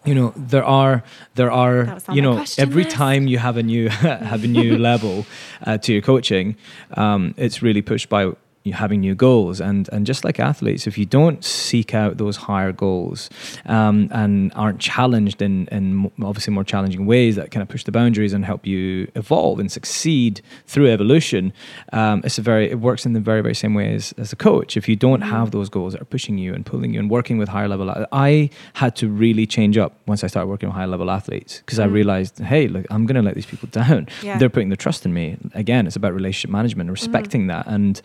you 0.06 0.14
know 0.14 0.32
there 0.36 0.64
are 0.64 1.02
there 1.34 1.50
are 1.50 1.98
you 2.12 2.22
know 2.22 2.44
every 2.58 2.84
list. 2.84 2.96
time 2.96 3.26
you 3.26 3.38
have 3.38 3.56
a 3.56 3.62
new 3.62 3.88
have 4.32 4.44
a 4.44 4.46
new 4.46 4.78
level 4.78 5.26
uh, 5.66 5.76
to 5.78 5.92
your 5.92 6.02
coaching 6.02 6.56
um, 6.94 7.34
it's 7.36 7.62
really 7.62 7.82
pushed 7.82 8.08
by 8.08 8.32
having 8.72 9.00
new 9.00 9.14
goals. 9.14 9.61
And 9.61 9.88
and 9.92 10.07
just 10.07 10.24
like 10.24 10.38
athletes, 10.40 10.87
if 10.87 10.96
you 10.98 11.07
don't 11.07 11.44
seek 11.44 11.94
out 11.94 12.16
those 12.18 12.37
higher 12.37 12.72
goals 12.72 13.31
um, 13.66 14.09
and 14.12 14.52
aren't 14.55 14.81
challenged 14.81 15.42
in 15.42 15.66
in 15.68 16.11
obviously 16.22 16.52
more 16.52 16.64
challenging 16.64 17.07
ways 17.07 17.37
that 17.37 17.50
kind 17.50 17.62
of 17.62 17.68
push 17.68 17.85
the 17.85 17.92
boundaries 17.92 18.33
and 18.33 18.44
help 18.44 18.66
you 18.66 19.11
evolve 19.14 19.59
and 19.59 19.70
succeed 19.72 20.40
through 20.66 20.88
evolution, 20.90 21.52
um, 21.92 22.20
it's 22.24 22.38
a 22.38 22.42
very 22.42 22.70
it 22.70 22.81
works 22.81 23.07
in 23.07 23.12
the 23.12 23.20
very 23.20 23.40
very 23.42 23.55
same 23.55 23.74
way 23.74 23.94
as, 23.94 24.12
as 24.18 24.33
a 24.33 24.37
coach. 24.37 24.76
If 24.76 24.88
you 24.88 24.96
don't 24.96 25.16
Mm-hmm. 25.16 25.31
have 25.31 25.50
those 25.50 25.70
goals 25.70 25.92
that 25.94 26.02
are 26.02 26.11
pushing 26.16 26.37
you 26.37 26.52
and 26.52 26.66
pulling 26.66 26.92
you 26.92 27.00
and 27.00 27.09
working 27.09 27.38
with 27.38 27.48
higher 27.48 27.68
level, 27.68 28.07
I 28.12 28.50
had 28.74 28.94
to 28.96 29.09
really 29.09 29.46
change 29.46 29.79
up 29.79 29.92
once 30.07 30.22
I 30.24 30.26
started 30.26 30.48
working 30.48 30.68
with 30.68 30.76
higher 30.76 30.87
level 30.87 31.11
athletes 31.11 31.61
because 31.61 31.79
I 31.79 31.85
realized, 31.87 32.38
hey, 32.38 32.68
look, 32.68 32.85
I'm 32.90 33.07
going 33.07 33.16
to 33.16 33.22
let 33.22 33.35
these 33.35 33.46
people 33.46 33.68
down. 33.83 34.07
Mm-hmm. 34.07 34.26
Yeah. 34.26 34.38
They're 34.38 34.50
putting 34.50 34.68
their 34.68 34.76
trust 34.76 35.07
in 35.07 35.14
me. 35.14 35.37
Again, 35.55 35.87
it's 35.87 35.96
about 35.96 36.12
relationship 36.12 36.50
management, 36.50 36.90
respecting 36.90 37.46
that, 37.46 37.66
and 37.66 38.02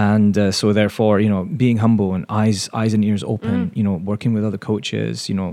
and 0.00 0.34
uh, 0.38 0.50
so 0.60 0.72
therefore, 0.72 1.14
you 1.24 1.28
know, 1.34 1.42
being 1.64 1.78
humble 1.84 2.10
and 2.16 2.24
eyes 2.40 2.60
eyes 2.82 2.92
and 2.96 3.02
ears 3.10 3.22
open. 3.34 3.54
Mm. 3.70 3.76
You 3.78 3.84
know, 3.86 3.94
working 4.12 4.30
with 4.34 4.44
other 4.48 4.58
coaches. 4.70 5.28
You 5.30 5.36
know, 5.40 5.50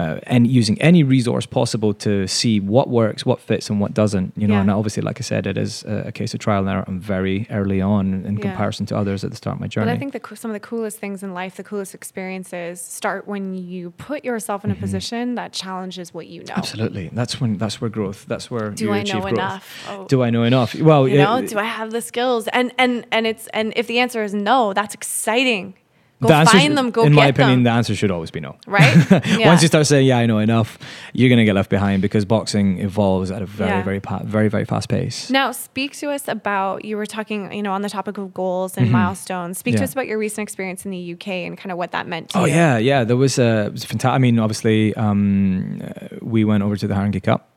uh, 0.00 0.34
and 0.34 0.42
using 0.60 0.76
any 0.90 1.02
resource 1.16 1.46
possible 1.60 1.92
to 2.06 2.12
see 2.38 2.54
what 2.74 2.86
works, 2.88 3.20
what 3.30 3.38
fits, 3.40 3.70
and 3.70 3.76
what 3.82 3.92
doesn't. 4.02 4.28
You 4.40 4.46
know, 4.48 4.54
Yeah. 4.54 4.62
and 4.62 4.70
obviously, 4.70 5.02
like 5.08 5.18
I 5.20 5.24
said, 5.32 5.46
it 5.46 5.56
is 5.66 5.72
a, 5.84 5.96
a 6.10 6.12
case 6.12 6.34
of 6.34 6.40
trial 6.46 6.60
and 6.62 6.68
error. 6.72 6.84
I'm 6.88 7.00
very 7.16 7.46
early 7.50 7.80
on 7.96 8.04
in 8.28 8.34
Yeah. 8.36 8.42
comparison 8.46 8.86
to 8.86 8.94
others 9.00 9.24
at 9.24 9.30
the 9.30 9.36
start 9.42 9.54
of 9.56 9.60
my 9.60 9.68
journey. 9.68 9.86
But 9.90 9.94
I 9.96 9.98
think 10.02 10.12
the, 10.16 10.36
some 10.36 10.50
of 10.50 10.54
the 10.60 10.66
coolest 10.70 10.96
things 10.98 11.22
in 11.22 11.30
life, 11.40 11.52
the 11.62 11.68
coolest 11.72 11.94
experiences, 11.94 12.80
start 12.80 13.20
when 13.32 13.44
you 13.54 13.90
put 14.10 14.24
yourself 14.24 14.64
in 14.64 14.70
a 14.70 14.74
position 14.86 15.34
that 15.40 15.52
challenges 15.52 16.06
what 16.16 16.26
you 16.26 16.40
know. 16.40 16.44
Mm-hmm. 16.54 16.58
Absolutely, 16.62 17.06
that's 17.12 17.40
when 17.40 17.50
that's 17.62 17.80
where 17.80 17.90
growth. 17.98 18.20
That's 18.32 18.50
where 18.50 18.70
Do 18.70 18.92
I 18.92 19.02
know 19.02 19.20
growth. 19.20 19.32
enough? 19.32 19.64
Oh. 19.90 20.06
Do 20.12 20.22
I 20.26 20.30
know 20.30 20.42
enough? 20.44 20.74
Well, 20.74 21.06
You 21.08 21.18
know, 21.18 21.36
it- 21.36 21.48
do 21.52 21.58
I 21.58 21.68
have 21.78 21.90
the 21.96 22.00
skills? 22.10 22.48
And 22.58 22.72
and 22.78 23.06
and 23.16 23.26
it's 23.26 23.46
and 23.58 23.72
if 23.76 23.83
the 23.86 23.98
answer 23.98 24.22
is 24.22 24.34
no, 24.34 24.72
that's 24.72 24.94
exciting. 24.94 25.74
Go 26.22 26.28
the 26.28 26.46
find 26.46 26.78
them. 26.78 26.90
Go 26.90 27.02
in 27.02 27.12
my 27.12 27.26
opinion, 27.26 27.56
them. 27.58 27.62
the 27.64 27.70
answer 27.70 27.94
should 27.94 28.10
always 28.10 28.30
be 28.30 28.40
no. 28.40 28.56
right? 28.66 28.94
Yeah. 29.26 29.48
Once 29.48 29.60
you 29.60 29.68
start 29.68 29.84
saying, 29.86 30.06
"Yeah, 30.06 30.16
I 30.18 30.26
know 30.26 30.38
enough," 30.38 30.78
you're 31.12 31.28
going 31.28 31.40
to 31.40 31.44
get 31.44 31.54
left 31.54 31.68
behind 31.68 32.00
because 32.00 32.24
boxing 32.24 32.78
evolves 32.78 33.30
at 33.30 33.42
a 33.42 33.46
very, 33.46 33.70
Yeah. 33.70 33.82
very, 33.82 34.00
pa- 34.00 34.22
very, 34.24 34.48
very 34.48 34.64
fast 34.64 34.88
pace. 34.88 35.28
Now, 35.28 35.50
speak 35.52 35.92
to 35.98 36.10
us 36.12 36.26
about 36.28 36.84
you 36.84 36.96
were 36.96 37.04
talking, 37.04 37.52
you 37.52 37.62
know, 37.62 37.72
on 37.72 37.82
the 37.82 37.90
topic 37.90 38.16
of 38.16 38.32
goals 38.32 38.78
and 38.78 38.90
milestones. 38.90 39.58
Speak 39.58 39.72
to 39.74 39.78
Mm-hmm. 39.78 39.84
Us 39.84 39.92
about 39.92 40.06
your 40.06 40.16
recent 40.18 40.44
experience 40.44 40.86
in 40.86 40.92
the 40.92 41.12
UK 41.14 41.28
and 41.28 41.58
kind 41.58 41.72
of 41.72 41.78
what 41.78 41.90
that 41.92 42.06
meant 42.06 42.30
to 42.30 42.38
Oh 42.38 42.44
you. 42.46 42.54
yeah, 42.54 42.78
yeah. 42.78 43.04
There 43.04 43.16
was 43.18 43.38
a, 43.38 43.70
fantastic. 43.74 44.06
I 44.06 44.18
mean, 44.18 44.38
obviously, 44.38 44.94
um, 44.94 45.82
we 46.22 46.44
went 46.44 46.62
over 46.62 46.76
to 46.76 46.86
the 46.86 46.94
Haringey 46.94 47.22
Cup. 47.22 47.50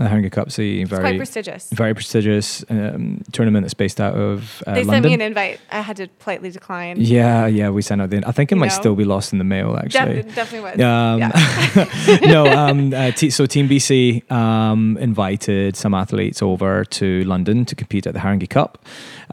The 0.00 0.06
Haringey 0.08 0.32
Cup's 0.32 0.58
a 0.58 0.84
very, 0.84 1.02
quite 1.02 1.16
prestigious. 1.18 1.68
very 1.70 1.92
prestigious 1.92 2.64
um, 2.70 3.22
tournament 3.32 3.64
that's 3.64 3.74
based 3.74 4.00
out 4.00 4.14
of 4.14 4.62
uh, 4.66 4.72
They 4.72 4.82
London. 4.84 4.94
sent 4.94 5.04
me 5.04 5.12
an 5.14 5.20
invite. 5.20 5.60
I 5.70 5.82
had 5.82 5.96
to 5.98 6.08
politely 6.08 6.50
decline. 6.50 6.96
yeah, 6.98 7.46
yeah. 7.46 7.68
We 7.68 7.82
sent 7.82 8.00
out 8.00 8.08
the. 8.08 8.22
I 8.26 8.32
think 8.32 8.50
it 8.50 8.54
You 8.54 8.60
might 8.60 8.68
know? 8.68 8.80
still 8.80 8.94
be 8.96 9.04
lost 9.04 9.32
in 9.34 9.38
the 9.38 9.44
mail. 9.44 9.74
Def- 9.74 9.94
Actually, 9.96 10.22
definitely 10.22 10.60
was. 10.70 10.80
Um, 10.80 11.18
yeah. 11.20 12.18
no, 12.32 12.46
um, 12.46 12.94
uh, 12.94 13.10
t- 13.10 13.28
so 13.28 13.44
Team 13.44 13.68
BC 13.68 14.30
um, 14.32 14.96
invited 14.98 15.76
some 15.76 15.92
athletes 15.92 16.40
over 16.40 16.84
to 16.86 17.22
London 17.24 17.66
to 17.66 17.74
compete 17.74 18.06
at 18.06 18.14
the 18.14 18.20
Haringey 18.20 18.48
Cup. 18.48 18.82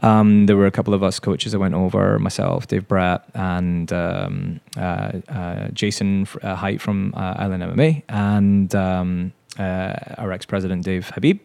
Um, 0.02 0.44
there 0.46 0.56
were 0.58 0.66
a 0.66 0.70
couple 0.70 0.92
of 0.92 1.02
us 1.02 1.18
coaches 1.18 1.52
that 1.52 1.58
went 1.60 1.74
over, 1.74 2.18
myself, 2.18 2.66
Dave 2.66 2.86
Brett, 2.86 3.22
and 3.34 3.90
um, 3.92 4.60
uh, 4.76 5.12
uh, 5.28 5.68
Jason 5.72 6.26
uh, 6.42 6.54
Height 6.56 6.80
from 6.82 7.14
uh, 7.16 7.34
Island 7.38 7.62
MMA, 7.62 8.02
and 8.08 8.74
um, 8.74 9.32
uh, 9.58 9.94
our 10.18 10.32
ex-president 10.32 10.84
Dave 10.84 11.10
Habib. 11.10 11.40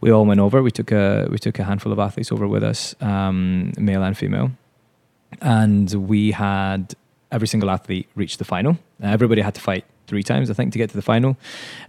We 0.00 0.10
all 0.10 0.26
went 0.26 0.40
over. 0.40 0.62
We 0.62 0.70
took 0.70 0.92
a 0.92 1.28
we 1.30 1.38
took 1.38 1.58
a 1.58 1.64
handful 1.64 1.92
of 1.92 1.98
athletes 1.98 2.32
over 2.32 2.46
with 2.48 2.62
us, 2.62 2.94
um, 3.00 3.72
male 3.78 4.02
and 4.02 4.16
female 4.16 4.50
and 5.40 5.92
we 6.08 6.32
had 6.32 6.94
every 7.30 7.48
single 7.48 7.70
athlete 7.70 8.08
reach 8.14 8.36
the 8.36 8.44
final. 8.44 8.72
Uh, 9.02 9.06
everybody 9.06 9.40
had 9.40 9.54
to 9.54 9.60
fight 9.60 9.84
three 10.06 10.22
times, 10.22 10.50
I 10.50 10.54
think, 10.54 10.72
to 10.72 10.78
get 10.78 10.90
to 10.90 10.96
the 10.96 11.02
final. 11.02 11.36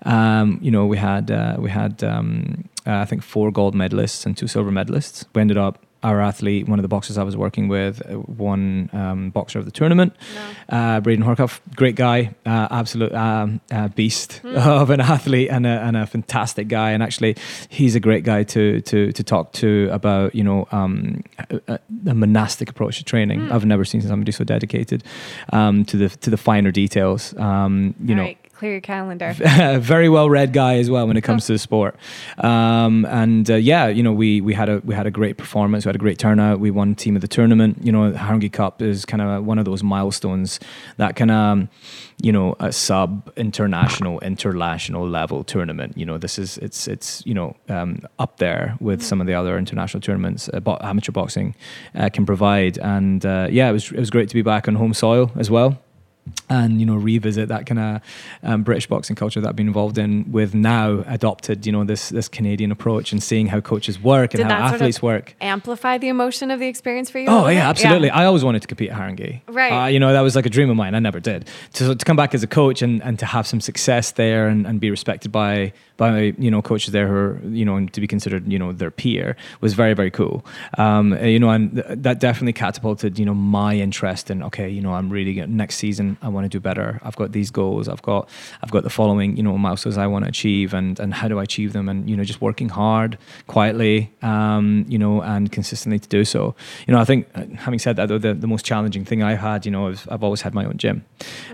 Um, 0.04 0.60
you 0.62 0.72
know, 0.72 0.86
we 0.86 0.98
had 0.98 1.30
uh, 1.30 1.58
we 1.60 1.70
had 1.70 2.04
um, 2.04 2.70
uh, 2.88 2.98
I 2.98 3.06
think 3.06 3.24
four 3.24 3.52
gold 3.52 3.76
medalists 3.76 4.26
and 4.26 4.38
two 4.38 4.48
silver 4.48 4.72
medalists. 4.72 5.26
We 5.36 5.42
ended 5.42 5.58
up. 5.58 5.86
Our 6.04 6.22
athlete, 6.22 6.68
one 6.68 6.80
of 6.80 6.84
the 6.84 6.90
boxers 6.90 7.18
I 7.18 7.24
was 7.24 7.36
working 7.38 7.68
with, 7.70 8.02
uh, 8.10 8.20
won 8.20 8.90
um, 8.94 9.30
boxer 9.30 9.60
of 9.60 9.66
the 9.66 9.72
tournament. 9.72 10.14
Uh, 10.70 11.00
Braden 11.00 11.24
Horkoff, 11.26 11.60
great 11.76 11.96
guy, 11.96 12.36
uh, 12.46 12.68
absolute 12.72 13.14
um, 13.14 13.62
uh, 13.72 13.88
beast 13.90 14.42
of 14.44 14.90
an 14.90 15.00
athlete 15.00 15.50
and 15.50 15.66
a, 15.66 15.70
and 15.82 15.96
a 15.98 16.06
fantastic 16.06 16.68
guy. 16.68 16.92
And 16.92 17.02
actually, 17.02 17.36
he's 17.70 17.96
a 17.96 18.00
great 18.00 18.24
guy 18.24 18.44
to 18.44 18.82
to 18.82 19.12
to 19.12 19.24
talk 19.24 19.54
to 19.54 19.90
about 19.92 20.36
you 20.36 20.44
know 20.44 20.68
um, 20.72 21.24
a, 21.50 21.80
a- 22.08 22.14
monastic 22.14 22.70
approach 22.70 22.98
to 22.98 23.04
training. 23.04 23.52
I've 23.52 23.66
never 23.66 23.86
seen 23.86 24.02
somebody 24.02 24.32
so 24.32 24.44
dedicated 24.44 25.04
um, 25.52 25.86
to 25.86 25.98
the 25.98 26.10
to 26.10 26.30
the 26.30 26.38
finer 26.38 26.72
details. 26.72 27.34
Um, 27.38 27.96
you 28.04 28.14
All 28.14 28.18
know, 28.18 28.24
right, 28.24 28.38
clear 28.64 28.72
your 28.72 28.82
calendar. 28.82 29.34
very 29.82 30.08
well 30.08 30.30
read 30.30 30.54
guy 30.54 30.76
as 30.76 30.90
well 30.90 31.06
when 31.06 31.18
it 31.18 31.22
comes 31.22 31.46
to 31.48 31.52
the 31.52 31.60
sport. 31.60 31.98
Um, 32.38 33.04
and 33.08 33.52
uh, 33.52 33.56
yeah, 33.56 33.88
you 33.88 34.02
know, 34.02 34.14
we 34.14 34.40
we 34.40 34.54
had 34.54 34.70
a 34.70 34.80
we 34.86 34.96
had 34.96 35.06
a 35.06 35.12
great 35.12 35.38
performance. 35.38 35.84
We 35.84 35.90
had 35.90 35.98
a 35.98 36.00
great 36.00 36.18
turnout. 36.18 36.62
We 36.62 36.72
won 36.72 36.96
team 36.96 37.18
of 37.18 37.22
the 37.22 37.28
tournament. 37.28 37.80
You 37.84 37.92
know, 37.92 38.12
the 38.12 38.18
Haringey 38.18 38.54
Cup 38.54 38.82
is 38.82 39.04
kind 39.04 39.22
of 39.22 39.44
one 39.44 39.60
of 39.60 39.66
those 39.66 39.84
milestones 39.84 40.62
that 40.96 41.18
kind 41.18 41.32
of 41.32 41.68
you 42.22 42.32
know 42.32 42.56
a 42.62 42.72
sub 42.72 43.30
international 43.36 44.20
international 44.22 45.10
level 45.10 45.44
tournament. 45.44 45.98
You 45.98 46.06
know, 46.06 46.18
this 46.18 46.40
is 46.40 46.58
it's 46.60 46.88
it's 46.88 47.22
you 47.26 47.34
know 47.34 47.58
um, 47.68 48.00
up 48.18 48.38
there 48.38 48.78
with 48.80 49.04
some 49.04 49.20
of 49.20 49.28
the 49.28 49.34
other 49.34 49.58
international 49.58 50.00
tournaments 50.00 50.50
uh, 50.54 50.62
bo- 50.62 50.80
amateur 50.80 51.12
boxing 51.12 51.54
uh, 51.96 52.08
can 52.08 52.26
provide. 52.26 52.78
And 52.78 53.26
uh, 53.26 53.50
yeah, 53.52 53.68
it 53.70 53.74
was 53.74 53.92
it 53.92 54.00
was 54.00 54.10
great 54.10 54.30
to 54.30 54.36
be 54.36 54.42
back 54.42 54.70
on 54.70 54.76
home 54.76 54.94
soil 54.94 55.34
as 55.36 55.52
well 55.52 55.82
and 56.50 56.80
you 56.80 56.86
know 56.86 56.96
revisit 56.96 57.50
that 57.50 57.66
kind 57.66 57.80
of 57.80 58.02
um, 58.44 58.64
British 58.64 58.88
boxing 58.88 59.16
culture 59.16 59.42
that 59.42 59.50
I've 59.50 59.56
been 59.56 59.68
involved 59.68 59.98
in 59.98 60.32
with 60.32 60.54
now 60.54 61.04
adopted 61.08 61.66
you 61.66 61.72
know 61.72 61.84
this 61.84 62.10
this 62.10 62.28
Canadian 62.28 62.72
approach 62.72 63.12
and 63.12 63.22
seeing 63.22 63.48
how 63.48 63.60
coaches 63.60 64.00
work 64.00 64.34
and 64.34 64.40
Did 64.40 64.44
how 64.44 64.50
that 64.50 64.60
sort 64.60 64.76
of 64.76 64.82
athletes 64.82 65.02
work. 65.02 65.36
Amplify 65.42 65.98
the 65.98 66.10
emotion 66.10 66.52
of 66.52 66.60
the 66.60 66.68
experience 66.68 67.10
for 67.10 67.20
you. 67.20 67.28
Oh 67.28 67.48
yeah, 67.48 67.62
bit? 67.62 67.84
absolutely. 67.84 68.10
I 68.10 68.26
always 68.26 68.44
wanted 68.44 68.62
to 68.62 68.68
compete 68.68 68.90
at 68.90 68.98
Haringey. 68.98 69.42
Right. 69.48 69.86
Uh, 69.86 69.88
you 69.88 70.00
know 70.00 70.14
that 70.14 70.22
was 70.22 70.36
like 70.36 70.46
a 70.46 70.50
dream 70.50 70.70
of 70.70 70.76
mine. 70.76 70.96
I 70.96 71.00
never 71.00 71.20
did. 71.20 71.48
To, 71.74 71.96
to 71.96 72.06
come 72.06 72.16
back 72.16 72.34
as 72.34 72.44
a 72.44 72.48
coach 72.48 72.82
and, 72.82 73.02
and 73.04 73.20
to 73.20 73.26
have 73.26 73.48
some 73.48 73.62
success 73.62 74.12
there 74.12 74.48
and, 74.48 74.66
and 74.66 74.80
be 74.80 74.90
respected 74.90 75.32
by 75.32 75.74
by 75.98 76.34
you 76.38 76.50
know 76.50 76.62
coaches 76.62 76.92
there 76.92 77.08
who 77.08 77.16
are 77.16 77.42
you 77.50 77.66
know 77.66 77.76
and 77.76 77.94
to 77.94 78.02
be 78.02 78.08
considered 78.08 78.52
you 78.52 78.60
know 78.60 78.72
their 78.72 78.92
peer 78.92 79.36
was 79.62 79.74
very 79.74 79.94
very 79.94 80.12
cool. 80.12 80.46
Um, 80.78 81.14
you 81.24 81.40
know 81.40 81.50
and 81.50 81.76
th- 81.76 81.86
that 81.90 82.20
definitely 82.20 82.54
catapulted 82.54 83.20
you 83.20 83.26
know 83.26 83.34
my 83.34 83.76
interest 83.76 84.30
in 84.30 84.44
okay 84.44 84.70
you 84.70 84.82
know 84.82 84.94
I'm 84.94 85.10
really 85.10 85.34
next 85.48 85.76
season 85.76 86.13
I 86.22 86.30
want 86.30 86.46
to 86.46 86.50
do 86.50 86.60
better. 86.60 87.00
I've 87.04 87.16
got 87.16 87.32
these 87.32 87.52
goals. 87.52 87.88
I've 87.88 88.02
got 88.02 88.30
I've 88.62 88.72
got 88.72 88.84
the 88.84 88.90
following 88.90 89.38
you 89.38 89.44
know 89.44 89.58
milestones 89.58 89.98
I 89.98 90.08
want 90.08 90.26
to 90.26 90.30
achieve 90.30 90.74
and 90.74 91.00
and 91.00 91.14
how 91.14 91.28
do 91.28 91.40
I 91.40 91.44
achieve 91.44 91.74
them 91.74 91.90
and 91.90 92.10
you 92.10 92.16
know 92.16 92.24
just 92.24 92.42
working 92.42 92.70
hard 92.70 93.18
quietly 93.48 94.12
um, 94.22 94.86
you 94.88 94.98
know 94.98 95.22
and 95.22 95.52
consistently 95.52 96.00
to 96.00 96.10
do 96.10 96.26
so. 96.26 96.56
You 96.88 96.94
know 96.94 97.00
I 97.00 97.06
think 97.06 97.28
uh, 97.36 97.46
having 97.58 97.80
said 97.80 97.96
that 97.98 98.08
though 98.10 98.18
the, 98.18 98.34
the 98.34 98.48
most 98.48 98.66
challenging 98.66 99.06
thing 99.06 99.24
I 99.24 99.36
had 99.36 99.66
you 99.66 99.72
know 99.72 99.88
is 99.88 100.08
I've 100.08 100.24
always 100.24 100.42
had 100.42 100.54
my 100.54 100.66
own 100.66 100.78
gym 100.78 101.06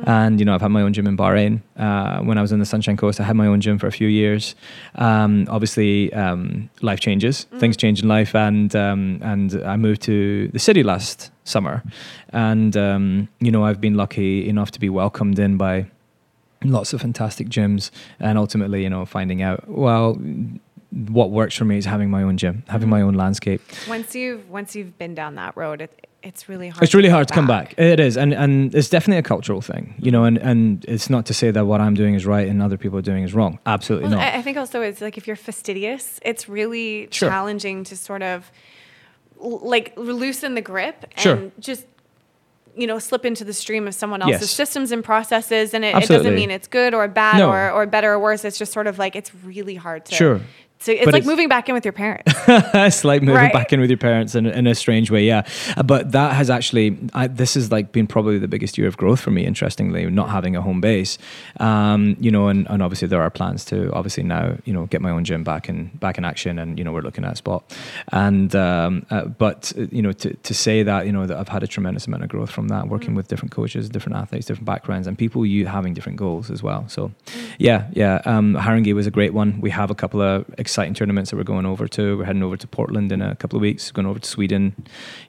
and 0.04 0.39
you 0.39 0.45
know 0.45 0.54
I've 0.54 0.62
had 0.62 0.72
my 0.72 0.82
own 0.82 0.93
gym 0.93 1.08
in 1.08 1.17
Bahrain 1.17 1.62
uh, 1.78 2.19
when 2.19 2.38
I 2.38 2.41
was 2.41 2.52
in 2.52 2.60
the 2.60 2.65
Sunshine 2.65 2.98
Coast 2.98 3.19
I 3.19 3.24
had 3.24 3.36
my 3.36 3.48
own 3.48 3.62
gym 3.62 3.78
for 3.78 3.88
a 3.88 3.91
few 3.91 4.08
years. 4.08 4.56
Um, 4.95 5.48
obviously 5.50 6.13
um, 6.13 6.69
life 6.82 7.00
changes, 7.00 7.45
things 7.60 7.78
change 7.78 8.02
in 8.02 8.08
life 8.08 8.36
and 8.36 8.76
um, 8.76 9.19
and 9.22 9.62
I 9.63 9.76
moved 9.78 10.02
to 10.04 10.48
the 10.50 10.60
city 10.60 10.84
last 10.84 11.32
summer. 11.50 11.84
And 12.32 12.76
um, 12.78 13.28
you 13.40 13.52
know 13.52 13.66
I've 13.66 13.82
been 13.82 13.96
lucky 13.96 14.48
enough 14.48 14.72
to 14.72 14.80
be 14.80 14.90
welcomed 14.90 15.40
in 15.40 15.58
by 15.58 15.88
lots 16.64 16.92
of 16.94 17.00
fantastic 17.02 17.48
gyms 17.48 17.90
and 18.20 18.38
ultimately 18.38 18.84
you 18.84 18.90
know 18.90 19.06
finding 19.06 19.42
out 19.42 19.66
well 19.70 20.18
what 20.92 21.30
works 21.32 21.56
for 21.56 21.64
me 21.66 21.78
is 21.78 21.86
having 21.86 22.10
my 22.10 22.22
own 22.24 22.36
gym 22.36 22.64
having 22.68 22.90
my 22.90 23.02
own 23.02 23.14
landscape. 23.14 23.62
Once 23.88 24.16
you've 24.16 24.50
once 24.50 24.76
you've 24.76 24.98
been 24.98 25.14
down 25.16 25.36
that 25.36 25.56
road, 25.56 25.82
it, 25.82 26.08
it's 26.22 26.50
really 26.50 26.68
hard. 26.68 26.84
it's 26.84 26.94
really 26.94 27.08
go 27.08 27.14
hard 27.14 27.28
to 27.30 27.34
come 27.34 27.48
back. 27.48 27.76
It 27.78 28.00
is. 28.00 28.18
And 28.18 28.34
and 28.34 28.76
it's 28.76 28.90
definitely 28.90 29.20
a 29.20 29.24
cultural 29.24 29.62
thing 29.62 29.94
you 30.00 30.12
know 30.12 30.24
and 30.26 30.38
and 30.40 30.84
it's 30.86 31.10
not 31.10 31.26
to 31.28 31.34
say 31.34 31.50
that 31.52 31.66
what 31.66 31.80
i'm 31.80 31.94
doing 31.94 32.14
is 32.16 32.26
right 32.26 32.48
and 32.48 32.62
other 32.62 32.78
people 32.78 32.98
are 33.00 33.08
doing 33.12 33.24
is 33.24 33.34
wrong. 33.34 33.60
Absolutely 33.66 34.10
Well, 34.10 34.18
not. 34.18 34.34
I, 34.34 34.38
I 34.40 34.42
think 34.42 34.58
also 34.58 34.82
it's 34.82 35.00
like 35.02 35.18
if 35.18 35.28
you're 35.28 35.36
fastidious, 35.50 36.20
it's 36.24 36.50
really 36.50 37.08
Sure. 37.12 37.30
challenging 37.30 37.84
to 37.86 37.96
sort 37.96 38.22
of 38.24 38.52
like 39.39 39.93
loosen 39.97 40.56
the 40.56 40.62
grip 40.62 41.04
and 41.12 41.19
Sure. 41.19 41.52
just 41.60 41.86
you 42.75 42.86
know 42.88 42.99
slip 42.99 43.25
into 43.25 43.43
the 43.43 43.54
stream 43.54 43.88
of 43.88 43.95
someone 43.95 44.21
else's 44.21 44.41
Yes. 44.41 44.52
systems 44.52 44.91
and 44.91 45.04
processes 45.04 45.73
and 45.73 45.84
it, 45.84 45.95
it 45.95 46.08
doesn't 46.08 46.36
mean 46.36 46.52
it's 46.52 46.67
good 46.67 46.93
or 46.93 47.08
bad 47.08 47.38
No. 47.39 47.49
or, 47.52 47.71
or 47.71 47.86
better 47.86 48.13
or 48.13 48.19
worse 48.19 48.45
it's 48.45 48.58
just 48.58 48.71
sort 48.71 48.88
of 48.88 48.97
like 48.99 49.15
it's 49.15 49.34
really 49.43 49.75
hard 49.75 50.06
to 50.06 50.15
Sure. 50.15 50.41
So 50.82 50.94
it's 50.94 51.04
But 51.04 51.13
like 51.13 51.22
it's- 51.22 51.28
moving 51.28 51.50
back 51.50 51.68
in 51.68 51.76
with 51.76 51.84
your 51.84 51.92
parents. 51.92 52.32
it's 52.48 53.04
like 53.04 53.22
moving 53.22 53.36
Right? 53.36 53.52
back 53.52 53.74
in 53.74 53.82
with 53.82 53.89
your 53.89 53.98
parents 53.98 54.34
in, 54.34 54.46
in 54.46 54.65
a 54.65 54.74
strange 54.74 55.12
way, 55.12 55.26
yeah. 55.26 55.44
Uh, 55.76 55.84
But 55.84 56.13
that 56.13 56.34
has 56.36 56.50
actually, 56.50 56.98
I, 57.13 57.28
this 57.28 57.56
has 57.56 57.70
like 57.70 57.92
been 57.92 58.08
probably 58.08 58.39
the 58.39 58.48
biggest 58.48 58.78
year 58.78 58.88
of 58.88 58.96
growth 58.96 59.20
for 59.20 59.30
me. 59.32 59.46
Interestingly, 59.46 60.10
not 60.10 60.30
having 60.30 60.56
a 60.56 60.62
home 60.62 60.80
base, 60.80 61.18
um, 61.60 62.15
you 62.22 62.32
know, 62.32 62.48
and, 62.48 62.65
and 62.70 62.82
obviously 62.82 63.10
there 63.10 63.22
are 63.22 63.30
plans 63.30 63.65
to 63.65 63.92
obviously 63.94 64.24
now, 64.24 64.56
you 64.63 64.72
know, 64.72 64.86
get 64.86 65.02
my 65.02 65.10
own 65.10 65.26
gym 65.26 65.44
back 65.44 65.68
in 65.68 65.88
back 66.00 66.18
in 66.18 66.24
action, 66.24 66.58
and 66.58 66.78
you 66.78 66.86
know 66.86 66.94
we're 66.94 67.02
looking 67.02 67.26
at 67.26 67.34
a 67.34 67.36
spot. 67.36 67.62
And 68.13 68.56
um, 68.56 69.06
uh, 69.10 69.26
but 69.26 69.74
uh, 69.78 69.88
you 69.92 70.02
know 70.02 70.13
to 70.13 70.34
to 70.34 70.54
say 70.54 70.84
that 70.84 71.06
you 71.06 71.12
know 71.12 71.26
that 71.28 71.38
I've 71.38 71.50
had 71.50 71.62
a 71.63 71.68
tremendous 71.68 72.08
amount 72.08 72.24
of 72.24 72.30
growth 72.30 72.52
from 72.52 72.70
that, 72.70 72.88
working 72.88 73.15
with 73.15 73.28
different 73.28 73.52
coaches, 73.52 73.89
different 73.89 74.15
athletes, 74.18 74.46
different 74.46 74.65
backgrounds, 74.65 75.08
and 75.08 75.18
people 75.18 75.46
you 75.46 75.65
having 75.65 75.94
different 75.94 76.18
goals 76.18 76.50
as 76.50 76.63
well. 76.63 76.88
So 76.88 77.12
yeah, 77.58 77.88
yeah. 77.94 78.22
Um, 78.26 78.56
Haringey 78.56 78.94
was 78.94 79.08
a 79.08 79.12
great 79.12 79.34
one. 79.34 79.60
We 79.60 79.72
have 79.72 79.92
a 79.92 79.96
couple 79.96 80.22
of 80.22 80.46
exciting 80.69 80.93
tournaments 80.93 81.32
that 81.32 81.38
we're 81.38 81.43
going 81.55 81.65
over 81.65 81.88
to. 81.88 82.19
We're 82.19 82.25
heading 82.25 82.43
over 82.43 82.55
to 82.55 82.67
Portland 82.67 83.11
in 83.11 83.24
a 83.24 83.36
couple 83.36 83.57
of 83.57 83.61
weeks. 83.61 83.91
Going 83.91 84.05
over 84.05 84.20
to 84.20 84.30
Sweden. 84.30 84.76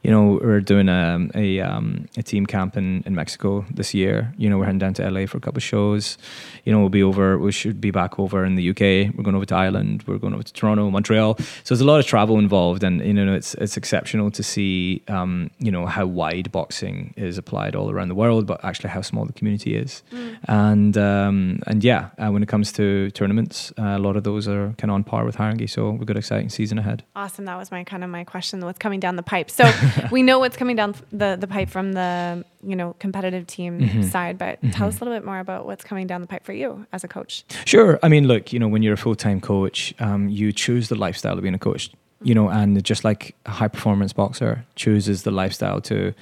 You 0.02 0.10
know, 0.10 0.38
we're 0.42 0.60
doing 0.60 0.90
a 0.90 1.28
a, 1.34 1.60
um, 1.60 2.08
a 2.18 2.22
team 2.22 2.44
camp 2.44 2.76
in, 2.76 3.02
in 3.06 3.14
Mexico 3.14 3.64
this 3.72 3.94
year. 3.94 4.34
You 4.36 4.50
know, 4.50 4.58
we're 4.58 4.66
heading 4.66 4.78
down 4.78 4.94
to 4.94 5.10
LA 5.10 5.24
for 5.24 5.38
a 5.38 5.40
couple 5.40 5.56
of 5.56 5.62
shows. 5.62 6.18
You 6.64 6.72
know, 6.72 6.80
we'll 6.80 6.90
be 6.90 7.02
over. 7.02 7.38
We 7.38 7.52
should 7.52 7.80
be 7.80 7.90
back 7.90 8.18
over 8.18 8.44
in 8.44 8.54
the 8.56 8.68
UK. 8.70 9.14
We're 9.16 9.24
going 9.24 9.36
over 9.36 9.46
to 9.46 9.54
Ireland. 9.54 10.04
We're 10.06 10.18
going 10.18 10.34
over 10.34 10.42
to 10.42 10.52
Toronto, 10.52 10.90
Montreal. 10.90 11.36
So 11.38 11.74
there's 11.74 11.80
a 11.80 11.86
lot 11.86 12.00
of 12.00 12.06
travel 12.06 12.38
involved, 12.38 12.84
and 12.84 13.00
you 13.00 13.14
know, 13.14 13.34
it's 13.34 13.54
it's 13.54 13.76
exceptional 13.78 14.30
to 14.32 14.42
see. 14.42 15.02
Um, 15.08 15.50
you 15.58 15.72
know 15.72 15.86
how 15.86 16.04
wide 16.04 16.52
boxing 16.52 17.14
is 17.16 17.38
applied 17.38 17.74
all 17.74 17.90
around 17.90 18.08
the 18.08 18.14
world, 18.14 18.46
but 18.46 18.62
actually 18.62 18.90
how 18.90 19.00
small 19.00 19.24
the 19.24 19.32
community 19.32 19.74
is. 19.74 20.02
And 20.44 20.98
um, 20.98 21.60
and 21.66 21.82
yeah, 21.82 22.10
uh, 22.18 22.30
when 22.30 22.42
it 22.42 22.48
comes 22.48 22.72
to 22.72 23.10
tournaments, 23.12 23.72
uh, 23.78 23.96
a 23.96 23.98
lot 23.98 24.16
of 24.16 24.24
those 24.24 24.46
are 24.46 24.74
kind 24.78 24.90
of 24.90 24.94
on 24.96 25.04
par 25.04 25.24
with 25.24 25.29
Haringey. 25.36 25.68
So 25.68 25.90
we've 25.90 26.06
got 26.06 26.16
an 26.16 26.18
exciting 26.18 26.48
season 26.50 26.78
ahead. 26.78 27.02
Awesome. 27.16 27.44
That 27.44 27.56
was 27.56 27.70
my 27.70 27.84
kind 27.84 28.02
of 28.04 28.10
my 28.10 28.24
question. 28.24 28.60
What's 28.60 28.78
coming 28.78 29.00
down 29.00 29.16
the 29.16 29.22
pipe? 29.22 29.50
So 29.50 29.70
we 30.10 30.22
know 30.22 30.38
what's 30.38 30.56
coming 30.56 30.76
down 30.76 30.94
the 31.12 31.36
the 31.40 31.46
pipe 31.46 31.68
from 31.68 31.92
the 31.92 32.44
you 32.62 32.76
know 32.76 32.94
competitive 32.98 33.46
team 33.46 33.80
Mm-hmm. 33.80 34.02
side, 34.02 34.36
but 34.38 34.58
tell 34.72 34.88
us 34.88 34.96
a 35.00 35.04
little 35.04 35.14
bit 35.18 35.24
more 35.24 35.38
about 35.38 35.64
what's 35.66 35.84
coming 35.84 36.06
down 36.06 36.20
the 36.20 36.26
pipe 36.26 36.44
for 36.44 36.52
you 36.52 36.86
as 36.92 37.04
a 37.04 37.08
coach. 37.08 37.44
Sure. 37.64 37.98
I 38.02 38.08
mean, 38.08 38.26
look, 38.26 38.52
you 38.52 38.58
know, 38.58 38.68
when 38.68 38.82
you're 38.82 38.94
a 38.94 38.98
full 38.98 39.14
time 39.14 39.40
coach, 39.40 39.94
um, 40.00 40.28
you 40.28 40.52
choose 40.52 40.88
the 40.88 40.96
lifestyle 40.96 41.34
of 41.36 41.42
being 41.42 41.54
a 41.54 41.58
coach. 41.58 41.90
You 42.22 42.34
know, 42.34 42.50
and 42.50 42.84
just 42.84 43.02
like 43.02 43.34
a 43.46 43.50
high 43.50 43.68
performance 43.68 44.12
boxer 44.12 44.66
chooses 44.76 45.22
the 45.22 45.30
lifestyle 45.30 45.80
to 45.82 46.12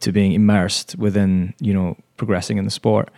to 0.00 0.10
being 0.10 0.32
immersed 0.32 0.96
within, 0.98 1.54
you 1.60 1.72
know, 1.72 1.96
progressing 2.16 2.58
in 2.58 2.64
the 2.64 2.72
sport. 2.72 3.08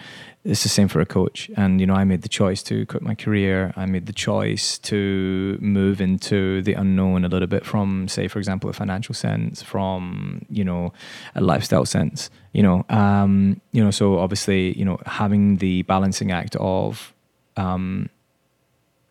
It's 0.46 0.62
the 0.62 0.68
same 0.68 0.86
for 0.86 1.00
a 1.00 1.06
coach. 1.06 1.50
And, 1.56 1.80
you 1.80 1.88
know, 1.88 1.94
I 1.94 2.04
made 2.04 2.22
the 2.22 2.28
choice 2.28 2.62
to 2.64 2.86
quit 2.86 3.02
my 3.02 3.16
career. 3.16 3.72
I 3.76 3.84
made 3.86 4.06
the 4.06 4.12
choice 4.12 4.78
to 4.78 5.58
move 5.60 6.00
into 6.00 6.62
the 6.62 6.74
unknown 6.74 7.24
a 7.24 7.28
little 7.28 7.48
bit 7.48 7.66
from, 7.66 8.06
say, 8.06 8.28
for 8.28 8.38
example, 8.38 8.70
a 8.70 8.72
financial 8.72 9.12
sense, 9.12 9.60
from, 9.60 10.46
you 10.48 10.64
know, 10.64 10.92
a 11.34 11.40
lifestyle 11.40 11.84
sense. 11.84 12.30
You 12.52 12.62
know, 12.62 12.86
um, 12.90 13.60
you 13.72 13.82
know, 13.82 13.90
so 13.90 14.20
obviously, 14.20 14.78
you 14.78 14.84
know, 14.84 14.98
having 15.04 15.56
the 15.56 15.82
balancing 15.82 16.30
act 16.30 16.54
of 16.56 17.12
um, 17.56 18.08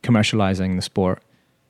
commercializing 0.03 0.77
the 0.77 0.81
sport 0.81 1.21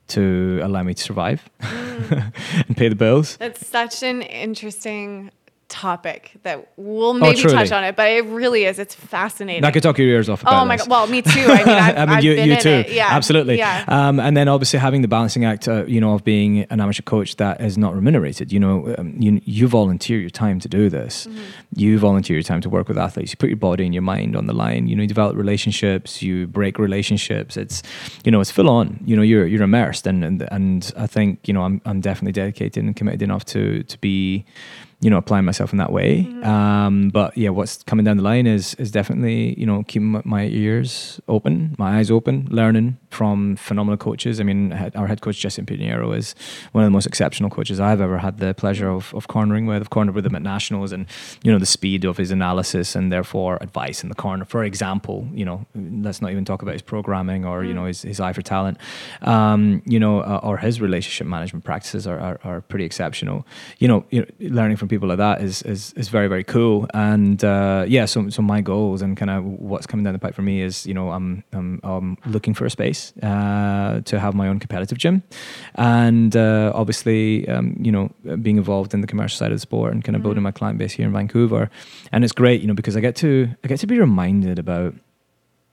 to 0.08 0.60
allow 0.62 0.84
me 0.84 0.94
to 0.94 1.02
survive 1.02 1.50
and 1.60 2.76
pay 2.76 2.88
the 2.88 2.94
bills. 2.94 3.36
That's 3.38 3.66
such 3.66 4.04
an 4.04 4.22
interesting 4.22 5.32
topic 5.68 6.32
that 6.42 6.68
we'll 6.76 7.14
maybe 7.14 7.40
Oh, 7.44 7.48
touch 7.48 7.72
on 7.72 7.84
it, 7.84 7.96
but 7.96 8.08
it 8.08 8.24
really 8.26 8.64
is. 8.64 8.78
It's 8.78 8.94
fascinating. 8.94 9.64
I 9.64 9.70
could 9.70 9.82
talk 9.82 9.98
your 9.98 10.08
ears 10.08 10.28
off. 10.28 10.42
About 10.42 10.62
oh 10.62 10.64
my 10.64 10.76
this. 10.76 10.86
god! 10.86 10.90
Well, 10.90 11.06
me 11.08 11.22
too. 11.22 11.30
I 11.48 11.58
mean, 11.64 11.68
I've, 11.68 11.96
I 11.96 12.06
mean, 12.06 12.24
you, 12.24 12.34
been 12.36 12.48
you 12.48 12.54
in 12.54 12.60
too. 12.60 12.68
it. 12.68 12.90
Yeah, 12.92 13.08
absolutely. 13.10 13.58
Yeah. 13.58 13.84
Um, 13.88 14.20
and 14.20 14.36
then 14.36 14.48
obviously 14.48 14.78
having 14.78 15.02
the 15.02 15.08
balancing 15.08 15.44
act, 15.44 15.68
uh, 15.68 15.84
you 15.86 16.00
know, 16.00 16.14
of 16.14 16.24
being 16.24 16.62
an 16.64 16.80
amateur 16.80 17.02
coach 17.02 17.36
that 17.36 17.60
is 17.60 17.76
not 17.76 17.94
remunerated. 17.94 18.52
You 18.52 18.60
know, 18.60 18.94
um, 18.98 19.14
you 19.18 19.40
you 19.44 19.68
volunteer 19.68 20.18
your 20.18 20.30
time 20.30 20.60
to 20.60 20.68
do 20.68 20.88
this. 20.88 21.26
Mm-hmm. 21.26 21.42
You 21.74 21.98
volunteer 21.98 22.36
your 22.36 22.42
time 22.44 22.60
to 22.62 22.70
work 22.70 22.88
with 22.88 22.98
athletes. 22.98 23.32
You 23.32 23.36
put 23.36 23.50
your 23.50 23.56
body 23.56 23.84
and 23.84 23.94
your 23.94 24.02
mind 24.02 24.36
on 24.36 24.46
the 24.46 24.54
line. 24.54 24.86
You 24.86 24.96
know, 24.96 25.02
you 25.02 25.08
develop 25.08 25.36
relationships. 25.36 26.22
You 26.22 26.46
break 26.46 26.78
relationships. 26.78 27.56
It's, 27.56 27.82
you 28.24 28.30
know, 28.30 28.40
it's 28.40 28.50
full 28.50 28.70
on. 28.70 29.00
You 29.04 29.16
know, 29.16 29.22
you're 29.22 29.46
you're 29.46 29.62
immersed, 29.62 30.06
and 30.06 30.24
and 30.24 30.46
and 30.50 30.92
I 30.96 31.06
think 31.06 31.46
you 31.48 31.54
know 31.54 31.62
I'm 31.62 31.80
I'm 31.84 32.00
definitely 32.00 32.32
dedicated 32.32 32.82
and 32.82 32.94
committed 32.94 33.22
enough 33.22 33.44
to 33.46 33.82
to 33.82 33.98
be 33.98 34.44
you 35.00 35.10
know 35.10 35.18
applying 35.18 35.44
myself 35.44 35.72
in 35.72 35.78
that 35.78 35.92
way. 35.92 36.24
Mm-hmm. 36.24 36.44
um, 36.44 37.10
but 37.10 37.36
yeah 37.36 37.50
what's 37.50 37.82
coming 37.82 38.04
down 38.04 38.16
the 38.16 38.22
line 38.22 38.46
is 38.46 38.74
is 38.74 38.90
definitely 38.90 39.58
you 39.58 39.66
know 39.66 39.82
keeping 39.84 40.22
my- 40.24 40.46
ears 40.46 41.20
open 41.28 41.74
my 41.78 41.98
eyes 41.98 42.10
open 42.10 42.46
learning 42.50 42.96
from 43.10 43.56
phenomenal 43.56 43.96
coaches. 43.96 44.40
I 44.40 44.44
mean 44.44 44.72
our 44.94 45.06
head 45.06 45.20
coach 45.20 45.38
Jesse 45.38 45.62
Pinheiro 45.62 46.16
is 46.16 46.34
one 46.72 46.84
of 46.84 46.86
the 46.86 46.92
most 46.92 47.06
exceptional 47.06 47.50
coaches 47.50 47.80
i've 47.80 48.00
ever 48.00 48.18
had 48.18 48.38
the 48.38 48.54
pleasure 48.54 48.88
of, 48.88 49.12
of 49.14 49.26
cornering 49.28 49.66
with 49.66 49.80
i've 49.82 49.90
cornered 49.90 50.14
with 50.14 50.24
him 50.24 50.34
at 50.34 50.42
nationals 50.42 50.92
and 50.92 51.06
you 51.42 51.50
know 51.52 51.58
the 51.58 51.66
speed 51.66 52.04
of 52.04 52.16
his 52.16 52.30
analysis 52.30 52.94
and 52.94 53.10
therefore 53.10 53.58
advice 53.60 54.02
in 54.02 54.08
the 54.08 54.14
corner. 54.14 54.44
For 54.44 54.62
example 54.64 55.28
you 55.32 55.44
know 55.44 55.66
let's 55.74 56.22
not 56.22 56.30
even 56.30 56.44
talk 56.44 56.62
about 56.62 56.72
his 56.72 56.82
programming 56.82 57.44
or 57.44 57.64
you 57.64 57.74
know 57.74 57.86
his, 57.86 58.02
his 58.02 58.20
eye 58.20 58.32
for 58.32 58.42
talent. 58.42 58.78
Um, 59.22 59.82
you 59.84 59.98
know 59.98 60.20
uh, 60.20 60.40
or 60.42 60.58
his 60.58 60.80
relationship 60.80 61.26
management 61.26 61.64
practices 61.64 62.06
are, 62.06 62.18
are, 62.18 62.40
are 62.44 62.60
pretty 62.60 62.84
exceptional. 62.84 63.46
You 63.78 63.88
know, 63.88 64.04
you 64.10 64.20
know 64.20 64.26
learning 64.40 64.76
from 64.76 64.85
people 64.88 65.08
like 65.08 65.18
that 65.18 65.40
is 65.40 65.62
is, 65.62 65.92
is 65.94 66.08
very 66.08 66.28
very 66.28 66.44
cool. 66.44 66.86
And 66.94 67.42
uh, 67.44 67.84
yeah 67.86 68.04
so 68.06 68.28
so 68.28 68.42
my 68.42 68.60
goals 68.60 69.02
and 69.02 69.16
kind 69.16 69.30
of 69.30 69.44
what's 69.44 69.86
coming 69.86 70.04
down 70.04 70.12
the 70.12 70.18
pipe 70.18 70.34
for 70.34 70.42
me 70.42 70.62
is 70.62 70.86
you 70.86 70.94
know 70.94 71.10
I'm 71.10 71.44
I'm, 71.52 71.80
I'm 71.82 72.16
looking 72.26 72.54
for 72.54 72.66
a 72.66 72.70
space 72.70 73.12
uh, 73.22 74.00
to 74.04 74.20
have 74.20 74.34
my 74.34 74.48
own 74.48 74.58
competitive 74.58 74.98
gym. 74.98 75.22
And 75.74 76.36
uh, 76.36 76.72
obviously 76.74 77.48
um, 77.48 77.76
you 77.80 77.92
know 77.92 78.10
being 78.36 78.56
involved 78.56 78.94
in 78.94 79.00
the 79.00 79.06
commercial 79.06 79.36
side 79.38 79.52
of 79.52 79.56
the 79.56 79.60
sport 79.60 79.92
and 79.92 80.04
kind 80.04 80.16
of 80.16 80.22
building 80.22 80.42
my 80.42 80.52
client 80.52 80.78
base 80.78 80.92
here 80.92 81.06
in 81.06 81.12
Vancouver. 81.12 81.70
And 82.12 82.24
it's 82.24 82.32
great 82.32 82.60
you 82.60 82.66
know 82.66 82.74
because 82.74 82.96
I 82.96 83.00
get 83.00 83.16
to 83.16 83.48
I 83.64 83.68
get 83.68 83.80
to 83.80 83.86
be 83.86 83.98
reminded 83.98 84.58
about 84.58 84.94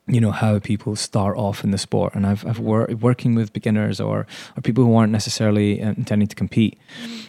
you 0.08 0.20
know 0.20 0.32
how 0.32 0.60
people 0.60 0.95
start 0.95 1.38
off 1.38 1.64
in 1.64 1.72
the 1.72 1.78
sport. 1.78 2.16
And 2.16 2.26
i've, 2.26 2.45
I've 2.45 2.60
wor- 2.60 2.89
working 2.99 3.36
with 3.36 3.54
beginners 3.54 4.01
or 4.01 4.28
or 4.58 4.62
people 4.62 4.84
who 4.84 4.95
aren't 4.95 5.12
necessarily 5.12 5.82
uh, 5.82 5.89
intending 5.89 6.28
to 6.28 6.36
compete. 6.36 6.78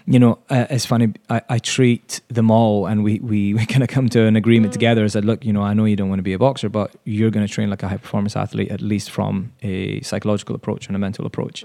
You 0.06 0.18
know 0.18 0.38
uh, 0.50 0.66
it's 0.70 0.86
funny 0.86 1.12
I, 1.30 1.40
I 1.48 1.58
treat 1.58 2.20
them 2.28 2.50
all 2.50 2.86
and 2.86 3.04
we 3.04 3.20
we, 3.20 3.54
we 3.58 3.66
kind 3.66 3.82
of 3.82 3.88
come 3.88 4.08
to 4.10 4.22
an 4.22 4.36
agreement 4.36 4.72
together 4.72 5.04
is 5.04 5.12
that 5.12 5.24
look 5.24 5.44
you 5.44 5.52
know 5.52 5.62
i 5.62 5.72
know 5.74 5.84
you 5.84 5.96
don't 5.96 6.08
want 6.08 6.18
to 6.18 6.24
be 6.24 6.32
a 6.32 6.38
boxer 6.38 6.68
but 6.68 6.94
you're 7.04 7.30
going 7.30 7.46
to 7.46 7.52
train 7.52 7.70
like 7.70 7.82
a 7.82 7.88
high 7.88 7.96
performance 7.96 8.36
athlete 8.36 8.70
at 8.70 8.80
least 8.80 9.10
from 9.10 9.52
a 9.62 10.00
psychological 10.02 10.54
approach 10.54 10.86
and 10.86 10.96
a 10.96 10.98
mental 10.98 11.26
approach. 11.26 11.64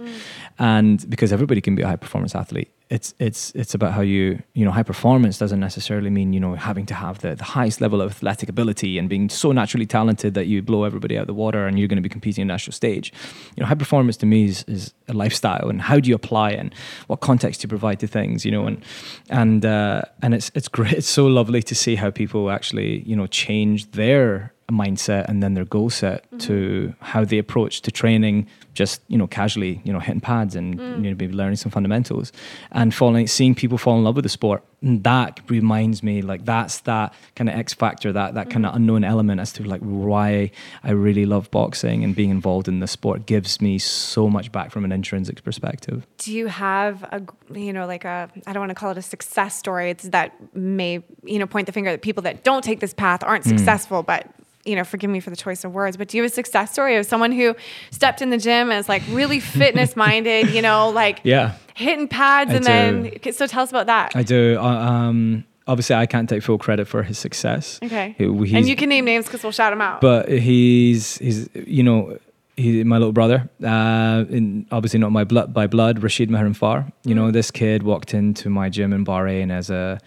And 0.58 1.08
because 1.10 1.34
everybody 1.34 1.62
can 1.62 1.76
be 1.76 1.84
a 1.84 1.88
high 1.88 1.96
performance 1.96 2.36
athlete 2.36 2.72
it's 2.90 3.14
it's 3.20 3.52
it's 3.52 3.76
about 3.76 3.94
how 3.94 4.02
you 4.02 4.42
you 4.54 4.66
know 4.66 4.72
high 4.72 4.84
performance 4.84 5.38
doesn't 5.38 5.60
necessarily 5.60 6.10
mean 6.10 6.34
you 6.34 6.40
know 6.40 6.56
having 6.56 6.88
to 6.88 6.96
have 6.96 7.20
the, 7.20 7.36
the 7.36 7.44
highest 7.44 7.82
level 7.82 8.02
of 8.02 8.12
athletic 8.12 8.50
ability 8.50 8.98
and 8.98 9.08
being 9.08 9.30
so 9.30 9.52
naturally 9.52 9.86
talented 9.86 10.34
that 10.34 10.48
you 10.48 10.62
blow 10.64 10.84
everybody 10.84 11.16
out 11.16 11.22
of 11.22 11.28
the 11.28 11.34
water 11.34 11.68
and 11.68 11.78
you're 11.78 11.88
going 11.88 11.98
to 11.98 12.02
be 12.02 12.10
competing 12.10 12.42
on 12.42 12.48
national 12.48 12.74
stage. 12.74 13.14
You 13.56 13.62
know 13.62 13.68
high 13.68 13.76
performance 13.76 14.18
to 14.18 14.26
me 14.26 14.46
is, 14.46 14.64
is 14.68 14.94
a 15.08 15.14
lifestyle 15.14 15.70
and 15.70 15.82
how 15.82 16.00
do 16.00 16.10
you 16.10 16.16
apply 16.16 16.52
it 16.52 16.60
and 16.60 16.74
what 17.06 17.20
context 17.20 17.62
you 17.62 17.70
provide 17.70 18.00
to 18.00 18.08
things 18.08 18.44
you 18.44 18.52
know 18.52 18.66
and 18.66 18.84
and 19.30 19.66
uh, 19.66 20.02
and 20.22 20.34
it's 20.34 20.52
it's 20.56 20.68
great. 20.68 20.94
It's 21.00 21.08
so 21.08 21.28
lovely 21.28 21.62
to 21.64 21.76
see 21.76 21.96
how 21.96 22.10
people 22.10 22.50
actually 22.50 23.04
you 23.04 23.16
know 23.16 23.28
change 23.28 23.92
their 23.92 24.54
mindset 24.72 25.26
and 25.28 25.42
then 25.42 25.54
their 25.54 25.66
goal 25.66 25.90
set 25.90 26.26
mm-hmm. 26.26 26.38
to 26.38 26.94
how 27.02 27.24
they 27.26 27.38
approach 27.38 27.82
to 27.82 27.92
training 27.92 28.48
just 28.74 29.02
you 29.08 29.18
know 29.18 29.28
casually 29.28 29.82
you 29.84 29.92
know 29.92 30.00
hitting 30.00 30.22
pads 30.22 30.56
and 30.56 30.80
mm. 30.80 30.98
you 30.98 31.10
know 31.10 31.16
maybe 31.18 31.28
learning 31.30 31.56
some 31.56 31.72
fundamentals 31.72 32.32
and 32.72 32.94
falling 32.94 33.28
seeing 33.28 33.54
people 33.54 33.78
fall 33.78 33.98
in 33.98 34.04
love 34.04 34.16
with 34.16 34.24
the 34.24 34.30
sport 34.30 34.64
and 34.82 35.04
that 35.04 35.40
reminds 35.50 36.02
me 36.02 36.22
like 36.22 36.46
that's 36.46 36.80
that 36.82 37.14
kind 37.36 37.50
of 37.50 37.56
x 37.56 37.74
factor 37.74 38.14
that 38.14 38.36
that 38.36 38.50
kind 38.50 38.66
of 38.66 38.70
mm-hmm. 38.70 38.78
unknown 38.78 39.04
element 39.04 39.42
as 39.42 39.52
to 39.52 39.64
like 39.64 39.82
why 39.82 40.50
i 40.84 40.92
really 40.92 41.26
love 41.26 41.50
boxing 41.52 42.04
and 42.04 42.16
being 42.16 42.30
involved 42.30 42.68
in 42.68 42.80
the 42.80 42.88
sport 42.88 43.26
gives 43.26 43.60
me 43.60 43.78
so 43.78 44.30
much 44.30 44.52
back 44.52 44.72
from 44.72 44.86
an 44.86 44.92
intrinsic 44.92 45.44
perspective 45.44 46.06
Do 46.18 46.34
you 46.34 46.48
have 46.48 47.04
a 47.04 47.22
you 47.54 47.74
know 47.74 47.86
like 47.86 48.06
a 48.06 48.30
I 48.46 48.54
don't 48.54 48.62
want 48.62 48.70
to 48.70 48.76
call 48.76 48.92
it 48.92 48.98
a 48.98 49.02
success 49.02 49.56
story. 49.56 49.90
It's 49.90 50.10
that 50.10 50.34
may 50.56 51.04
you 51.24 51.40
know 51.40 51.48
point 51.48 51.66
the 51.66 51.72
finger 51.72 51.90
at 51.90 52.02
people 52.02 52.24
that 52.24 52.44
don't 52.44 52.64
take 52.64 52.80
this 52.80 52.94
path 52.94 53.24
aren't 53.24 53.44
Hmm. 53.44 53.58
successful, 53.58 54.04
but 54.04 54.28
you 54.70 54.76
know 54.76 54.84
forgive 54.84 55.10
me 55.10 55.20
for 55.20 55.30
the 55.32 55.36
choice 55.36 55.64
of 55.66 55.74
words. 55.74 55.98
But 55.98 56.08
do 56.10 56.18
you 56.18 56.24
have 56.24 56.32
a 56.32 56.36
success 56.36 56.72
story 56.72 56.96
of 56.96 57.06
someone 57.06 57.32
who 57.32 57.56
stepped 57.92 58.22
in 58.22 58.30
the 58.30 58.38
gym 58.38 58.70
and 58.70 58.74
as 58.74 58.88
like 58.88 59.02
really 59.10 59.40
fitness 59.40 59.96
minded? 59.96 60.50
You 60.52 60.62
know, 60.62 60.90
like 61.04 61.20
yeah 61.24 61.56
hitting 61.76 62.08
pads, 62.08 62.52
I 62.52 62.56
and 62.56 62.66
do. 62.66 63.20
then 63.20 63.34
so 63.34 63.48
tell 63.48 63.64
us 63.64 63.70
about 63.70 63.86
that. 63.88 64.14
i 64.16 64.22
do 64.22 64.58
uh, 64.60 64.64
um 64.66 65.46
obviously 65.66 65.96
i 65.96 66.06
can't 66.06 66.28
take 66.28 66.44
full 66.44 66.58
credit 66.58 66.86
for 66.88 67.04
his 67.04 67.18
success 67.18 67.80
okay, 67.82 68.16
He- 68.18 68.56
and 68.58 68.68
you 68.68 68.76
can 68.76 68.90
name 68.90 69.06
names 69.06 69.26
because 69.26 69.44
we'll 69.44 69.54
shout 69.54 69.72
them 69.72 69.80
out. 69.82 70.02
but 70.02 70.28
he's 70.30 71.18
he's 71.20 71.48
you 71.54 71.84
know 71.84 72.18
he's 72.58 72.84
my 72.84 72.98
little 72.98 73.14
brother 73.14 73.50
uh 73.64 74.26
in, 74.30 74.66
obviously 74.72 75.00
not 75.00 75.12
my 75.14 75.24
blood 75.24 75.54
by 75.54 75.68
blood 75.68 76.04
rashid 76.04 76.30
Maharim 76.30 76.54
Far 76.56 76.92
you 77.06 77.16
know 77.16 77.32
this 77.32 77.50
kid 77.50 77.84
walked 77.84 78.14
into 78.14 78.50
my 78.50 78.68
gym 78.68 78.92
in 78.92 79.06
bahrain 79.06 79.50
as 79.52 79.70
a 79.70 80.00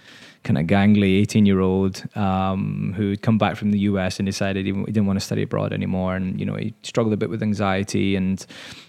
kind 0.44 0.58
of 0.58 0.66
gangly 0.66 1.20
18 1.20 1.46
year 1.46 1.60
old 1.60 2.02
um, 2.16 2.92
who'd 2.96 3.22
come 3.22 3.38
back 3.38 3.56
from 3.56 3.70
the 3.70 3.78
US 3.80 4.18
and 4.18 4.26
decided 4.26 4.66
he, 4.66 4.72
he 4.72 4.84
didn't 4.86 5.06
want 5.06 5.18
to 5.18 5.24
study 5.24 5.42
abroad 5.42 5.72
anymore. 5.72 6.16
And, 6.16 6.38
you 6.40 6.44
know, 6.46 6.56
he 6.56 6.74
struggled 6.82 7.12
a 7.12 7.16
bit 7.16 7.30
with 7.30 7.42
anxiety. 7.42 8.16
And, 8.16 8.44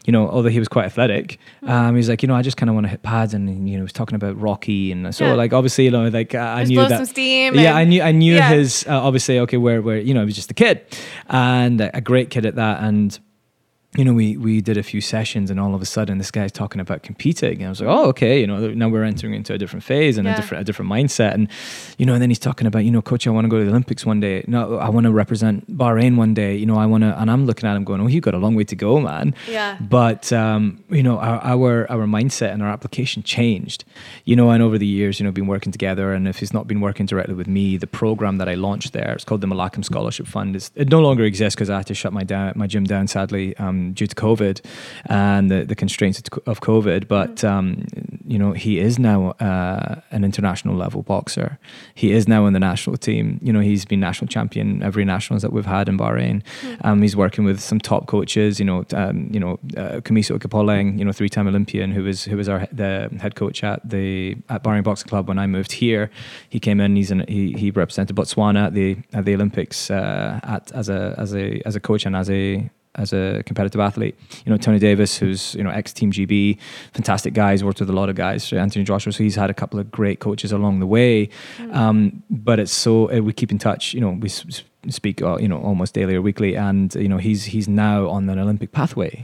you 0.05 0.11
know, 0.11 0.27
although 0.29 0.49
he 0.49 0.57
was 0.59 0.67
quite 0.67 0.85
athletic, 0.85 1.39
Hmm. 1.61 1.69
um, 1.69 1.95
he's 1.95 2.09
like, 2.09 2.23
you 2.23 2.27
know, 2.27 2.35
I 2.35 2.41
just 2.41 2.57
kind 2.57 2.69
of 2.69 2.73
want 2.73 2.85
to 2.85 2.89
hit 2.89 3.03
pads. 3.03 3.33
And, 3.33 3.47
you 3.69 3.73
know, 3.75 3.79
he 3.79 3.81
was 3.83 3.93
talking 3.93 4.15
about 4.15 4.39
Rocky. 4.41 4.91
And 4.91 5.13
so, 5.13 5.25
Yeah. 5.27 5.33
like, 5.33 5.53
obviously, 5.53 5.85
you 5.85 5.91
know, 5.91 6.07
like, 6.07 6.33
I 6.33 6.61
Just 6.61 6.71
knew 6.71 6.87
that. 6.87 6.97
some 6.97 7.05
steam 7.05 7.53
Yeah, 7.55 7.75
I 7.75 7.83
knew, 7.85 8.01
I 8.01 8.11
knew 8.11 8.35
Yeah. 8.35 8.49
his, 8.49 8.85
uh, 8.87 8.99
obviously, 9.01 9.37
okay, 9.39 9.57
where, 9.57 9.81
where, 9.81 9.99
you 9.99 10.13
know, 10.13 10.21
he 10.21 10.25
was 10.25 10.35
just 10.35 10.49
a 10.49 10.55
kid 10.55 10.81
and 11.29 11.81
a 11.81 12.01
great 12.01 12.29
kid 12.29 12.45
at 12.45 12.55
that. 12.55 12.81
And, 12.83 13.17
you 13.95 14.03
know, 14.03 14.13
we 14.13 14.37
we 14.37 14.59
did 14.61 14.77
a 14.77 14.83
few 14.83 15.01
sessions, 15.01 15.51
and 15.51 15.59
all 15.59 15.75
of 15.75 15.81
a 15.81 15.85
sudden, 15.85 16.17
this 16.17 16.31
guy's 16.31 16.51
talking 16.51 16.81
about 16.81 17.03
competing, 17.03 17.57
and 17.59 17.65
I 17.67 17.69
was 17.69 17.79
like, 17.81 17.89
oh, 17.89 18.05
okay, 18.09 18.39
you 18.41 18.47
know, 18.47 18.69
now 18.73 18.89
we're 18.89 19.03
entering 19.03 19.35
into 19.35 19.53
a 19.53 19.57
different 19.59 19.83
phase 19.83 20.17
and 20.17 20.25
Yeah. 20.25 20.33
a 20.33 20.35
different 20.35 20.61
a 20.61 20.65
different 20.65 20.89
mindset, 20.91 21.33
and 21.35 21.47
you 21.99 22.05
know, 22.07 22.13
and 22.13 22.21
then 22.21 22.29
he's 22.31 22.39
talking 22.39 22.65
about, 22.65 22.85
you 22.85 22.91
know, 22.91 23.01
coach, 23.03 23.27
I 23.27 23.29
want 23.29 23.45
to 23.45 23.49
go 23.49 23.59
to 23.59 23.63
the 23.65 23.69
Olympics 23.69 24.03
one 24.05 24.19
day. 24.19 24.43
No, 24.47 24.77
I 24.77 24.89
want 24.89 25.03
to 25.05 25.11
represent 25.11 25.69
Bahrain 25.77 26.15
one 26.15 26.33
day. 26.33 26.55
You 26.55 26.65
know, 26.65 26.77
I 26.77 26.87
want 26.87 27.03
to, 27.03 27.19
and 27.21 27.29
I'm 27.29 27.45
looking 27.45 27.69
at 27.69 27.75
him 27.75 27.83
going, 27.83 28.01
oh, 28.01 28.07
you've 28.07 28.23
got 28.23 28.33
a 28.33 28.39
long 28.39 28.55
way 28.55 28.63
to 28.63 28.75
go, 28.75 28.99
man. 28.99 29.35
Yeah. 29.49 29.77
But 29.79 30.33
um, 30.33 30.83
you 30.89 31.03
know, 31.03 31.19
our, 31.19 31.39
our 31.43 31.91
our 31.91 32.05
mindset 32.07 32.51
and 32.53 32.63
our 32.63 32.69
application 32.69 33.21
changed. 33.21 33.85
You 34.25 34.35
know, 34.35 34.49
and 34.49 34.63
over 34.63 34.77
the 34.79 34.87
years, 34.87 35.19
you 35.19 35.23
know, 35.25 35.31
been 35.31 35.47
working 35.47 35.71
together, 35.71 36.13
and 36.13 36.27
if 36.27 36.39
he's 36.39 36.53
not 36.53 36.67
been 36.67 36.81
working 36.81 37.05
directly 37.05 37.35
with 37.35 37.47
me, 37.47 37.77
the 37.77 37.87
program 38.01 38.37
that 38.39 38.49
I 38.49 38.55
launched 38.55 38.93
there, 38.93 39.11
it's 39.13 39.23
called 39.25 39.41
the 39.41 39.47
Mulakem 39.47 39.83
Scholarship 39.85 40.25
Fund. 40.25 40.55
Is 40.55 40.71
it 40.75 40.89
no 40.89 40.99
longer 40.99 41.23
exists 41.25 41.55
because 41.55 41.69
I 41.69 41.77
had 41.77 41.87
to 41.87 41.93
shut 41.93 42.11
my 42.11 42.23
down 42.23 42.53
my 42.55 42.65
gym 42.65 42.85
down 42.85 43.07
sadly 43.07 43.55
um, 43.57 43.82
due 43.91 44.07
to 44.07 44.15
COVID 44.15 44.61
and 45.05 45.51
the, 45.51 45.65
the 45.65 45.75
constraints 45.75 46.21
of 46.45 46.61
COVID. 46.61 47.07
But 47.07 47.43
um, 47.43 47.85
you 48.25 48.37
know, 48.39 48.53
he 48.53 48.79
is 48.79 48.97
now 48.97 49.31
uh, 49.31 50.01
an 50.11 50.23
international 50.23 50.75
level 50.75 51.03
boxer. 51.03 51.59
He 51.93 52.11
is 52.11 52.27
now 52.27 52.45
in 52.45 52.53
the 52.53 52.59
national 52.59 52.97
team. 52.97 53.39
You 53.41 53.51
know, 53.51 53.59
he's 53.59 53.85
been 53.85 53.99
national 53.99 54.27
champion 54.27 54.81
every 54.81 55.05
nationals 55.05 55.41
that 55.41 55.51
we've 55.51 55.65
had 55.65 55.89
in 55.89 55.97
Bahrain. 55.97 56.41
Um, 56.81 57.01
he's 57.01 57.15
working 57.15 57.43
with 57.43 57.59
some 57.59 57.79
top 57.79 58.07
coaches. 58.07 58.59
You 58.59 58.65
know, 58.65 58.85
um, 58.93 59.29
you 59.31 59.39
know, 59.39 59.59
uh, 59.77 59.99
Khumiso 60.01 60.37
Ikgopoleng, 60.37 60.97
you 60.97 61.05
know, 61.05 61.11
three-time 61.11 61.47
Olympian, 61.47 61.91
who 61.91 62.03
was 62.03 62.23
who 62.23 62.37
was 62.37 62.47
our 62.47 62.67
the 62.71 63.09
head 63.19 63.35
coach 63.35 63.63
at 63.63 63.87
the 63.87 64.37
at 64.49 64.63
Bahrain 64.63 64.83
Boxing 64.83 65.07
Club 65.07 65.27
when 65.27 65.39
I 65.39 65.47
moved 65.47 65.73
here. 65.73 66.09
He 66.49 66.59
came 66.59 66.79
in. 66.79 66.95
He's 66.95 67.11
an, 67.11 67.25
he 67.27 67.53
he 67.53 67.71
represented 67.71 68.15
Botswana 68.15 68.67
at 68.67 68.73
the 68.73 68.97
at 69.13 69.25
the 69.25 69.33
Olympics 69.33 69.91
uh, 69.91 70.39
at 70.43 70.71
as 70.71 70.89
a 70.89 71.15
as 71.17 71.35
a 71.35 71.61
as 71.65 71.75
a 71.75 71.79
coach 71.79 72.05
and 72.05 72.15
as 72.15 72.29
a 72.29 72.69
as 72.95 73.13
a 73.13 73.43
competitive 73.45 73.79
athlete. 73.81 74.17
You 74.45 74.51
know, 74.51 74.57
Tony 74.57 74.79
Davis, 74.79 75.17
who's, 75.17 75.55
you 75.55 75.63
know, 75.63 75.69
ex 75.69 75.93
Team 75.93 76.11
GB, 76.11 76.57
fantastic 76.93 77.33
guy. 77.33 77.51
He's 77.51 77.63
worked 77.63 77.79
with 77.79 77.89
a 77.89 77.93
lot 77.93 78.09
of 78.09 78.15
guys. 78.15 78.51
Anthony 78.53 78.85
Joshua, 78.85 79.11
so 79.11 79.23
he's 79.23 79.35
had 79.35 79.49
a 79.49 79.53
couple 79.53 79.79
of 79.79 79.91
great 79.91 80.19
coaches 80.19 80.51
along 80.51 80.79
the 80.79 80.87
way. 80.87 81.29
Um, 81.71 82.23
but 82.29 82.59
it's 82.59 82.71
so, 82.71 83.11
uh, 83.11 83.19
we 83.21 83.33
keep 83.33 83.51
in 83.51 83.57
touch, 83.57 83.93
you 83.93 84.01
know, 84.01 84.11
we 84.11 84.29
speak, 84.89 85.21
uh, 85.21 85.37
you 85.37 85.47
know, 85.47 85.59
almost 85.61 85.93
daily 85.93 86.15
or 86.15 86.21
weekly. 86.21 86.55
And, 86.55 86.93
you 86.95 87.07
know, 87.07 87.17
he's 87.17 87.45
he's 87.45 87.67
now 87.67 88.07
on 88.09 88.29
an 88.29 88.39
Olympic 88.39 88.71
pathway. 88.71 89.23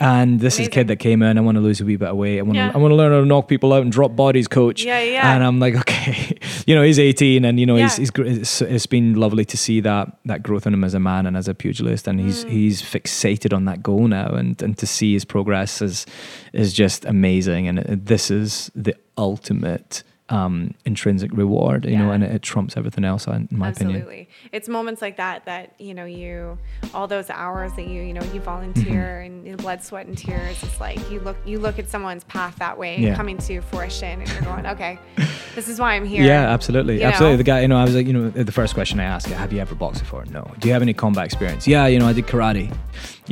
And 0.00 0.40
this 0.40 0.58
is 0.58 0.66
a 0.66 0.70
kid 0.70 0.88
that 0.88 0.96
came 0.96 1.22
in, 1.22 1.38
I 1.38 1.40
want 1.42 1.56
to 1.56 1.60
lose 1.60 1.80
a 1.80 1.84
wee 1.84 1.94
bit 1.96 2.08
of 2.08 2.16
weight. 2.16 2.38
I 2.38 2.42
want 2.42 2.54
to, 2.54 2.58
Yeah. 2.58 2.72
I 2.74 2.78
want 2.78 2.90
to 2.90 2.96
learn 2.96 3.12
how 3.12 3.20
to 3.20 3.26
knock 3.26 3.46
people 3.46 3.72
out 3.72 3.82
and 3.82 3.92
drop 3.92 4.16
bodies, 4.16 4.48
coach. 4.48 4.82
Yeah, 4.84 5.00
yeah. 5.00 5.34
And 5.34 5.44
I'm 5.44 5.60
like, 5.60 5.74
okay, 5.82 6.36
you 6.66 6.74
know, 6.74 6.82
he's 6.82 6.98
18 6.98 7.44
and, 7.44 7.60
you 7.60 7.66
know, 7.66 7.76
he's, 7.76 7.92
Yeah. 7.98 8.02
he's, 8.02 8.10
gr- 8.10 8.24
it's, 8.24 8.62
it's 8.62 8.86
been 8.86 9.14
lovely 9.14 9.44
to 9.44 9.56
see 9.56 9.80
that, 9.80 10.16
that 10.24 10.42
growth 10.42 10.66
in 10.66 10.74
him 10.74 10.82
as 10.82 10.94
a 10.94 10.98
man 11.00 11.26
and 11.26 11.36
as 11.36 11.46
a 11.46 11.54
pugilist. 11.54 12.08
And 12.08 12.18
Mm. 12.18 12.24
he's, 12.24 12.42
he's 12.44 12.82
fixated 12.82 13.54
on 13.54 13.64
that 13.66 13.82
goal 13.82 14.08
now. 14.08 14.28
And, 14.34 14.60
and 14.62 14.76
to 14.78 14.86
see 14.86 15.12
his 15.12 15.24
progress 15.24 15.80
is, 15.80 16.04
is 16.52 16.72
just 16.72 17.04
amazing. 17.04 17.68
And 17.68 17.78
this 18.06 18.28
is 18.30 18.70
the 18.74 18.96
ultimate 19.16 20.02
um, 20.28 20.72
intrinsic 20.86 21.30
reward, 21.32 21.84
you 21.84 21.98
know, 21.98 22.10
and 22.10 22.24
it, 22.24 22.30
it 22.36 22.42
trumps 22.42 22.76
everything 22.76 23.04
else, 23.04 23.26
in 23.26 23.48
my 23.50 23.68
opinion. 23.70 23.96
Absolutely. 23.96 24.28
It's 24.52 24.68
moments 24.68 25.02
like 25.02 25.16
that 25.18 25.44
that, 25.44 25.74
you 25.78 25.92
know, 25.94 26.04
you 26.06 26.56
all 26.94 27.06
those 27.06 27.28
hours 27.28 27.72
that 27.74 27.86
you, 27.86 28.02
you 28.02 28.14
know, 28.14 28.22
you 28.32 28.40
volunteer 28.40 28.82
Mm-hmm. 29.22 29.26
and 29.26 29.44
you 29.46 29.50
know, 29.52 29.56
blood, 29.58 29.82
sweat 29.82 30.06
and 30.06 30.16
tears. 30.16 30.62
It's 30.62 30.80
like 30.80 30.98
you 31.10 31.20
look 31.20 31.36
you 31.44 31.58
look 31.58 31.78
at 31.78 31.88
someone's 31.88 32.24
path 32.24 32.56
that 32.56 32.78
way 32.78 32.98
Yeah. 32.98 33.14
coming 33.14 33.36
to 33.38 33.60
fruition 33.62 34.20
and 34.20 34.30
you're 34.32 34.42
going, 34.42 34.66
Okay, 34.66 34.98
this 35.54 35.68
is 35.68 35.78
why 35.78 35.94
I'm 35.94 36.06
here. 36.06 36.24
Yeah, 36.24 36.48
absolutely, 36.48 37.00
You 37.00 37.04
absolutely. 37.08 37.34
know? 37.34 37.36
The 37.38 37.44
guy, 37.44 37.60
you 37.60 37.68
know, 37.68 37.76
I 37.78 37.84
was 37.84 37.94
like, 37.94 38.06
you 38.06 38.12
know, 38.12 38.30
the 38.30 38.52
first 38.52 38.74
question 38.74 39.00
I 39.00 39.04
asked, 39.04 39.26
have 39.26 39.52
you 39.52 39.58
ever 39.60 39.74
boxed 39.74 40.00
before? 40.00 40.24
No. 40.26 40.50
Do 40.60 40.68
you 40.68 40.72
have 40.72 40.82
any 40.82 40.94
combat 40.94 41.24
experience? 41.26 41.66
Yeah, 41.68 41.86
you 41.88 41.98
know, 41.98 42.06
I 42.06 42.12
did 42.14 42.26
karate. 42.26 42.74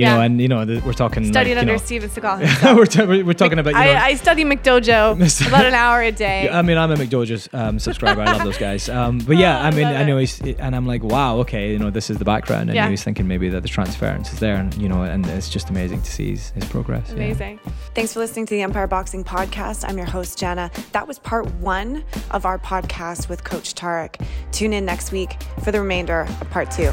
You 0.01 0.07
Yeah. 0.07 0.17
know, 0.17 0.23
and 0.23 0.41
you 0.41 0.49
know, 0.49 0.65
the, 0.65 0.81
we're 0.87 0.95
talking 0.95 1.25
Studied 1.25 1.51
like, 1.57 1.61
under 1.61 1.73
you 1.75 1.79
know, 1.79 1.85
Steven 1.85 2.09
Seagal 2.15 2.77
we're, 2.77 2.87
ta- 2.87 3.05
we're 3.05 3.25
we're 3.25 3.33
talking 3.35 3.59
about, 3.59 3.75
you 3.75 3.81
know, 3.81 3.99
I, 4.01 4.05
I 4.11 4.15
study 4.15 4.45
McDojo 4.45 5.47
about 5.49 5.67
an 5.67 5.75
hour 5.75 6.01
a 6.03 6.11
day. 6.13 6.45
Yeah, 6.45 6.59
I 6.59 6.63
mean, 6.63 6.79
I'm 6.79 6.91
a 6.91 6.97
McDojo's 6.97 7.49
um, 7.53 7.79
subscriber. 7.79 8.23
I 8.23 8.33
love 8.33 8.45
those 8.45 8.57
guys. 8.59 8.89
Um, 8.89 9.19
but 9.19 9.37
yeah, 9.37 9.59
Oh, 9.59 9.63
I 9.67 9.71
mean, 9.73 9.85
love 9.85 9.97
I 9.97 10.05
know 10.05 10.17
it. 10.17 10.21
he's, 10.41 10.41
and 10.59 10.75
I'm 10.75 10.87
like, 10.87 11.03
wow, 11.03 11.37
okay, 11.41 11.73
you 11.73 11.79
know, 11.79 11.91
this 11.91 12.09
is 12.09 12.17
the 12.19 12.25
background, 12.25 12.71
and 12.71 12.77
Yeah. 12.77 12.87
he 12.87 12.93
was 12.93 13.03
thinking 13.05 13.27
maybe 13.29 13.49
that 13.51 13.63
the 13.63 13.69
transference 13.69 14.33
is 14.33 14.39
there, 14.39 14.57
and 14.57 14.73
you 14.83 14.89
know, 14.89 15.03
and 15.03 15.27
it's 15.27 15.51
just 15.51 15.69
amazing 15.71 16.01
to 16.03 16.11
see 16.11 16.31
his, 16.31 16.51
his 16.53 16.65
progress. 16.65 17.09
yeah. 17.11 17.15
Amazing. 17.17 17.61
Thanks 17.95 18.13
for 18.15 18.21
listening 18.21 18.47
to 18.47 18.55
the 18.55 18.63
Empire 18.63 18.87
Boxing 18.87 19.23
Podcast. 19.25 19.85
I'm 19.89 19.97
your 19.99 20.07
host, 20.07 20.39
Jana. 20.39 20.71
That 20.93 21.07
was 21.07 21.19
part 21.19 21.45
one 21.57 22.05
of 22.31 22.47
our 22.47 22.59
podcast 22.59 23.29
with 23.29 23.45
Coach 23.45 23.75
Tariq. 23.75 24.15
Tune 24.53 24.73
in 24.73 24.85
next 24.87 25.13
week 25.13 25.37
for 25.63 25.73
the 25.73 25.81
remainder 25.81 26.23
of 26.41 26.51
part 26.51 26.71
two. 26.71 26.91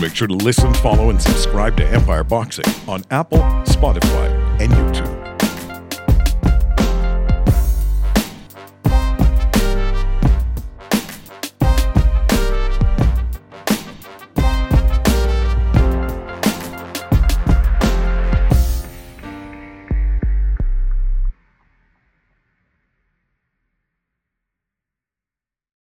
Make 0.00 0.14
sure 0.14 0.28
to 0.28 0.34
listen, 0.34 0.74
follow, 0.74 1.10
and 1.10 1.20
subscribe 1.20 1.76
to 1.76 1.86
Empire 1.86 2.24
Boxing 2.24 2.64
on 2.88 3.04
Apple, 3.10 3.38
Spotify, 3.38 4.28
and 4.60 4.72
YouTube. 4.72 5.13